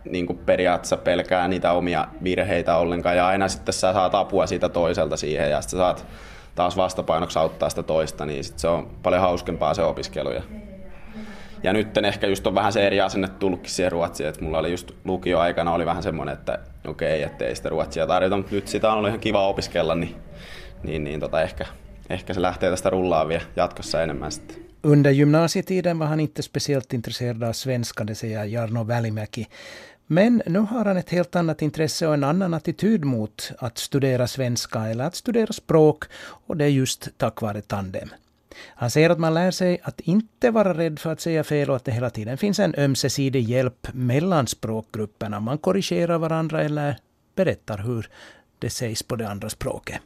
niin 0.05 0.27
kuin 0.27 0.39
periaatteessa 0.39 0.97
pelkää 0.97 1.49
niitä 1.49 1.73
omia 1.73 2.09
virheitä 2.23 2.77
ollenkaan, 2.77 3.17
ja 3.17 3.27
aina 3.27 3.49
sitten 3.49 3.73
sä 3.73 3.93
saat 3.93 4.15
apua 4.15 4.47
siitä 4.47 4.69
toiselta 4.69 5.17
siihen, 5.17 5.51
ja 5.51 5.61
sitten 5.61 5.79
saat 5.79 6.07
taas 6.55 6.77
vastapainoksi 6.77 7.39
auttaa 7.39 7.71
sitä 7.71 7.83
toista, 7.83 8.27
niin 8.27 8.45
sit 8.45 8.59
se 8.59 8.69
on 8.69 8.91
paljon 9.03 9.23
hauskempaa 9.23 9.75
se 9.75 9.83
opiskelu. 9.83 10.31
Ja, 10.31 10.43
ja 11.63 11.73
nyt 11.73 11.97
ehkä 11.97 12.27
just 12.27 12.47
on 12.47 12.55
vähän 12.55 12.73
se 12.73 12.87
eri 12.87 13.01
asenne 13.01 13.29
tullutkin 13.29 13.71
siihen 13.71 13.93
ruotsiin, 13.93 14.29
että 14.29 14.45
mulla 14.45 14.59
oli 14.59 14.71
just 14.71 14.93
lukioaikana 15.05 15.73
oli 15.73 15.87
vähän 15.87 16.03
semmoinen, 16.03 16.33
että 16.33 16.59
okei, 16.87 17.25
okay, 17.25 17.33
ettei 17.33 17.57
sitä 17.57 17.69
ruotsia 17.69 18.07
tarjota, 18.07 18.37
mutta 18.37 18.55
nyt 18.55 18.69
sitä 18.69 18.89
on 18.89 18.97
ollut 18.97 19.09
ihan 19.09 19.21
kiva 19.21 19.49
opiskella, 19.49 19.95
niin, 19.95 20.17
niin, 20.83 21.05
niin 21.05 21.21
tota 21.21 21.43
ehkä, 21.43 21.67
ehkä 22.09 22.35
se 22.35 22.43
lähtee 22.43 22.71
tästä 22.71 22.91
rullaan 22.91 23.29
vielä 23.29 23.43
jatkossa 23.57 24.03
enemmän 24.03 24.33
sitten. 24.33 24.57
Under 24.85 25.13
gymnasietiden 25.13 25.99
var 25.99 26.09
han 26.09 26.21
inte 26.21 26.43
speciellt 26.43 26.93
intresserad 26.93 27.43
av 27.43 27.53
svenska, 27.53 28.07
det 28.07 28.15
säger 28.15 28.45
Jarno 28.45 28.87
Välimäki. 28.87 29.47
Men 30.07 30.43
nu 30.47 30.59
har 30.59 30.85
han 30.85 30.97
ett 30.97 31.11
helt 31.11 31.37
annat 31.37 31.63
intresse 31.63 32.07
och 32.07 32.15
en 32.15 32.25
annan 32.25 32.55
attityd 32.55 33.05
mot 33.05 33.53
att 33.59 33.79
studera 33.79 34.27
svenska 34.27 34.87
eller 34.89 35.05
att 35.05 35.15
studera 35.15 35.53
språk 35.53 36.05
och 36.47 36.57
det 36.57 36.65
är 36.65 36.69
just 36.69 37.09
tack 37.17 37.43
vare 37.43 37.61
tandem. 37.61 38.09
Han 38.67 38.91
säger 38.91 39.11
att 39.11 39.19
man 39.19 39.35
lär 39.35 39.51
sig 39.51 39.81
att 39.83 40.01
inte 40.01 40.51
vara 40.51 40.75
rädd 40.75 40.99
för 40.99 41.13
att 41.13 41.21
säga 41.21 41.45
fel 41.45 41.71
och 41.71 41.77
att 41.77 41.85
det 41.85 41.93
hela 41.93 42.11
tiden 42.11 42.39
finns 42.39 42.59
en 42.59 42.75
ömsesidig 42.79 43.49
hjälp 43.49 43.89
mellan 43.93 44.47
språkgrupperna. 44.47 45.41
Man 45.41 45.59
korrigerar 45.59 46.19
varandra 46.19 46.63
eller 46.63 46.97
berättar 47.35 47.79
hur 47.79 48.09
det 48.59 48.71
sägs 48.71 49.03
på 49.03 49.17
det 49.17 49.29
andra 49.29 49.49
språket. 49.49 50.01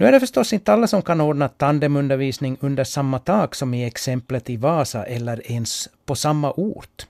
Nu 0.00 0.06
är 0.06 0.12
det 0.12 0.20
förstås 0.20 0.52
inte 0.52 0.72
alla 0.72 0.86
som 0.86 1.02
kan 1.02 1.20
ordna 1.20 1.48
tandemundervisning 1.48 2.56
under 2.60 2.84
samma 2.84 3.18
tak 3.18 3.54
som 3.54 3.74
i 3.74 3.84
exemplet 3.84 4.50
i 4.50 4.56
Vasa 4.56 5.04
eller 5.04 5.52
ens 5.52 5.88
på 6.06 6.14
samma 6.14 6.52
ort. 6.52 7.06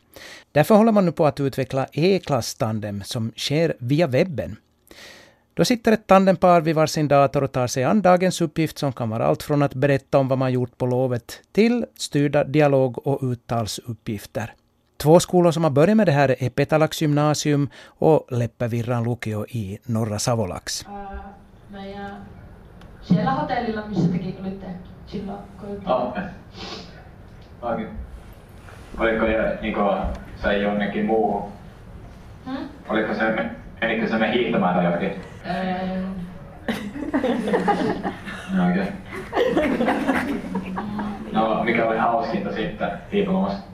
Därför 0.53 0.74
håller 0.74 0.93
man 0.93 1.05
nu 1.05 1.12
på 1.12 1.26
att 1.26 1.41
utveckla 1.41 1.86
E-klass 1.93 2.55
tandem 2.55 3.03
som 3.03 3.32
sker 3.36 3.74
via 3.78 4.07
webben. 4.07 4.57
Då 5.55 5.64
sitter 5.64 5.93
ett 5.93 6.07
tandempar 6.07 6.61
vid 6.61 6.74
varsin 6.74 7.09
dator 7.09 7.45
och 7.45 7.53
tar 7.53 7.66
sig 7.66 7.84
an 7.84 8.03
dagens 8.03 8.41
uppgift 8.41 8.78
som 8.78 8.93
kan 8.93 9.11
vara 9.11 9.26
allt 9.26 9.43
från 9.43 9.62
att 9.62 9.74
berätta 9.74 10.18
om 10.18 10.28
vad 10.28 10.38
man 10.38 10.53
gjort 10.53 10.78
på 10.78 10.86
lovet 10.86 11.41
till 11.53 11.86
styrda 11.97 12.45
dialog 12.45 13.07
och 13.07 13.22
uttalsuppgifter. 13.22 14.55
Två 14.97 15.20
skolor 15.20 15.53
som 15.53 15.64
har 15.64 15.70
börjat 15.70 15.97
med 15.97 16.07
det 16.07 16.12
här 16.12 16.36
är 16.38 16.51
Petalax 16.51 17.03
gymnasium 17.03 17.68
och 17.84 18.26
Leppävirran 18.30 19.05
lukio 19.05 19.47
i 19.49 19.78
Norra 19.84 20.18
Savolax. 20.18 20.82
Äh, 20.82 20.88
meidän 21.72 22.39
siellä 23.11 23.30
hotellilla, 23.30 23.82
missä 23.86 24.12
tekin 24.12 24.36
olitte 24.42 24.66
silloin, 25.06 25.38
kun 25.61 25.68
olitte. 25.68 25.90
Oh. 25.92 26.12
Okei. 27.62 27.86
Oliko 28.98 29.24
niinku, 29.61 29.80
se 30.36 30.58
jonnekin 30.58 31.06
muuhun? 31.06 31.52
Hmm? 32.46 32.68
Oliko 32.88 33.14
se, 33.14 33.52
menikö 33.80 34.08
se 34.08 34.18
me 34.18 34.32
hiihtämään 34.32 34.74
tai? 34.74 35.11
Ähm, 35.46 36.11
No, 38.52 38.70
Okei. 38.70 38.92
No, 41.32 41.64
mikä 41.64 41.86
oli 41.86 41.98
hauskinta 41.98 42.52
sitten 42.52 42.90
hiipumassa? 43.12 43.69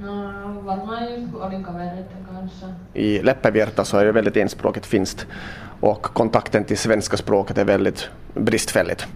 No 0.00 0.60
varmaan 0.64 1.34
olin 1.46 1.64
kavereiden 1.64 2.26
kanssa. 2.32 2.66
I 2.94 3.22
Leppävirta 3.22 3.84
så 3.84 3.98
är 3.98 4.04
det 4.04 4.12
väldigt 4.12 4.36
enspråkigt 4.36 4.86
finskt 4.86 5.26
och 5.80 6.02
kontakten 6.02 6.64
till 6.64 6.78
svenska 6.78 7.16
språket 7.16 7.58
är 7.58 7.64
väldigt 7.64 8.08
bristfälligt. 8.34 9.06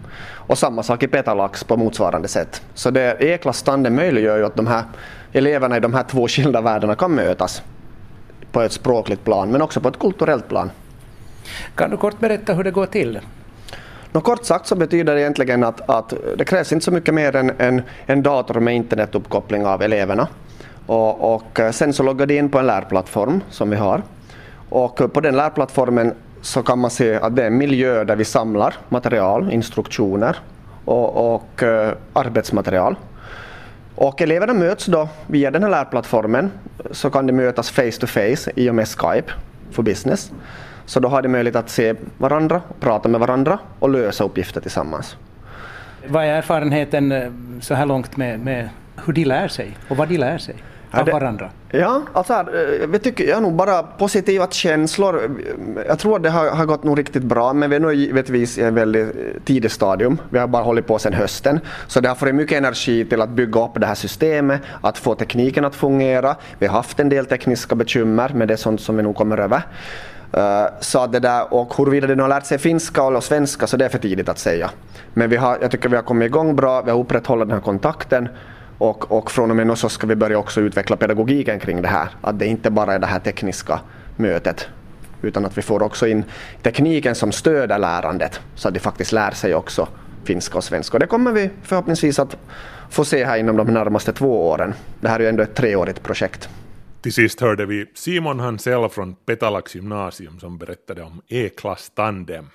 Och 0.47 0.57
samma 0.57 0.83
sak 0.83 1.03
i 1.03 1.07
Petalax 1.07 1.63
på 1.63 1.77
motsvarande 1.77 2.27
sätt. 2.27 2.61
Så 2.73 2.91
det 2.91 3.17
E-klass 3.19 3.63
tandem 3.63 3.95
möjliggör 3.95 4.37
ju 4.37 4.45
att 4.45 4.55
de 4.55 4.67
här 4.67 4.83
eleverna 5.33 5.77
i 5.77 5.79
de 5.79 5.93
här 5.93 6.03
två 6.03 6.27
skilda 6.27 6.61
världarna 6.61 6.95
kan 6.95 7.11
mötas 7.11 7.61
på 8.51 8.61
ett 8.61 8.71
språkligt 8.71 9.23
plan 9.23 9.51
men 9.51 9.61
också 9.61 9.81
på 9.81 9.87
ett 9.87 9.99
kulturellt 9.99 10.47
plan. 10.47 10.71
Kan 11.75 11.89
du 11.89 11.97
kort 11.97 12.19
berätta 12.19 12.53
hur 12.53 12.63
det 12.63 12.71
går 12.71 12.85
till? 12.85 13.19
Nå, 14.11 14.21
kort 14.21 14.45
sagt 14.45 14.67
så 14.67 14.75
betyder 14.75 15.15
det 15.15 15.21
egentligen 15.21 15.63
att, 15.63 15.89
att 15.89 16.13
det 16.37 16.45
krävs 16.45 16.73
inte 16.73 16.85
så 16.85 16.91
mycket 16.91 17.13
mer 17.13 17.35
än 17.35 17.51
en, 17.57 17.81
en 18.05 18.23
dator 18.23 18.59
med 18.59 18.75
internetuppkoppling 18.75 19.65
av 19.65 19.81
eleverna. 19.81 20.27
Och, 20.85 21.35
och 21.35 21.59
eh, 21.59 21.71
sen 21.71 21.93
så 21.93 22.03
loggar 22.03 22.25
de 22.25 22.37
in 22.37 22.49
på 22.49 22.59
en 22.59 22.65
lärplattform 22.65 23.43
som 23.49 23.69
vi 23.69 23.75
har. 23.75 24.01
Och 24.69 25.01
eh, 25.01 25.07
på 25.07 25.21
den 25.21 25.35
lärplattformen 25.35 26.13
så 26.41 26.63
kan 26.63 26.79
man 26.79 26.91
se 26.91 27.15
att 27.15 27.35
det 27.35 27.43
är 27.43 27.47
en 27.47 27.57
miljö 27.57 28.03
där 28.03 28.15
vi 28.15 28.25
samlar 28.25 28.75
material, 28.89 29.51
instruktioner 29.51 30.37
och, 30.85 31.35
och 31.35 31.63
eh, 31.63 31.93
arbetsmaterial. 32.13 32.95
Och 33.95 34.21
eleverna 34.21 34.53
möts 34.53 34.85
då 34.85 35.09
via 35.27 35.51
den 35.51 35.63
här 35.63 35.69
lärplattformen 35.69 36.51
så 36.91 37.09
kan 37.09 37.27
de 37.27 37.33
mötas 37.33 37.69
face 37.69 37.91
to 37.99 38.07
face 38.07 38.51
i 38.55 38.69
och 38.69 38.75
med 38.75 38.87
Skype 38.87 39.31
för 39.71 39.83
business. 39.83 40.31
Så 40.85 40.99
då 40.99 41.07
har 41.07 41.21
de 41.21 41.29
möjlighet 41.29 41.55
att 41.55 41.69
se 41.69 41.95
varandra, 42.17 42.61
prata 42.79 43.09
med 43.09 43.19
varandra 43.19 43.59
och 43.79 43.89
lösa 43.89 44.23
uppgifter 44.23 44.61
tillsammans. 44.61 45.17
Vad 46.07 46.23
är 46.23 46.29
erfarenheten 46.29 47.13
så 47.61 47.73
här 47.73 47.85
långt 47.85 48.17
med, 48.17 48.39
med 48.39 48.69
hur 49.05 49.13
de 49.13 49.25
lär 49.25 49.47
sig 49.47 49.77
och 49.89 49.97
vad 49.97 50.07
de 50.07 50.17
lär 50.17 50.37
sig 50.37 50.55
av 51.01 51.07
varandra? 51.07 51.49
Ja, 51.69 52.01
alltså 52.13 52.33
eh, 52.33 52.87
vi 52.87 52.99
tycker 52.99 53.23
jag 53.29 53.41
nog 53.43 53.53
bara 53.53 53.83
positiva 53.83 54.47
känslor. 54.47 55.31
Jag 55.87 55.99
tror 55.99 56.15
att 56.15 56.23
det 56.23 56.29
har, 56.29 56.49
har 56.49 56.65
gått 56.65 56.83
nog 56.83 56.99
riktigt 56.99 57.23
bra, 57.23 57.53
men 57.53 57.69
vi 57.69 57.75
är 57.75 57.79
nog 57.79 57.93
givetvis 57.93 58.57
i 58.57 58.63
en 58.63 58.75
väldigt 58.75 59.07
eh, 59.07 59.21
tidigt 59.45 59.71
stadium. 59.71 60.17
Vi 60.29 60.39
har 60.39 60.47
bara 60.47 60.63
hållit 60.63 60.87
på 60.87 60.99
sedan 60.99 61.13
hösten, 61.13 61.59
så 61.87 61.99
det 61.99 62.07
har 62.07 62.15
fått 62.15 62.35
mycket 62.35 62.57
energi 62.57 63.05
till 63.05 63.21
att 63.21 63.29
bygga 63.29 63.63
upp 63.65 63.71
det 63.75 63.85
här 63.85 63.95
systemet, 63.95 64.61
att 64.81 64.97
få 64.97 65.15
tekniken 65.15 65.65
att 65.65 65.75
fungera. 65.75 66.35
Vi 66.59 66.67
har 66.67 66.73
haft 66.73 66.99
en 66.99 67.09
del 67.09 67.25
tekniska 67.25 67.75
bekymmer, 67.75 68.31
men 68.35 68.47
det 68.47 68.53
är 68.53 68.57
sånt 68.57 68.81
som 68.81 68.97
vi 68.97 69.03
nog 69.03 69.15
kommer 69.15 69.37
över. 69.37 69.61
Eh, 70.33 70.65
Så 70.79 71.07
det 71.07 71.19
där, 71.19 71.53
och 71.53 71.77
huruvida 71.77 72.07
de 72.07 72.19
har 72.19 72.29
lärt 72.29 72.45
sig 72.45 72.57
finska 72.57 73.03
eller 73.03 73.19
svenska 73.19 73.67
så 73.67 73.77
det 73.77 73.85
är 73.85 73.89
för 73.89 73.99
tidigt 73.99 74.29
att 74.29 74.39
säga. 74.39 74.69
Men 75.13 75.29
vi 75.29 75.35
har, 75.37 75.57
jag 75.61 75.71
tycker 75.71 75.89
vi 75.89 75.95
har 75.95 76.03
kommit 76.03 76.25
igång 76.25 76.55
bra, 76.55 76.81
vi 76.81 76.91
har 76.91 76.99
upprätthållit 76.99 77.47
den 77.47 77.57
här 77.57 77.63
kontakten 77.63 78.27
och, 78.77 79.11
och 79.11 79.31
från 79.31 79.49
och 79.49 79.55
med 79.55 79.67
nu 79.67 79.75
så 79.75 79.89
ska 79.89 80.07
vi 80.07 80.15
börja 80.15 80.37
också 80.37 80.61
utveckla 80.61 80.95
pedagogiken 80.95 81.59
kring 81.59 81.81
det 81.81 81.87
här. 81.87 82.09
Att 82.21 82.39
det 82.39 82.45
inte 82.45 82.69
bara 82.69 82.93
är 82.93 82.99
det 82.99 83.07
här 83.07 83.19
tekniska 83.19 83.79
mötet 84.15 84.67
utan 85.21 85.45
att 85.45 85.57
vi 85.57 85.61
får 85.61 85.83
också 85.83 86.07
in 86.07 86.23
tekniken 86.61 87.15
som 87.15 87.31
stöder 87.31 87.79
lärandet 87.79 88.39
så 88.55 88.67
att 88.67 88.73
de 88.73 88.79
faktiskt 88.79 89.11
lär 89.11 89.31
sig 89.31 89.55
också 89.55 89.87
finska 90.23 90.57
och 90.57 90.63
svenska. 90.63 90.95
Och 90.95 90.99
det 90.99 91.07
kommer 91.07 91.31
vi 91.31 91.49
förhoppningsvis 91.63 92.19
att 92.19 92.37
få 92.89 93.05
se 93.05 93.25
här 93.25 93.37
inom 93.37 93.57
de 93.57 93.67
närmaste 93.67 94.13
två 94.13 94.49
åren. 94.49 94.73
Det 95.01 95.07
här 95.07 95.19
är 95.19 95.23
ju 95.23 95.29
ändå 95.29 95.43
ett 95.43 95.55
treårigt 95.55 96.03
projekt. 96.03 96.49
Till 97.01 97.13
sist 97.13 97.41
hörde 97.41 97.65
vi 97.65 97.85
Simon 97.93 98.39
Hansell 98.39 98.89
från 98.89 99.15
Petalax 99.15 99.75
gymnasium 99.75 100.39
som 100.39 100.57
berättade 100.57 101.03
om 101.03 101.21
E-klass 101.27 101.91
tandem. 101.95 102.49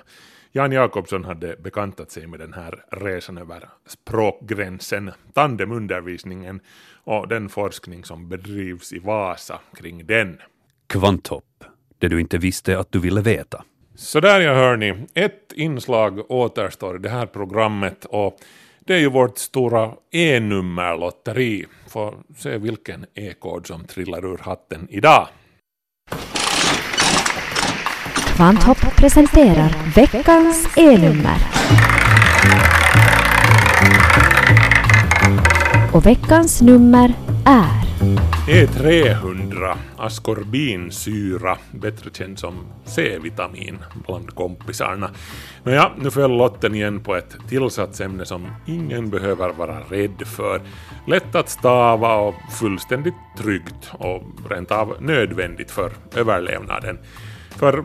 Jan 0.52 0.72
Jakobsson 0.72 1.24
hade 1.24 1.56
bekantat 1.56 2.10
sig 2.10 2.26
med 2.26 2.40
den 2.40 2.52
här 2.52 2.84
resan 2.90 3.38
över 3.38 3.68
språkgränsen, 3.86 5.10
tandemundervisningen 5.34 6.60
och 7.04 7.28
den 7.28 7.48
forskning 7.48 8.04
som 8.04 8.28
bedrivs 8.28 8.92
i 8.92 8.98
Vasa 8.98 9.60
kring 9.76 10.06
den. 10.06 10.38
Kvanthopp, 10.86 11.64
det 11.98 12.08
du 12.08 12.20
inte 12.20 12.38
visste 12.38 12.78
att 12.78 12.92
du 12.92 12.98
ville 12.98 13.20
veta. 13.20 13.64
Så 13.94 14.20
där 14.20 14.40
jag 14.40 14.54
hör 14.54 14.76
ni, 14.76 15.06
ett 15.14 15.52
inslag 15.54 16.30
återstår 16.30 16.96
i 16.96 16.98
det 16.98 17.08
här 17.10 17.26
programmet 17.26 18.04
och 18.04 18.38
det 18.80 18.94
är 18.94 18.98
ju 18.98 19.10
vårt 19.10 19.38
stora 19.38 19.92
E-nummerlotteri. 20.10 21.66
Får 21.88 22.14
se 22.36 22.58
vilken 22.58 23.06
E-kod 23.14 23.66
som 23.66 23.84
trillar 23.84 24.24
ur 24.24 24.38
hatten 24.38 24.86
idag. 24.90 25.28
Kvanthopp 28.40 28.96
presenterar 28.96 29.92
veckans 29.94 30.68
E-nummer. 30.76 31.36
Och 35.92 36.06
veckans 36.06 36.62
nummer 36.62 37.14
är 37.46 37.84
E300, 38.48 39.76
askorbinsyra, 39.96 41.58
bättre 41.72 42.10
känd 42.12 42.38
som 42.38 42.54
C-vitamin 42.84 43.78
bland 44.06 44.34
kompisarna. 44.34 45.10
Nåja, 45.62 45.92
nu 45.98 46.10
föll 46.10 46.36
lotten 46.36 46.74
igen 46.74 47.00
på 47.00 47.16
ett 47.16 47.36
tillsatsämne 47.48 48.24
som 48.24 48.46
ingen 48.66 49.10
behöver 49.10 49.52
vara 49.52 49.80
rädd 49.80 50.22
för. 50.26 50.60
Lätt 51.06 51.34
att 51.34 51.48
stava 51.48 52.14
och 52.14 52.34
fullständigt 52.60 53.14
tryggt 53.38 53.92
och 53.92 54.22
rent 54.50 54.70
av 54.70 54.96
nödvändigt 55.00 55.70
för 55.70 55.92
överlevnaden. 56.14 56.98
För 57.50 57.84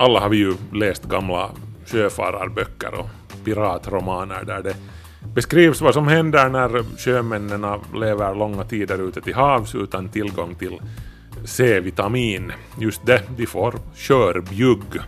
alla 0.00 0.20
har 0.20 0.28
vi 0.28 0.36
ju 0.36 0.54
läst 0.72 1.04
gamla 1.04 1.50
sjöfararböcker 1.86 2.94
och 2.94 3.06
piratromaner 3.44 4.44
där 4.44 4.62
det 4.62 4.76
beskrivs 5.34 5.80
vad 5.80 5.94
som 5.94 6.08
händer 6.08 6.48
när 6.48 6.98
sjömännen 6.98 7.66
lever 7.94 8.34
långa 8.34 8.64
tider 8.64 9.08
ute 9.08 9.20
till 9.20 9.34
havs 9.34 9.74
utan 9.74 10.08
tillgång 10.08 10.54
till 10.54 10.80
C-vitamin. 11.44 12.52
Just 12.78 13.06
det, 13.06 13.22
de 13.36 13.46
får 13.46 13.74
körbjugg. 13.94 14.98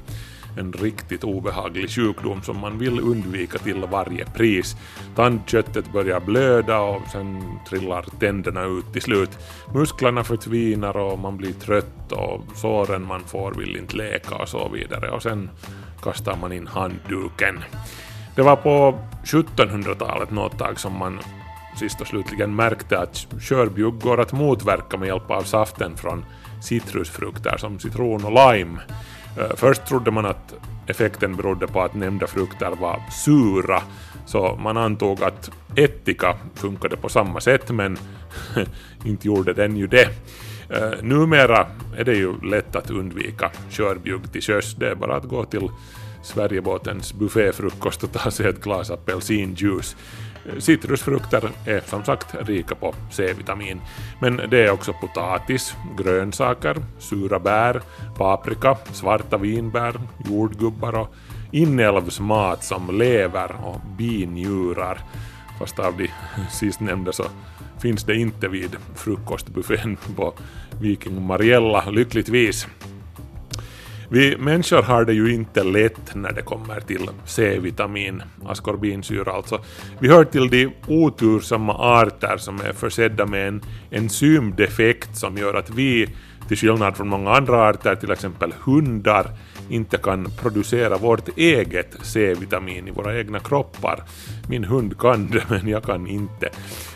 En 0.57 0.73
riktigt 0.73 1.25
obehaglig 1.25 1.91
sjukdom 1.91 2.43
som 2.43 2.59
man 2.59 2.79
vill 2.79 3.01
undvika 3.01 3.59
till 3.59 3.85
varje 3.91 4.27
pris. 4.27 4.77
Tandköttet 5.17 5.93
börjar 5.93 6.21
blöda 6.21 6.81
och 6.81 7.03
sen 7.13 7.59
trillar 7.69 8.05
tänderna 8.21 8.65
ut 8.65 8.93
till 8.93 9.03
slut. 9.03 9.31
Musklerna 9.75 10.25
förtvinar 10.25 10.97
och 10.97 11.19
man 11.19 11.37
blir 11.37 11.53
trött 11.53 12.13
och 12.13 12.43
såren 12.55 13.07
man 13.07 13.25
får 13.25 13.55
vill 13.55 13.77
inte 13.77 13.97
läka 13.97 14.35
och 14.35 14.49
så 14.49 14.69
vidare. 14.69 15.11
Och 15.11 15.23
sen 15.23 15.51
kastar 16.03 16.37
man 16.37 16.53
in 16.53 16.67
handduken. 16.67 17.65
Det 18.37 18.43
var 18.43 18.57
på 18.57 18.99
1700-talet 19.25 20.31
något 20.31 20.59
tag 20.59 20.81
som 20.81 20.99
man 20.99 21.19
sist 21.77 22.01
och 22.01 22.07
slutligen 22.07 22.55
märkte 22.55 22.99
att 22.99 23.27
körbjugg 23.41 24.01
går 24.01 24.21
att 24.21 24.33
motverka 24.33 24.97
med 24.97 25.07
hjälp 25.07 25.31
av 25.31 25.43
saften 25.43 25.97
från 25.97 26.25
citrusfrukter 26.63 27.57
som 27.57 27.79
citron 27.79 28.25
och 28.25 28.33
lime. 28.33 28.81
Eh, 29.39 29.57
först 29.57 29.87
trodde 29.87 30.11
man 30.11 30.27
att 30.27 30.55
effekten 30.87 31.37
berodde 31.37 31.67
på 31.67 31.83
att 31.83 31.95
nämnda 31.95 32.27
frukter 32.27 32.71
var 32.71 33.03
sura, 33.25 33.83
så 34.27 34.59
man 34.63 34.77
antog 34.77 35.23
att 35.23 35.51
ättika 35.77 36.37
funkade 36.55 36.97
på 36.97 37.09
samma 37.09 37.41
sätt, 37.41 37.71
men 37.71 37.99
inte 39.05 39.27
gjorde 39.27 39.53
den 39.53 39.77
ju 39.77 39.87
det. 39.87 40.09
Eh, 40.69 41.03
numera 41.03 41.67
är 41.97 42.05
det 42.05 42.15
ju 42.15 42.41
lätt 42.41 42.77
att 42.77 42.91
undvika 42.91 43.51
körbjugg 43.71 44.33
till 44.33 44.43
sjöss, 44.43 44.75
det 44.75 44.91
är 44.91 44.95
bara 44.95 45.17
att 45.17 45.25
gå 45.25 45.45
till 45.45 45.69
Sverigebåtens 46.23 47.15
bufféfrukost 47.15 48.05
och 48.05 48.13
ta 48.13 48.31
sig 48.31 48.47
ett 48.47 48.63
glas 48.63 48.91
apelsinjuice. 48.91 49.97
Citrusfrukter 50.59 51.51
är 51.67 51.81
som 51.81 52.05
sagt 52.05 52.35
rika 52.41 52.75
på 52.75 52.95
C-vitamin, 53.11 53.81
men 54.21 54.37
det 54.51 54.67
är 54.67 54.71
också 54.71 54.93
potatis, 54.93 55.75
grönsaker, 55.99 56.77
sura 56.99 57.39
bär, 57.39 57.83
paprika, 58.17 58.77
svarta 58.93 59.37
vinbär, 59.39 59.95
jordgubbar 60.25 60.95
och 60.95 61.15
inälvsmat 61.51 62.65
som 62.65 62.99
lever 62.99 63.57
och 63.65 63.81
binjurar. 63.99 64.99
Fast 65.59 65.79
av 65.79 65.97
de 65.97 66.09
sistnämnda 66.51 67.13
så 67.13 67.25
finns 67.83 68.05
det 68.05 68.17
inte 68.17 68.49
vid 68.49 68.77
frukostbuffén 68.95 69.97
på 70.17 70.35
Viking 70.81 71.23
Mariella, 71.23 71.91
lyckligtvis. 71.91 72.67
Vi 74.13 74.37
människor 74.37 74.83
har 74.83 75.05
det 75.05 75.13
ju 75.13 75.35
inte 75.35 75.65
lätt 75.65 76.15
när 76.15 76.33
det 76.33 76.43
kommer 76.43 76.81
till 76.81 77.09
C-vitamin, 77.25 78.23
askorbinsyra 78.47 79.33
alltså. 79.33 79.65
Vi 79.99 80.09
hör 80.09 80.25
till 80.25 80.49
de 80.49 80.73
otursamma 80.87 81.75
arter 81.75 82.37
som 82.37 82.61
är 82.61 82.73
försedda 82.73 83.27
med 83.27 83.49
en 83.49 83.63
enzymdefekt 83.91 85.17
som 85.17 85.37
gör 85.37 85.55
att 85.55 85.71
vi, 85.71 86.09
till 86.49 86.57
skillnad 86.57 86.97
från 86.97 87.09
många 87.09 87.31
andra 87.31 87.69
arter, 87.69 87.95
till 87.95 88.11
exempel 88.11 88.55
hundar, 88.61 89.27
inte 89.69 89.97
kan 89.97 90.31
producera 90.43 90.97
vårt 90.97 91.39
eget 91.39 91.97
C-vitamin 92.03 92.89
i 92.89 92.91
våra 92.91 93.19
egna 93.19 93.41
kroppar. 93.41 94.03
Min 94.49 94.65
hund 94.65 94.99
kan 94.99 95.31
det, 95.31 95.45
men 95.51 95.69
jag 95.69 95.83
kan 95.83 96.07
inte. 96.07 96.51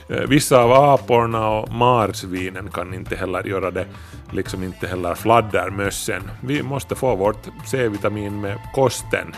Eh, 0.09 0.23
vissa 0.29 0.63
av 0.63 0.73
aporna 0.73 1.49
och 1.49 1.73
marsvinen 1.73 2.71
kan 2.71 2.95
inte 2.95 3.17
heller 3.17 3.45
göra 3.45 3.71
det, 3.71 3.87
liksom 4.31 4.63
inte 4.63 4.87
heller 4.87 5.15
fladdermössen. 5.15 6.23
Vi 6.41 6.63
måste 6.63 6.95
få 6.95 7.17
vårt 7.17 7.49
C-vitamin 7.67 8.41
med 8.41 8.59
kosten. 8.75 9.35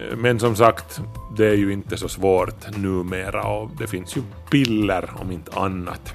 Eh, 0.00 0.16
men 0.16 0.40
som 0.40 0.56
sagt, 0.56 1.00
det 1.36 1.46
är 1.46 1.56
ju 1.56 1.72
inte 1.72 1.96
så 1.96 2.08
svårt 2.08 2.76
numera 2.76 3.42
och 3.42 3.70
det 3.78 3.86
finns 3.86 4.16
ju 4.16 4.22
piller 4.50 5.10
om 5.20 5.32
inte 5.32 5.58
annat. 5.58 6.14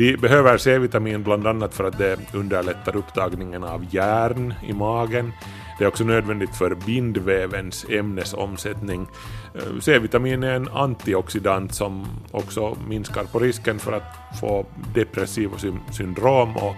Vi 0.00 0.16
behöver 0.16 0.58
C-vitamin 0.58 1.22
bland 1.22 1.46
annat 1.46 1.74
för 1.74 1.84
att 1.84 1.98
det 1.98 2.18
underlättar 2.34 2.96
upptagningen 2.96 3.64
av 3.64 3.86
järn 3.90 4.54
i 4.62 4.72
magen. 4.72 5.32
Det 5.78 5.84
är 5.84 5.88
också 5.88 6.04
nödvändigt 6.04 6.56
för 6.56 6.74
bindvävens 6.74 7.86
ämnesomsättning. 7.90 9.06
Eh, 9.54 9.80
C-vitamin 9.80 10.42
är 10.42 10.54
en 10.54 10.68
antioxidant 10.68 11.74
som 11.74 12.06
också 12.30 12.76
minskar 12.88 13.24
på 13.24 13.38
risken 13.38 13.78
för 13.78 13.92
att 13.92 14.38
få 14.40 14.66
depressiva 14.94 15.58
syndrom 15.92 16.56
och 16.56 16.74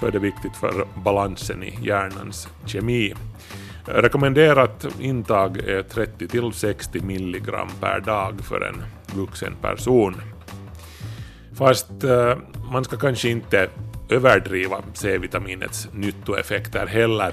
så 0.00 0.06
är 0.06 0.10
det 0.10 0.18
viktigt 0.18 0.56
för 0.56 0.86
balansen 1.04 1.62
i 1.62 1.78
hjärnans 1.82 2.48
kemi. 2.66 3.14
Eh, 3.88 3.92
Rekommenderat 3.92 4.86
intag 5.00 5.56
är 5.58 5.82
30-60 5.82 7.04
milligram 7.04 7.68
per 7.80 8.00
dag 8.00 8.40
för 8.40 8.60
en 8.60 8.82
vuxen 9.16 9.56
person. 9.62 10.14
Fast 11.58 12.04
eh, 12.04 12.34
man 12.72 12.84
ska 12.84 12.96
kanske 12.96 13.28
inte 13.28 13.68
överdriva 14.08 14.82
C-vitaminets 14.94 15.88
nyttoeffekter 15.92 16.86
heller. 16.86 17.32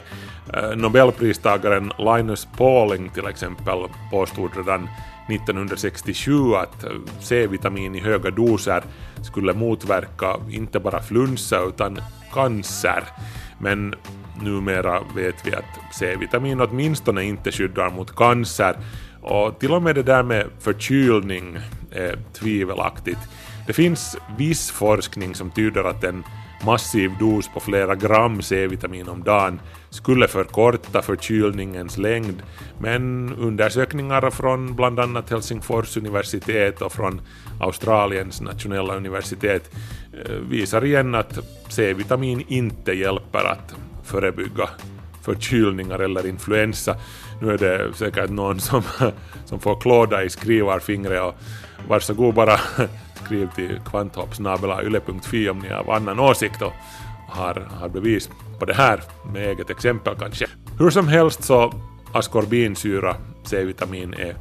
Eh, 0.54 0.76
Nobelpristagaren 0.76 1.92
Linus 1.98 2.48
Pauling 2.58 3.10
till 3.10 3.28
exempel 3.28 3.88
påstod 4.12 4.52
redan 4.58 4.90
1967 5.30 6.56
att 6.56 6.84
eh, 6.84 6.92
C-vitamin 7.20 7.96
i 7.96 8.00
höga 8.00 8.32
doser 8.32 8.84
skulle 9.24 9.54
motverka 9.54 10.36
inte 10.50 10.80
bara 10.80 11.02
flunsa 11.02 11.60
utan 11.62 12.00
cancer. 12.34 13.04
Men 13.60 13.96
numera 14.42 15.02
vet 15.16 15.48
vi 15.48 15.56
att 15.56 15.94
C-vitamin 15.94 16.62
åtminstone 16.62 17.24
inte 17.24 17.52
skyddar 17.52 17.90
mot 17.90 18.16
cancer 18.16 18.76
och 19.22 19.60
till 19.60 19.72
och 19.72 19.84
med 19.84 19.96
det 19.96 20.04
där 20.04 20.24
med 20.24 20.48
förkylning 20.60 21.58
är 21.92 22.20
tvivelaktigt. 22.34 23.20
Det 23.72 23.76
finns 23.76 24.18
viss 24.38 24.72
forskning 24.72 25.36
som 25.36 25.52
tyder 25.52 25.84
att 25.84 26.04
en 26.04 26.24
massiv 26.66 27.12
dos 27.20 27.48
på 27.54 27.60
flera 27.60 27.96
gram 27.96 28.42
C-vitamin 28.42 29.08
om 29.08 29.24
dagen 29.24 29.60
skulle 29.90 30.28
förkorta 30.28 31.02
förkylningens 31.02 31.98
längd, 31.98 32.44
men 32.80 33.34
undersökningar 33.40 34.30
från 34.30 34.76
bland 34.76 35.00
annat 35.00 35.30
Helsingfors 35.30 35.98
universitet 35.98 36.82
och 36.82 36.92
från 36.92 37.22
Australiens 37.60 38.42
nationella 38.42 38.96
universitet 38.96 39.72
eh, 40.14 40.36
visar 40.36 40.86
igen 40.86 41.16
att 41.16 41.40
C-vitamin 41.70 42.44
inte 42.48 42.92
hjälper 42.92 43.44
att 43.44 43.76
förebygga 44.04 44.70
förkylningar 45.22 46.00
eller 46.00 46.28
influensa. 46.28 46.96
Nu 47.42 47.52
är 47.52 47.58
det 47.58 47.94
säkert 47.94 48.30
någon 48.30 48.60
som, 48.60 48.84
som 49.46 49.60
får 49.60 49.82
klåda 49.82 50.24
i 50.24 50.30
skrivarfingret 50.30 51.22
och 51.22 51.36
varsågod 51.88 52.36
bara 52.36 52.60
skriv 53.26 53.50
till 53.56 53.80
kvanthoppsnabelayle.fi 53.90 55.50
om 55.50 55.60
ni 55.60 55.68
är 55.68 55.76
av 55.76 55.90
annan 55.90 56.20
åsikt 56.20 56.62
och 56.62 56.74
har, 57.28 57.68
har 57.80 57.90
bevis 57.90 58.30
på 58.60 58.66
det 58.66 58.74
här 58.74 59.02
med 59.34 59.50
eget 59.50 59.70
exempel 59.70 60.16
kanske. 60.20 60.46
Hur 60.80 60.90
som 60.90 61.08
helst 61.08 61.44
så 61.44 61.74
askorbinsyra, 62.12 63.16
C-vitamin, 63.44 64.14
är 64.14 64.36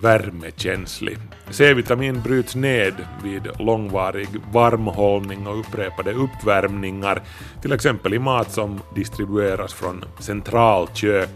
värmekänslig. 0.00 1.18
C-vitamin 1.50 2.22
bryts 2.22 2.54
ned 2.54 2.94
vid 3.24 3.48
långvarig 3.58 4.28
varmhållning 4.52 5.46
och 5.46 5.60
upprepade 5.60 6.12
uppvärmningar, 6.12 7.22
till 7.62 7.72
exempel 7.72 8.14
i 8.14 8.18
mat 8.18 8.50
som 8.50 8.80
distribueras 8.94 9.74
från 9.74 10.04
centralkök, 10.18 11.30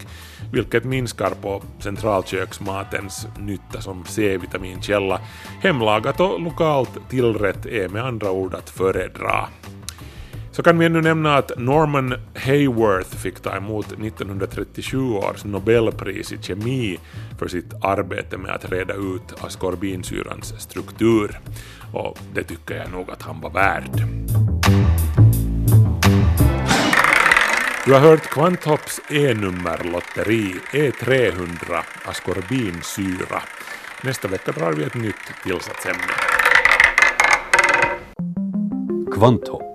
vilket 0.51 0.83
minskar 0.83 1.31
på 1.41 1.63
centralköksmatens 1.79 3.27
nytta 3.39 3.81
som 3.81 4.05
C-vitaminkälla. 4.05 5.19
Hemlagat 5.61 6.19
och 6.19 6.41
lokalt 6.41 7.09
tillrätt 7.09 7.65
är 7.65 7.89
med 7.89 8.05
andra 8.05 8.31
ord 8.31 8.53
att 8.53 8.69
föredra. 8.69 9.47
Så 10.51 10.63
kan 10.63 10.79
vi 10.79 10.85
ännu 10.85 11.01
nämna 11.01 11.35
att 11.35 11.51
Norman 11.57 12.15
Hayworth 12.35 13.15
fick 13.15 13.39
ta 13.39 13.55
emot 13.55 13.85
1937 13.85 14.97
års 14.97 15.43
Nobelpris 15.43 16.31
i 16.31 16.37
kemi 16.41 16.99
för 17.39 17.47
sitt 17.47 17.73
arbete 17.81 18.37
med 18.37 18.51
att 18.51 18.71
reda 18.71 18.93
ut 18.93 19.43
askorbinsyrans 19.43 20.61
struktur. 20.61 21.39
Och 21.93 22.17
det 22.33 22.43
tycker 22.43 22.75
jag 22.75 22.91
nog 22.91 23.11
att 23.11 23.21
han 23.21 23.41
var 23.41 23.49
värd. 23.49 24.03
Du 27.85 27.93
har 27.93 27.99
hört 27.99 28.29
Kvanthopps 28.29 29.01
E-nummerlotteri 29.09 30.55
E300 30.71 31.83
askorbinsyra. 32.05 33.41
Nästa 34.03 34.27
vecka 34.27 34.51
drar 34.51 34.71
vi 34.73 34.83
ett 34.83 34.95
nytt 34.95 35.43
tillsatsämne. 35.43 36.13
Kvanthopp. 39.15 39.70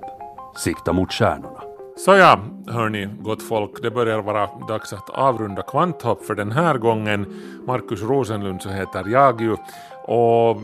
Sikta 0.57 0.92
mot 0.92 1.12
stjärnorna. 1.12 1.62
Såja, 1.96 2.40
hörni, 2.66 3.09
gott 3.20 3.42
folk, 3.42 3.82
det 3.82 3.90
börjar 3.90 4.22
vara 4.22 4.48
dags 4.68 4.92
att 4.92 5.11
avrunda 5.11 5.62
Kvanthopp 5.62 6.24
för 6.24 6.34
den 6.34 6.52
här 6.52 6.78
gången. 6.78 7.26
Markus 7.66 8.02
Rosenlund 8.02 8.62
så 8.62 8.68
heter 8.68 9.04
jag 9.09 9.40
ju. 9.40 9.57
Och 10.04 10.57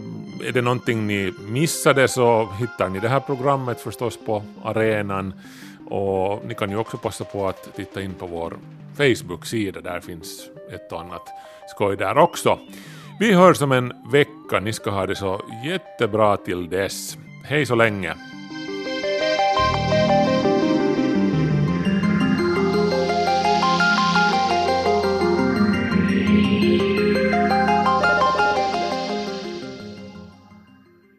är 0.49 0.53
det 0.53 0.63
någonting 0.63 1.07
ni 1.07 1.33
missade 1.49 2.09
så 2.09 2.49
hittar 2.59 2.89
ni 2.89 3.01
det 3.01 3.09
här 3.09 3.21
programmet 3.21 3.81
förstås 3.81 4.19
på 4.27 4.43
arenan. 4.65 5.35
Och 5.91 6.43
ni 6.47 6.55
kan 6.55 6.71
ju 6.71 6.77
också 6.77 6.97
passa 6.97 7.25
på 7.25 7.49
att 7.49 7.77
titta 7.77 8.03
in 8.03 8.15
på 8.15 8.27
vår 8.27 8.57
Facebook-sida, 8.97 9.81
där 9.81 10.01
finns 10.01 10.49
ett 10.75 10.93
och 10.93 11.01
annat 11.01 11.29
skoj 11.69 11.97
där 11.97 12.19
också. 12.19 12.59
Vi 13.21 13.33
hörs 13.33 13.63
om 13.63 13.73
en 13.73 13.93
vecka, 14.13 14.61
ni 14.61 14.73
ska 14.73 14.91
ha 14.91 15.07
det 15.07 15.17
så 15.17 15.41
jättebra 15.65 16.37
till 16.37 16.69
dess. 16.69 17.17
Hej 17.45 17.67
så 17.67 17.75
länge! 17.75 18.32